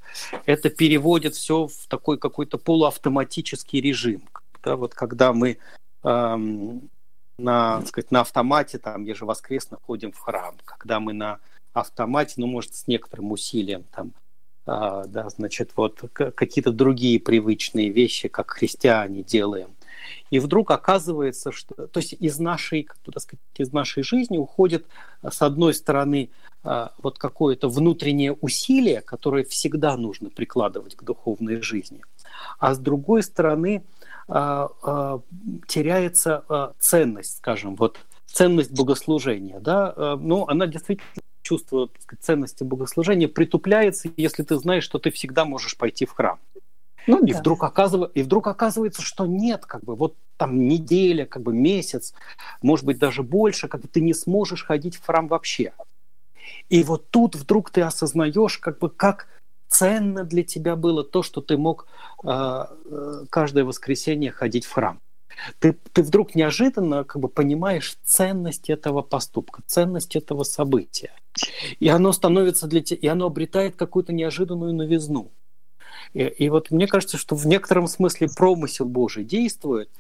это 0.47 0.71
переводит 0.71 1.35
все 1.35 1.67
в 1.67 1.87
такой 1.89 2.19
какой-то 2.19 2.59
полуавтоматический 2.59 3.81
режим. 3.81 4.23
Да, 4.63 4.77
вот 4.77 4.95
когда 4.95 5.33
мы 5.33 5.59
э, 6.05 6.37
на, 7.39 7.83
сказать, 7.87 8.11
на 8.11 8.21
автомате 8.21 8.79
там 8.79 9.05
ежевоскресно 9.05 9.79
ходим 9.83 10.13
в 10.13 10.19
храм, 10.19 10.57
когда 10.65 11.01
мы 11.01 11.13
на 11.13 11.39
автомате, 11.73 12.35
ну, 12.37 12.47
может, 12.47 12.75
с 12.75 12.87
некоторым 12.87 13.33
усилием 13.33 13.85
там, 13.95 14.13
э, 14.67 15.05
да, 15.09 15.29
значит, 15.31 15.73
вот 15.77 16.03
какие-то 16.13 16.73
другие 16.73 17.19
привычные 17.19 17.91
вещи, 17.91 18.29
как 18.29 18.51
христиане 18.51 19.23
делаем, 19.23 19.75
и 20.31 20.39
вдруг 20.39 20.71
оказывается, 20.71 21.53
что 21.53 21.87
то 21.87 22.01
есть 22.01 22.13
из 22.13 22.39
нашей, 22.39 22.89
так 23.05 23.23
сказать, 23.23 23.41
из 23.57 23.73
нашей 23.73 24.03
жизни 24.03 24.39
уходит, 24.39 24.87
с 25.29 25.43
одной 25.43 25.75
стороны, 25.75 26.31
а, 26.63 26.93
вот 27.03 27.19
какое-то 27.19 27.69
внутреннее 27.69 28.33
усилие, 28.33 29.01
которое 29.01 29.45
всегда 29.45 29.97
нужно 29.97 30.31
прикладывать 30.31 30.95
к 30.95 31.03
духовной 31.03 31.63
жизни, 31.63 32.03
а 32.59 32.75
с 32.75 32.79
другой 32.79 33.23
стороны 33.23 33.85
а, 34.29 35.21
теряется 35.67 36.75
ценность, 36.79 37.39
скажем, 37.39 37.77
вот 37.77 37.99
ценность 38.27 38.71
богослужения, 38.71 39.59
да, 39.59 40.17
ну, 40.21 40.47
она 40.47 40.67
действительно 40.69 41.11
чувство 41.43 41.89
сказать, 41.99 42.25
ценности 42.25 42.63
богослужения 42.63 43.27
притупляется, 43.27 44.09
если 44.17 44.45
ты 44.45 44.57
знаешь, 44.57 44.85
что 44.85 45.01
ты 45.01 45.11
всегда 45.11 45.45
можешь 45.45 45.77
пойти 45.77 46.07
в 46.07 46.13
храм. 46.13 46.39
Ну, 47.07 47.25
и, 47.25 47.33
да. 47.33 47.39
вдруг 47.39 47.65
оказыв... 47.65 48.11
и 48.15 48.23
вдруг 48.23 48.47
оказывается, 48.47 49.03
что 49.03 49.27
нет, 49.27 49.67
как 49.67 49.85
бы 49.85 49.95
вот 49.97 50.17
там 50.37 50.69
неделя, 50.69 51.27
как 51.27 51.43
бы 51.43 51.53
месяц, 51.53 52.15
может 52.63 52.85
быть 52.85 52.99
даже 52.99 53.23
больше, 53.23 53.69
как 53.69 53.83
бы 53.83 53.89
ты 53.89 54.01
не 54.01 54.15
сможешь 54.15 54.65
ходить 54.65 54.97
в 54.97 55.05
храм 55.05 55.29
вообще. 55.29 55.73
И 56.69 56.83
вот 56.83 57.11
тут 57.11 57.37
вдруг 57.37 57.71
ты 57.71 57.83
осознаешь, 57.83 58.59
как 58.59 58.79
бы 58.79 58.91
как 58.91 59.29
ценно 59.69 60.25
для 60.25 60.43
тебя 60.43 60.77
было 60.77 61.05
то, 61.05 61.23
что 61.23 61.41
ты 61.41 61.57
мог 61.57 61.87
э, 62.25 62.65
каждое 63.31 63.65
воскресенье 63.65 64.31
ходить 64.33 64.65
в 64.65 64.73
храм. 64.73 65.01
Ты, 65.59 65.79
ты 65.93 66.03
вдруг 66.03 66.35
неожиданно 66.35 67.05
как 67.05 67.23
бы 67.23 67.29
понимаешь 67.29 67.97
ценность 68.05 68.69
этого 68.69 69.03
поступка, 69.03 69.63
ценность 69.67 70.17
этого 70.17 70.43
события. 70.43 71.13
И 71.79 71.89
оно 71.89 72.13
становится 72.13 72.67
для 72.67 72.83
тебя, 72.83 72.99
и 73.01 73.07
оно 73.07 73.27
обретает 73.27 73.77
какую-то 73.77 74.13
неожиданную 74.13 74.75
новизну. 74.75 75.31
И, 76.13 76.23
и 76.23 76.49
вот 76.49 76.71
мне 76.71 76.87
кажется, 76.87 77.19
что 77.19 77.35
в 77.35 77.47
некотором 77.47 77.87
смысле 77.87 78.29
промысел 78.35 78.87
Божий 78.87 79.25
действует, 79.25 79.91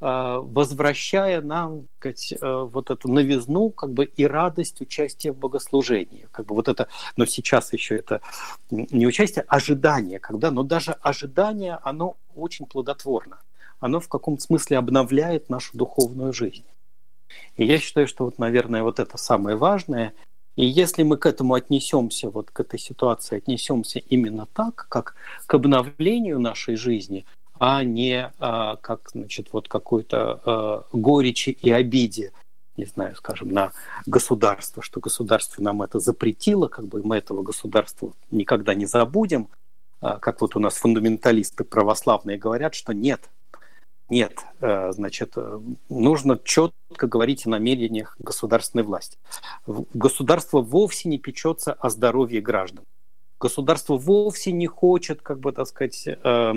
а, 0.00 0.40
возвращая 0.40 1.40
нам 1.40 1.86
сказать, 1.98 2.34
э, 2.38 2.68
вот 2.70 2.90
эту 2.90 3.08
новизну 3.10 3.70
как 3.70 3.92
бы 3.92 4.04
и 4.04 4.26
радость 4.26 4.80
участия 4.80 5.32
в 5.32 5.38
богослужении. 5.38 6.28
Как 6.30 6.46
бы 6.46 6.54
вот 6.54 6.68
это, 6.68 6.88
но 7.16 7.24
сейчас 7.24 7.72
еще 7.72 7.96
это 7.96 8.20
не 8.70 9.06
участие, 9.06 9.44
а 9.48 9.56
ожидание, 9.56 10.18
когда, 10.18 10.50
но 10.50 10.62
даже 10.62 10.92
ожидание, 10.92 11.78
оно 11.82 12.16
очень 12.34 12.66
плодотворно. 12.66 13.38
Оно 13.80 14.00
в 14.00 14.08
каком-то 14.08 14.42
смысле 14.42 14.78
обновляет 14.78 15.48
нашу 15.48 15.76
духовную 15.76 16.32
жизнь. 16.32 16.64
И 17.56 17.64
я 17.64 17.78
считаю, 17.78 18.06
что 18.06 18.24
вот, 18.24 18.38
наверное, 18.38 18.82
вот 18.82 18.98
это 18.98 19.16
самое 19.16 19.56
важное. 19.56 20.12
И 20.56 20.64
если 20.64 21.02
мы 21.02 21.16
к 21.16 21.26
этому 21.26 21.54
отнесемся, 21.54 22.30
вот 22.30 22.50
к 22.50 22.60
этой 22.60 22.78
ситуации 22.78 23.36
отнесемся 23.36 23.98
именно 23.98 24.46
так, 24.46 24.86
как 24.88 25.16
к 25.46 25.54
обновлению 25.54 26.38
нашей 26.38 26.76
жизни, 26.76 27.26
а 27.58 27.82
не 27.82 28.32
а, 28.38 28.76
как, 28.76 29.10
значит, 29.12 29.48
вот 29.52 29.68
какой-то 29.68 30.40
а, 30.44 30.84
горечи 30.92 31.50
и 31.50 31.70
обиде, 31.70 32.32
не 32.76 32.84
знаю, 32.84 33.14
скажем, 33.16 33.50
на 33.50 33.72
государство, 34.06 34.82
что 34.82 35.00
государство 35.00 35.62
нам 35.62 35.82
это 35.82 35.98
запретило, 35.98 36.68
как 36.68 36.86
бы 36.86 37.02
мы 37.04 37.16
этого 37.16 37.42
государства 37.42 38.12
никогда 38.30 38.74
не 38.74 38.86
забудем, 38.86 39.48
а, 40.00 40.18
как 40.18 40.40
вот 40.40 40.54
у 40.56 40.60
нас 40.60 40.76
фундаменталисты 40.76 41.64
православные 41.64 42.38
говорят, 42.38 42.74
что 42.74 42.92
нет, 42.92 43.28
нет, 44.10 44.38
э, 44.60 44.92
значит, 44.92 45.32
э, 45.36 45.60
нужно 45.88 46.38
четко 46.44 47.06
говорить 47.06 47.46
о 47.46 47.50
намерениях 47.50 48.16
государственной 48.18 48.84
власти. 48.84 49.18
Государство 49.66 50.60
вовсе 50.60 51.08
не 51.08 51.18
печется 51.18 51.72
о 51.72 51.88
здоровье 51.88 52.42
граждан. 52.42 52.84
Государство 53.40 53.96
вовсе 53.96 54.52
не 54.52 54.66
хочет, 54.66 55.22
как 55.22 55.40
бы, 55.40 55.52
так 55.52 55.66
сказать, 55.66 56.06
э, 56.06 56.54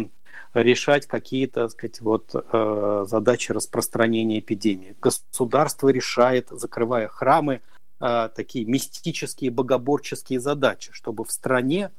решать 0.54 1.08
какие-то, 1.08 1.68
так 1.68 1.72
сказать, 1.72 2.02
вот, 2.02 3.10
задачи 3.10 3.52
распространения 3.52 4.40
эпидемии. 4.40 4.96
Государство 5.02 5.90
решает, 5.90 6.50
закрывая 6.52 7.08
храмы, 7.08 7.62
такие 8.00 8.66
мистические, 8.66 9.50
богоборческие 9.50 10.40
задачи, 10.40 10.92
чтобы 10.94 11.26
в 11.26 11.32
стране, 11.32 11.92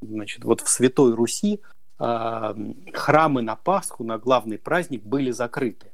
значит, 0.00 0.44
вот 0.44 0.62
в 0.62 0.68
Святой 0.68 1.14
Руси 1.14 1.60
храмы 2.92 3.42
на 3.42 3.56
Пасху, 3.56 4.04
на 4.04 4.18
главный 4.18 4.58
праздник 4.58 5.02
были 5.04 5.30
закрыты. 5.30 5.92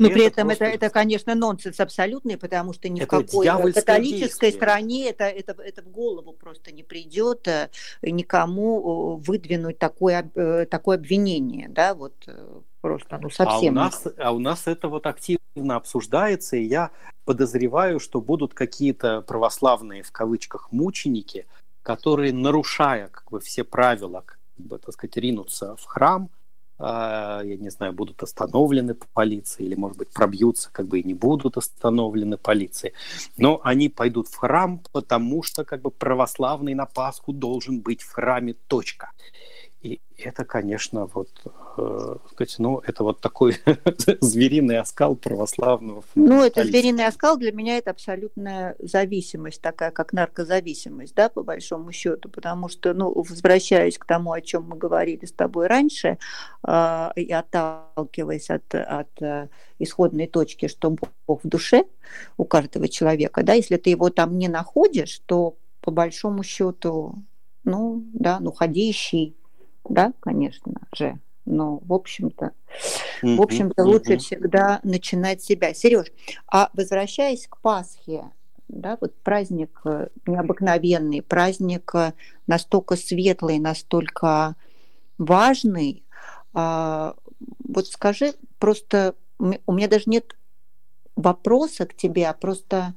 Но 0.00 0.08
при 0.08 0.24
этом 0.24 0.48
просто... 0.48 0.64
это, 0.64 0.86
это, 0.86 0.90
конечно, 0.90 1.34
нонсенс 1.34 1.78
абсолютный, 1.78 2.38
потому 2.38 2.72
что 2.72 2.88
ни 2.88 3.02
это 3.02 3.20
в 3.20 3.26
какой 3.26 3.72
католической 3.72 4.46
действие. 4.46 4.52
стране 4.52 5.10
это, 5.10 5.24
это, 5.24 5.52
это 5.62 5.82
в 5.82 5.88
голову 5.88 6.32
просто 6.32 6.72
не 6.72 6.82
придет 6.82 7.46
э, 7.46 7.68
никому 8.00 9.16
выдвинуть 9.16 9.78
такое, 9.78 10.30
э, 10.34 10.64
такое 10.64 10.96
обвинение, 10.96 11.68
да, 11.68 11.94
вот 11.94 12.14
э, 12.26 12.60
просто, 12.80 13.18
ну, 13.20 13.28
совсем. 13.28 13.78
А 13.78 13.82
у, 13.82 13.84
нас, 13.84 14.06
а 14.16 14.32
у 14.32 14.38
нас 14.38 14.66
это 14.66 14.88
вот 14.88 15.06
активно 15.06 15.76
обсуждается, 15.76 16.56
и 16.56 16.64
я 16.64 16.92
подозреваю, 17.26 18.00
что 18.00 18.22
будут 18.22 18.54
какие-то 18.54 19.20
православные, 19.20 20.02
в 20.02 20.12
кавычках, 20.12 20.72
мученики, 20.72 21.46
которые, 21.82 22.32
нарушая 22.32 23.08
как 23.08 23.30
бы 23.30 23.40
все 23.40 23.64
правила, 23.64 24.24
бы, 24.62 24.78
так 24.78 24.94
сказать, 24.94 25.16
ринутся 25.16 25.76
в 25.76 25.84
храм, 25.84 26.30
а, 26.82 27.42
я 27.44 27.56
не 27.56 27.68
знаю, 27.68 27.92
будут 27.92 28.22
остановлены 28.22 28.96
полицией 29.12 29.66
или, 29.66 29.74
может 29.74 29.98
быть, 29.98 30.08
пробьются, 30.10 30.70
как 30.72 30.88
бы 30.88 31.00
и 31.00 31.06
не 31.06 31.12
будут 31.12 31.58
остановлены 31.58 32.38
полицией. 32.38 32.94
Но 33.36 33.60
они 33.62 33.90
пойдут 33.90 34.28
в 34.28 34.36
храм, 34.36 34.80
потому 34.92 35.42
что 35.42 35.64
как 35.64 35.82
бы 35.82 35.90
православный 35.90 36.74
на 36.74 36.86
Пасху 36.86 37.34
должен 37.34 37.80
быть 37.80 38.00
в 38.00 38.10
храме, 38.12 38.54
точка. 38.66 39.10
И 39.82 39.98
это, 40.18 40.44
конечно, 40.44 41.06
вот, 41.06 41.30
э, 41.78 42.16
сказать, 42.32 42.54
ну, 42.58 42.82
это 42.86 43.02
вот 43.02 43.20
такой 43.20 43.56
звериный 44.20 44.78
оскал 44.78 45.16
православного. 45.16 46.04
Ну, 46.14 46.44
это 46.44 46.64
звериный 46.64 47.06
оскал 47.06 47.38
для 47.38 47.50
меня 47.50 47.78
это 47.78 47.90
абсолютная 47.90 48.76
зависимость, 48.78 49.62
такая 49.62 49.90
как 49.90 50.12
наркозависимость, 50.12 51.14
да, 51.14 51.30
по 51.30 51.42
большому 51.42 51.92
счету, 51.92 52.28
потому 52.28 52.68
что, 52.68 52.92
ну, 52.92 53.10
возвращаясь 53.10 53.96
к 53.96 54.04
тому, 54.04 54.32
о 54.32 54.42
чем 54.42 54.64
мы 54.64 54.76
говорили 54.76 55.24
с 55.24 55.32
тобой 55.32 55.66
раньше, 55.66 56.18
э, 56.66 57.10
и 57.16 57.32
отталкиваясь 57.32 58.50
от, 58.50 58.74
от 58.74 59.22
э, 59.22 59.48
исходной 59.78 60.26
точки, 60.26 60.68
что 60.68 60.90
Бог 61.26 61.42
в 61.42 61.48
душе 61.48 61.84
у 62.36 62.44
каждого 62.44 62.86
человека, 62.86 63.42
да, 63.42 63.54
если 63.54 63.78
ты 63.78 63.88
его 63.88 64.10
там 64.10 64.36
не 64.36 64.48
находишь, 64.48 65.22
то 65.24 65.56
по 65.80 65.90
большому 65.90 66.42
счету, 66.42 67.14
ну, 67.64 68.04
да, 68.12 68.40
ну, 68.40 68.52
ходящий 68.52 69.36
да, 69.88 70.12
конечно 70.20 70.72
же. 70.92 71.18
Но, 71.46 71.78
в 71.78 71.92
общем-то, 71.92 72.52
mm-hmm. 73.22 73.36
в 73.36 73.42
общем-то, 73.42 73.84
лучше 73.84 74.18
всегда 74.18 74.80
начинать 74.82 75.42
себя. 75.42 75.74
Сереж, 75.74 76.06
а 76.46 76.70
возвращаясь 76.74 77.46
к 77.48 77.58
Пасхе, 77.58 78.24
да, 78.68 78.96
вот 79.00 79.14
праздник 79.22 79.80
э, 79.84 80.08
необыкновенный, 80.26 81.22
праздник 81.22 81.90
э, 81.94 82.12
настолько 82.46 82.96
светлый, 82.96 83.58
настолько 83.58 84.54
важный. 85.18 86.04
А, 86.54 87.14
вот 87.66 87.88
скажи, 87.88 88.34
просто 88.58 89.14
у 89.38 89.72
меня 89.72 89.88
даже 89.88 90.04
нет 90.06 90.36
вопроса 91.16 91.86
к 91.86 91.94
тебе, 91.94 92.28
а 92.28 92.32
просто 92.32 92.94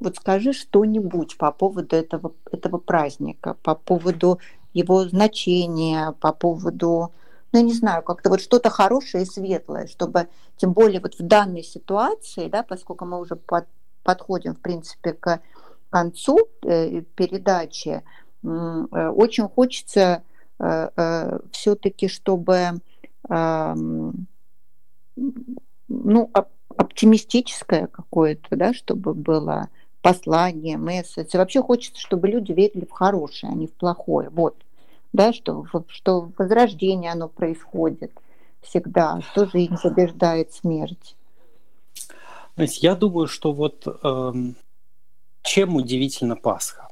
вот 0.00 0.16
скажи 0.16 0.52
что-нибудь 0.52 1.36
по 1.38 1.50
поводу 1.52 1.96
этого, 1.96 2.34
этого 2.50 2.78
праздника, 2.78 3.54
по 3.62 3.74
поводу 3.74 4.40
его 4.74 5.08
значение, 5.08 6.12
по 6.20 6.32
поводу, 6.32 7.12
ну, 7.52 7.58
я 7.58 7.62
не 7.62 7.72
знаю, 7.72 8.02
как-то 8.02 8.28
вот 8.28 8.40
что-то 8.40 8.68
хорошее 8.68 9.22
и 9.22 9.26
светлое, 9.26 9.86
чтобы, 9.86 10.28
тем 10.56 10.72
более 10.72 11.00
вот 11.00 11.14
в 11.14 11.22
данной 11.22 11.62
ситуации, 11.62 12.48
да, 12.48 12.62
поскольку 12.62 13.06
мы 13.06 13.18
уже 13.20 13.36
под, 13.36 13.66
подходим, 14.02 14.54
в 14.54 14.60
принципе, 14.60 15.12
к 15.12 15.40
концу 15.90 16.40
э, 16.62 17.02
передачи, 17.14 18.02
э, 18.42 18.48
очень 18.48 19.48
хочется 19.48 20.22
э, 20.58 20.90
э, 20.96 21.38
все-таки, 21.52 22.08
чтобы 22.08 22.80
э, 23.30 23.74
ну, 25.88 26.30
оптимистическое 26.76 27.86
какое-то, 27.86 28.56
да, 28.56 28.74
чтобы 28.74 29.14
было 29.14 29.68
послание, 30.02 30.76
месседж. 30.76 31.30
И 31.32 31.36
вообще 31.38 31.62
хочется, 31.62 32.00
чтобы 32.00 32.28
люди 32.28 32.52
верили 32.52 32.84
в 32.84 32.90
хорошее, 32.90 33.52
а 33.52 33.56
не 33.56 33.66
в 33.66 33.72
плохое. 33.72 34.28
Вот. 34.28 34.63
Да, 35.14 35.32
что, 35.32 35.64
что 35.86 36.32
возрождение 36.36 37.12
оно 37.12 37.28
происходит 37.28 38.10
всегда, 38.62 39.20
что 39.30 39.46
жизнь 39.46 39.76
побеждает 39.80 40.52
смерть. 40.52 41.14
Я 42.56 42.96
думаю, 42.96 43.28
что 43.28 43.52
вот 43.52 43.86
э, 43.86 44.32
чем 45.42 45.76
удивительна 45.76 46.34
Пасха? 46.34 46.88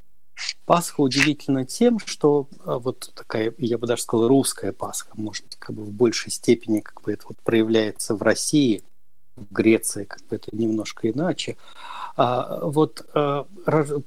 Пасха 0.67 1.01
удивительна 1.01 1.65
тем, 1.65 1.99
что 1.99 2.47
э, 2.65 2.79
вот 2.81 3.11
такая, 3.17 3.53
я 3.59 3.77
бы 3.77 3.89
даже 3.89 4.03
сказал, 4.03 4.29
русская 4.29 4.73
Пасха, 4.73 5.11
может 5.15 5.45
быть, 5.47 5.57
как 5.57 5.75
бы 5.75 5.83
в 5.83 5.91
большей 5.91 6.31
степени 6.31 6.79
как 6.79 7.03
бы 7.03 7.13
это 7.13 7.25
вот 7.29 7.39
проявляется 7.39 8.15
в 8.15 8.23
России, 8.23 8.85
в 9.35 9.53
Греции 9.53 10.05
как 10.05 10.23
бы 10.29 10.37
это 10.37 10.55
немножко 10.55 11.11
иначе. 11.11 11.57
А, 12.17 12.61
вот 12.63 13.05
а, 13.15 13.47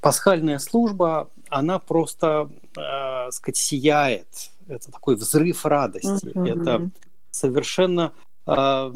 пасхальная 0.00 0.58
служба, 0.58 1.28
она 1.48 1.78
просто, 1.78 2.50
а, 2.76 3.30
сказать, 3.30 3.56
сияет. 3.56 4.28
Это 4.68 4.90
такой 4.90 5.16
взрыв 5.16 5.64
радости. 5.64 6.26
Mm-hmm. 6.26 6.60
Это 6.60 6.90
совершенно 7.30 8.12
а, 8.46 8.92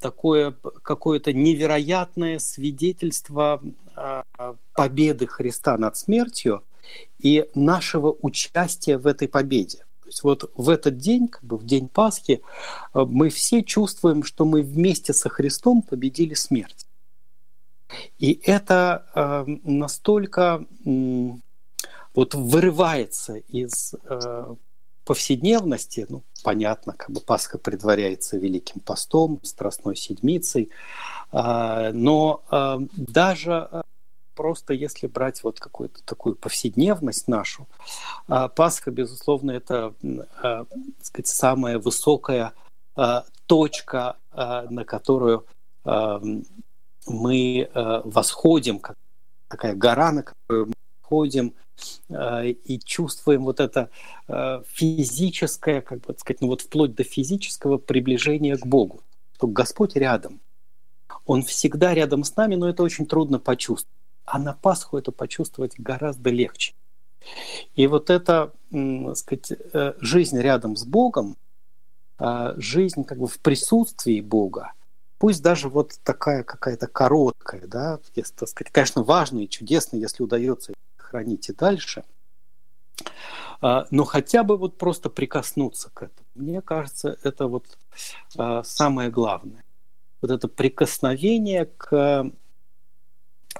такое 0.00 0.52
какое-то 0.82 1.32
невероятное 1.32 2.38
свидетельство 2.38 3.62
а, 3.96 4.24
победы 4.74 5.26
Христа 5.26 5.76
над 5.78 5.96
смертью 5.96 6.62
и 7.18 7.48
нашего 7.54 8.14
участия 8.20 8.98
в 8.98 9.06
этой 9.06 9.28
победе. 9.28 9.84
То 10.04 10.08
есть 10.08 10.22
вот 10.22 10.50
в 10.54 10.68
этот 10.68 10.98
день, 10.98 11.28
как 11.28 11.42
бы 11.44 11.56
в 11.56 11.64
день 11.64 11.88
Пасхи, 11.88 12.42
э, 12.92 13.04
мы 13.08 13.30
все 13.30 13.62
чувствуем, 13.62 14.22
что 14.22 14.44
мы 14.44 14.60
вместе 14.60 15.14
со 15.14 15.30
Христом 15.30 15.80
победили 15.80 16.34
смерть. 16.34 16.86
И 18.18 18.38
это 18.44 19.06
э, 19.14 19.44
настолько 19.64 20.66
э, 20.84 21.30
вот 22.14 22.34
вырывается 22.34 23.36
из 23.36 23.94
э, 24.08 24.54
повседневности, 25.04 26.06
ну, 26.08 26.22
понятно, 26.42 26.94
как 26.96 27.10
бы 27.10 27.20
Пасха 27.20 27.58
предваряется 27.58 28.36
Великим 28.36 28.80
постом, 28.80 29.40
Страстной 29.42 29.96
Седмицей, 29.96 30.70
э, 31.32 31.90
но 31.92 32.42
э, 32.50 32.78
даже 32.96 33.68
э, 33.70 33.82
просто 34.34 34.74
если 34.74 35.06
брать 35.06 35.42
вот 35.42 35.60
какую-то 35.60 36.02
такую 36.04 36.36
повседневность 36.36 37.28
нашу, 37.28 37.66
а, 38.28 38.48
Пасха, 38.48 38.90
безусловно, 38.90 39.52
это 39.52 39.94
а, 40.42 40.66
сказать, 41.02 41.28
самая 41.28 41.78
высокая 41.78 42.52
а, 42.96 43.24
точка, 43.46 44.16
на 44.32 44.84
которую 44.84 45.46
мы 47.06 47.70
восходим, 47.74 48.78
как 48.78 48.96
такая 49.48 49.74
гора, 49.74 50.12
на 50.12 50.22
которую 50.22 50.68
мы 50.68 50.74
ходим 51.02 51.54
и 52.08 52.80
чувствуем 52.84 53.44
вот 53.44 53.60
это 53.60 53.90
физическое, 54.66 55.80
как 55.80 56.00
бы 56.00 56.14
сказать, 56.18 56.40
ну 56.40 56.48
вот 56.48 56.62
вплоть 56.62 56.94
до 56.94 57.04
физического 57.04 57.78
приближения 57.78 58.56
к 58.56 58.66
Богу, 58.66 59.02
что 59.34 59.46
Господь 59.46 59.96
рядом. 59.96 60.40
Он 61.26 61.42
всегда 61.42 61.94
рядом 61.94 62.22
с 62.24 62.36
нами, 62.36 62.54
но 62.54 62.68
это 62.68 62.82
очень 62.82 63.06
трудно 63.06 63.38
почувствовать. 63.38 63.94
А 64.24 64.38
на 64.38 64.52
Пасху 64.54 64.96
это 64.98 65.12
почувствовать 65.12 65.78
гораздо 65.78 66.30
легче. 66.30 66.74
И 67.74 67.86
вот 67.86 68.10
эта, 68.10 68.52
сказать, 69.14 69.50
э, 69.50 69.94
жизнь 69.98 70.38
рядом 70.38 70.76
с 70.76 70.84
Богом, 70.84 71.36
жизнь 72.56 73.04
как 73.04 73.18
бы 73.18 73.26
в 73.26 73.38
присутствии 73.40 74.20
Бога, 74.20 74.72
пусть 75.18 75.42
даже 75.42 75.68
вот 75.68 75.98
такая 76.04 76.44
какая-то 76.44 76.86
короткая, 76.86 77.66
да, 77.66 77.98
если, 78.14 78.34
так 78.34 78.48
сказать, 78.48 78.72
конечно, 78.72 79.02
важно 79.02 79.40
и 79.40 79.48
чудесно, 79.48 79.96
если 79.96 80.22
удается 80.22 80.72
хранить 81.14 81.48
и 81.48 81.52
дальше, 81.52 82.02
а, 83.60 83.86
но 83.92 84.02
хотя 84.04 84.42
бы 84.42 84.56
вот 84.56 84.76
просто 84.76 85.10
прикоснуться 85.10 85.90
к 85.94 86.02
этому. 86.02 86.26
Мне 86.34 86.60
кажется, 86.60 87.16
это 87.22 87.46
вот 87.46 87.78
а, 88.36 88.64
самое 88.64 89.10
главное. 89.10 89.64
Вот 90.20 90.32
это 90.32 90.48
прикосновение 90.48 91.66
к 91.66 92.32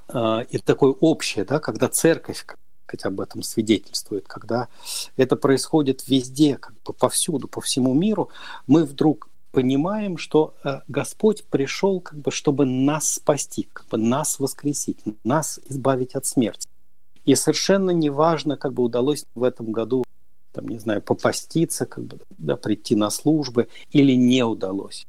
а, 0.09 0.41
и 0.41 0.59
такое 0.59 0.91
общее, 0.91 1.45
да, 1.45 1.61
когда 1.61 1.89
церковь 1.89 2.39
сказать, 2.39 3.05
об 3.05 3.21
этом 3.21 3.43
свидетельствует, 3.45 4.27
когда 4.27 4.67
это 5.17 5.37
происходит 5.37 6.09
везде, 6.09 6.57
как 6.57 6.75
бы 6.83 6.93
повсюду, 6.93 7.47
по 7.47 7.61
всему 7.61 7.95
миру, 7.95 8.31
мы 8.67 8.85
вдруг 8.85 9.29
понимаем, 9.53 10.19
что 10.19 10.55
Господь 10.89 11.45
пришел, 11.45 12.01
как 12.01 12.19
бы, 12.19 12.33
чтобы 12.33 12.67
нас 12.67 13.15
спасти, 13.15 13.69
как 13.73 13.87
бы 13.87 13.97
нас 13.97 14.41
воскресить, 14.41 14.99
нас 15.23 15.61
избавить 15.69 16.17
от 16.17 16.27
смерти. 16.27 16.69
И 17.25 17.35
совершенно 17.35 17.91
неважно, 17.91 18.57
как 18.57 18.73
бы 18.75 18.83
удалось 18.83 19.25
в 19.35 19.43
этом 19.43 19.73
году, 19.73 20.05
там, 20.53 20.69
не 20.69 20.79
знаю, 20.79 21.03
попаститься, 21.03 21.87
как 21.87 22.05
бы, 22.05 22.19
да, 22.39 22.57
прийти 22.57 22.95
на 22.95 23.11
службы 23.11 23.69
или 23.91 24.13
не 24.13 24.45
удалось. 24.45 25.07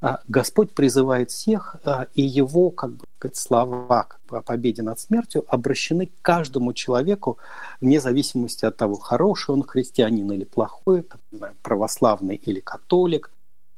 А 0.00 0.20
Господь 0.28 0.72
призывает 0.72 1.30
всех, 1.30 1.76
а, 1.84 2.06
и 2.14 2.22
его 2.22 2.70
как 2.70 2.90
бы, 2.92 3.06
слова 3.32 4.06
о 4.28 4.42
победе 4.42 4.82
над 4.82 5.00
смертью 5.00 5.44
обращены 5.48 6.06
к 6.06 6.12
каждому 6.20 6.74
человеку, 6.74 7.38
вне 7.80 8.00
зависимости 8.00 8.66
от 8.66 8.76
того, 8.76 8.96
хороший 8.96 9.52
он 9.52 9.62
христианин 9.62 10.30
или 10.32 10.44
плохой, 10.44 11.02
там, 11.02 11.20
знаю, 11.32 11.54
православный 11.62 12.36
или 12.36 12.60
католик, 12.60 13.30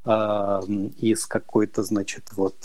а, 0.05 0.63
из 0.99 1.27
какой-то, 1.27 1.85
значит, 1.85 2.31
вот 2.33 2.57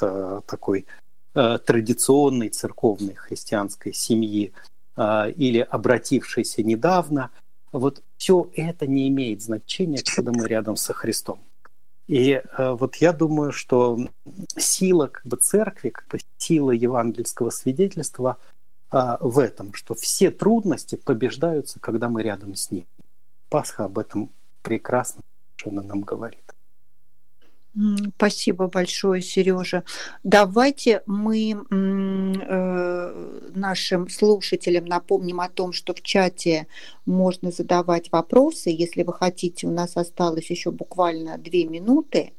такой 0.45 0.85
традиционной 1.33 2.49
церковной 2.49 3.13
христианской 3.13 3.93
семьи 3.93 4.51
или 4.97 5.59
обратившейся 5.59 6.63
недавно. 6.63 7.29
Вот 7.71 8.03
все 8.17 8.49
это 8.55 8.85
не 8.87 9.07
имеет 9.07 9.41
значения, 9.41 10.01
когда 10.15 10.31
мы 10.31 10.47
рядом 10.47 10.75
со 10.75 10.93
Христом. 10.93 11.39
И 12.11 12.31
э, 12.33 12.71
вот 12.71 12.97
я 12.97 13.13
думаю, 13.13 13.53
что 13.53 13.97
сила 14.57 15.07
как 15.07 15.25
бы, 15.25 15.37
церкви, 15.37 15.89
как 15.89 16.07
бы, 16.09 16.19
сила 16.37 16.71
евангельского 16.71 17.51
свидетельства 17.51 18.37
э, 18.91 19.17
в 19.21 19.39
этом, 19.39 19.73
что 19.73 19.95
все 19.95 20.29
трудности 20.29 20.97
побеждаются, 20.97 21.79
когда 21.79 22.09
мы 22.09 22.21
рядом 22.21 22.55
с 22.55 22.69
ним. 22.69 22.85
Пасха 23.49 23.85
об 23.85 23.97
этом 23.97 24.29
прекрасно 24.61 25.21
нам 25.65 26.01
говорит. 26.01 26.50
Спасибо 28.17 28.67
большое, 28.67 29.21
Сережа. 29.21 29.83
Давайте 30.23 31.03
мы 31.05 31.51
э, 31.51 33.39
нашим 33.55 34.09
слушателям 34.09 34.85
напомним 34.85 35.39
о 35.39 35.47
том, 35.47 35.71
что 35.71 35.93
в 35.93 36.01
чате 36.01 36.67
можно 37.05 37.51
задавать 37.51 38.11
вопросы. 38.11 38.71
Если 38.71 39.03
вы 39.03 39.13
хотите, 39.13 39.67
у 39.67 39.71
нас 39.71 39.95
осталось 39.95 40.49
еще 40.49 40.71
буквально 40.71 41.37
две 41.37 41.63
минуты 41.65 42.33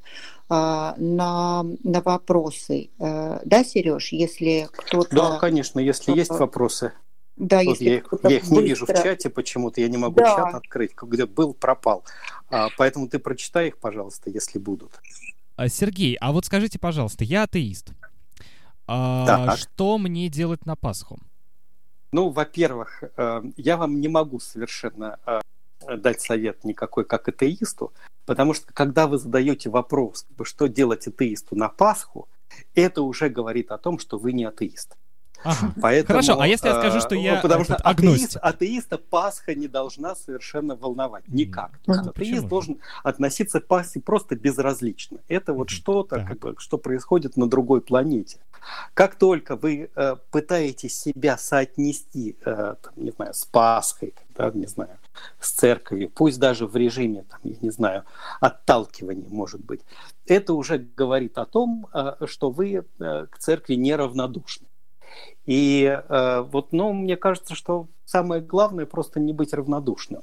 а, 0.51 0.95
на, 0.99 1.65
на 1.83 2.03
вопросы. 2.03 2.91
Э, 2.99 3.41
да, 3.45 3.65
Сереж, 3.65 4.13
если 4.13 4.69
кто-то... 4.71 5.17
Да, 5.17 5.39
конечно, 5.39 5.81
если 5.81 6.15
есть 6.15 6.31
вопросы. 6.31 6.93
Да, 7.37 7.63
вот 7.65 7.81
если 7.81 7.85
я, 7.85 8.29
я 8.29 8.37
их 8.37 8.51
не 8.51 8.63
вижу 8.63 8.85
в 8.85 8.89
чате 8.89 9.31
почему-то, 9.31 9.81
я 9.81 9.89
не 9.89 9.97
могу 9.97 10.17
да. 10.17 10.37
чат 10.37 10.55
открыть, 10.55 10.93
где 11.01 11.25
был, 11.25 11.55
пропал. 11.55 12.05
А, 12.53 12.69
поэтому 12.77 13.09
ты 13.09 13.19
прочитай 13.19 13.69
их, 13.69 13.79
пожалуйста, 13.79 14.29
если 14.29 14.59
будут. 14.59 15.01
А, 15.57 15.69
Сергей, 15.69 16.17
а 16.21 16.33
вот 16.33 16.45
скажите, 16.45 16.79
пожалуйста, 16.79 17.25
я 17.25 17.45
атеист. 17.45 17.93
А, 18.87 19.57
что 19.57 19.97
мне 19.97 20.29
делать 20.29 20.67
на 20.67 20.77
Пасху? 20.77 21.19
Ну, 22.13 22.29
во-первых, 22.29 23.05
э, 23.17 23.43
я 23.57 23.79
вам 23.79 24.03
не 24.03 24.09
могу 24.09 24.39
совершенно 24.39 25.19
э, 25.25 25.97
дать 25.97 26.21
совет 26.21 26.63
никакой 26.63 27.07
как 27.07 27.27
атеисту, 27.27 27.95
потому 28.27 28.53
что 28.53 28.71
когда 28.75 29.07
вы 29.07 29.17
задаете 29.17 29.71
вопрос, 29.71 30.27
что 30.43 30.67
делать 30.67 31.07
атеисту 31.07 31.57
на 31.57 31.71
Пасху, 31.71 32.29
это 32.75 33.01
уже 33.01 33.31
говорит 33.31 33.71
о 33.71 33.79
том, 33.79 33.99
что 33.99 34.19
вы 34.19 34.33
не 34.33 34.45
атеист. 34.45 34.99
Ага. 35.45 35.73
Поэтому, 35.81 36.21
Хорошо, 36.21 36.41
а 36.41 36.47
если 36.47 36.69
я 36.69 36.79
скажу, 36.79 37.01
что 37.01 37.15
я 37.15 37.41
Потому 37.41 37.65
что 37.65 37.77
атеист, 37.77 38.37
атеиста 38.41 38.99
Пасха 38.99 39.55
не 39.55 39.69
должна 39.69 40.15
совершенно 40.15 40.77
волновать. 40.77 41.25
Никак. 41.29 41.81
Mm. 41.87 41.95
А, 41.95 42.11
атеист 42.11 42.47
должен 42.47 42.79
относиться 43.03 43.61
к 43.61 43.67
Пасхе 43.67 44.01
просто 44.01 44.37
безразлично. 44.37 45.19
Это 45.29 45.53
вот 45.53 45.71
что-то, 45.71 46.25
как 46.25 46.39
бы, 46.39 46.55
что 46.59 46.79
происходит 46.79 47.37
на 47.37 47.49
другой 47.49 47.81
планете. 47.81 48.39
Как 48.95 49.17
только 49.17 49.57
вы 49.57 49.91
э, 49.95 50.17
пытаетесь 50.31 50.99
себя 50.99 51.37
соотнести, 51.37 52.37
э, 52.45 52.75
там, 52.81 52.93
не 52.97 53.11
знаю, 53.11 53.35
с 53.35 53.45
Пасхой, 53.45 54.15
да, 54.37 54.51
не 54.55 54.67
знаю, 54.67 54.99
с 55.41 55.51
церковью, 55.51 56.11
пусть 56.11 56.39
даже 56.39 56.67
в 56.67 56.77
режиме, 56.77 57.25
там, 57.29 57.41
я 57.43 57.57
не 57.61 57.71
знаю, 57.71 58.05
отталкивания, 58.41 59.29
может 59.29 59.65
быть, 59.65 59.81
это 60.27 60.55
уже 60.55 60.79
говорит 60.79 61.39
о 61.39 61.47
том, 61.47 61.89
э, 61.93 62.27
что 62.27 62.51
вы 62.51 62.85
э, 62.99 63.27
к 63.31 63.39
церкви 63.39 63.75
неравнодушны. 63.75 64.67
И 65.45 65.85
э, 65.85 66.41
вот, 66.41 66.73
ну, 66.73 66.93
мне 66.93 67.17
кажется, 67.17 67.55
что 67.55 67.89
самое 68.05 68.41
главное 68.41 68.87
просто 68.87 69.21
не 69.21 69.33
быть 69.33 69.53
равнодушным. 69.53 70.23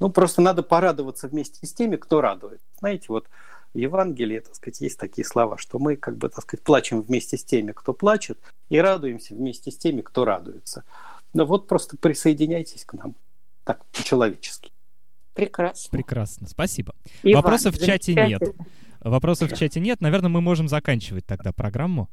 Ну, 0.00 0.10
просто 0.10 0.42
надо 0.42 0.62
порадоваться 0.62 1.28
вместе 1.28 1.66
с 1.66 1.72
теми, 1.72 1.96
кто 1.96 2.20
радует. 2.20 2.60
Знаете, 2.78 3.06
вот 3.08 3.28
в 3.74 3.78
Евангелии, 3.78 4.38
так 4.40 4.54
сказать, 4.54 4.80
есть 4.80 4.98
такие 4.98 5.24
слова, 5.24 5.58
что 5.58 5.78
мы, 5.78 5.96
как 5.96 6.16
бы, 6.16 6.28
так 6.28 6.42
сказать, 6.42 6.64
плачем 6.64 7.02
вместе 7.02 7.36
с 7.36 7.44
теми, 7.44 7.72
кто 7.72 7.92
плачет, 7.92 8.38
и 8.68 8.78
радуемся 8.78 9.34
вместе 9.34 9.70
с 9.70 9.76
теми, 9.76 10.00
кто 10.00 10.24
радуется. 10.24 10.84
Ну 11.32 11.44
вот 11.44 11.66
просто 11.66 11.96
присоединяйтесь 11.96 12.84
к 12.84 12.94
нам. 12.94 13.16
Так, 13.64 13.84
по-человечески. 13.86 14.70
Прекрасно. 15.34 15.90
Прекрасно, 15.90 16.46
спасибо. 16.48 16.94
Иван, 17.24 17.42
Вопросов 17.42 17.74
в 17.74 17.84
чате 17.84 18.14
нет. 18.14 18.42
Вопросов 19.00 19.50
в 19.50 19.56
чате 19.56 19.80
нет. 19.80 20.00
Наверное, 20.00 20.28
мы 20.28 20.40
можем 20.40 20.68
заканчивать 20.68 21.26
тогда 21.26 21.52
программу. 21.52 22.08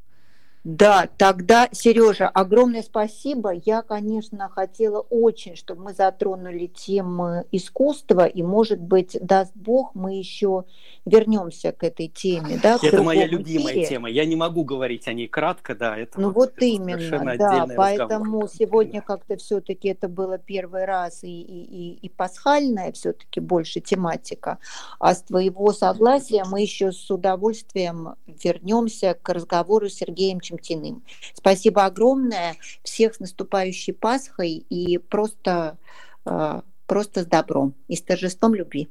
Да, 0.63 1.09
тогда, 1.17 1.67
Сережа, 1.71 2.29
огромное 2.29 2.83
спасибо. 2.83 3.51
Я, 3.51 3.81
конечно, 3.81 4.47
хотела 4.47 4.99
очень, 4.99 5.55
чтобы 5.55 5.85
мы 5.85 5.93
затронули 5.93 6.67
тему 6.67 7.45
искусства, 7.51 8.27
и, 8.27 8.43
может 8.43 8.79
быть, 8.79 9.17
даст 9.21 9.53
Бог, 9.55 9.95
мы 9.95 10.13
еще 10.17 10.65
вернемся 11.05 11.71
к 11.71 11.83
этой 11.83 12.07
теме. 12.07 12.59
Да, 12.61 12.77
это 12.81 13.01
моя 13.01 13.25
любимая 13.25 13.73
мире. 13.73 13.87
тема. 13.87 14.09
Я 14.09 14.25
не 14.25 14.35
могу 14.35 14.63
говорить 14.63 15.07
о 15.07 15.13
ней 15.13 15.27
кратко, 15.27 15.73
да. 15.73 15.97
Это 15.97 16.21
ну 16.21 16.27
вот, 16.27 16.51
вот 16.51 16.61
именно, 16.61 17.35
да. 17.37 17.65
Поэтому 17.75 18.41
разговор. 18.41 18.49
сегодня 18.49 19.01
как-то 19.01 19.37
все-таки 19.37 19.87
это 19.87 20.07
было 20.07 20.37
первый 20.37 20.85
раз 20.85 21.23
и, 21.23 21.41
и, 21.41 21.63
и, 21.63 21.93
и 22.05 22.09
пасхальная 22.09 22.91
все-таки 22.91 23.39
больше 23.39 23.79
тематика. 23.79 24.59
А 24.99 25.15
с 25.15 25.23
твоего 25.23 25.73
согласия 25.73 26.43
мы 26.45 26.61
еще 26.61 26.91
с 26.91 27.09
удовольствием 27.09 28.13
вернемся 28.27 29.17
к 29.19 29.27
разговору 29.29 29.89
с 29.89 29.95
Сергеем 29.95 30.39
Чемтиным. 30.57 31.03
Спасибо 31.33 31.85
огромное. 31.85 32.55
Всех 32.83 33.15
с 33.15 33.19
наступающей 33.19 33.93
Пасхой 33.93 34.65
и 34.69 34.97
просто, 34.97 35.77
э, 36.25 36.61
просто 36.85 37.23
с 37.23 37.25
добром 37.25 37.73
и 37.87 37.95
с 37.95 38.01
торжеством 38.01 38.55
любви. 38.55 38.89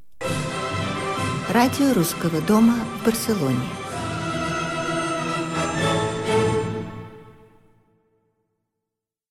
Радио 1.48 1.92
Русского 1.94 2.40
дома 2.42 2.74
в 3.00 3.06
Барселоне. 3.06 3.79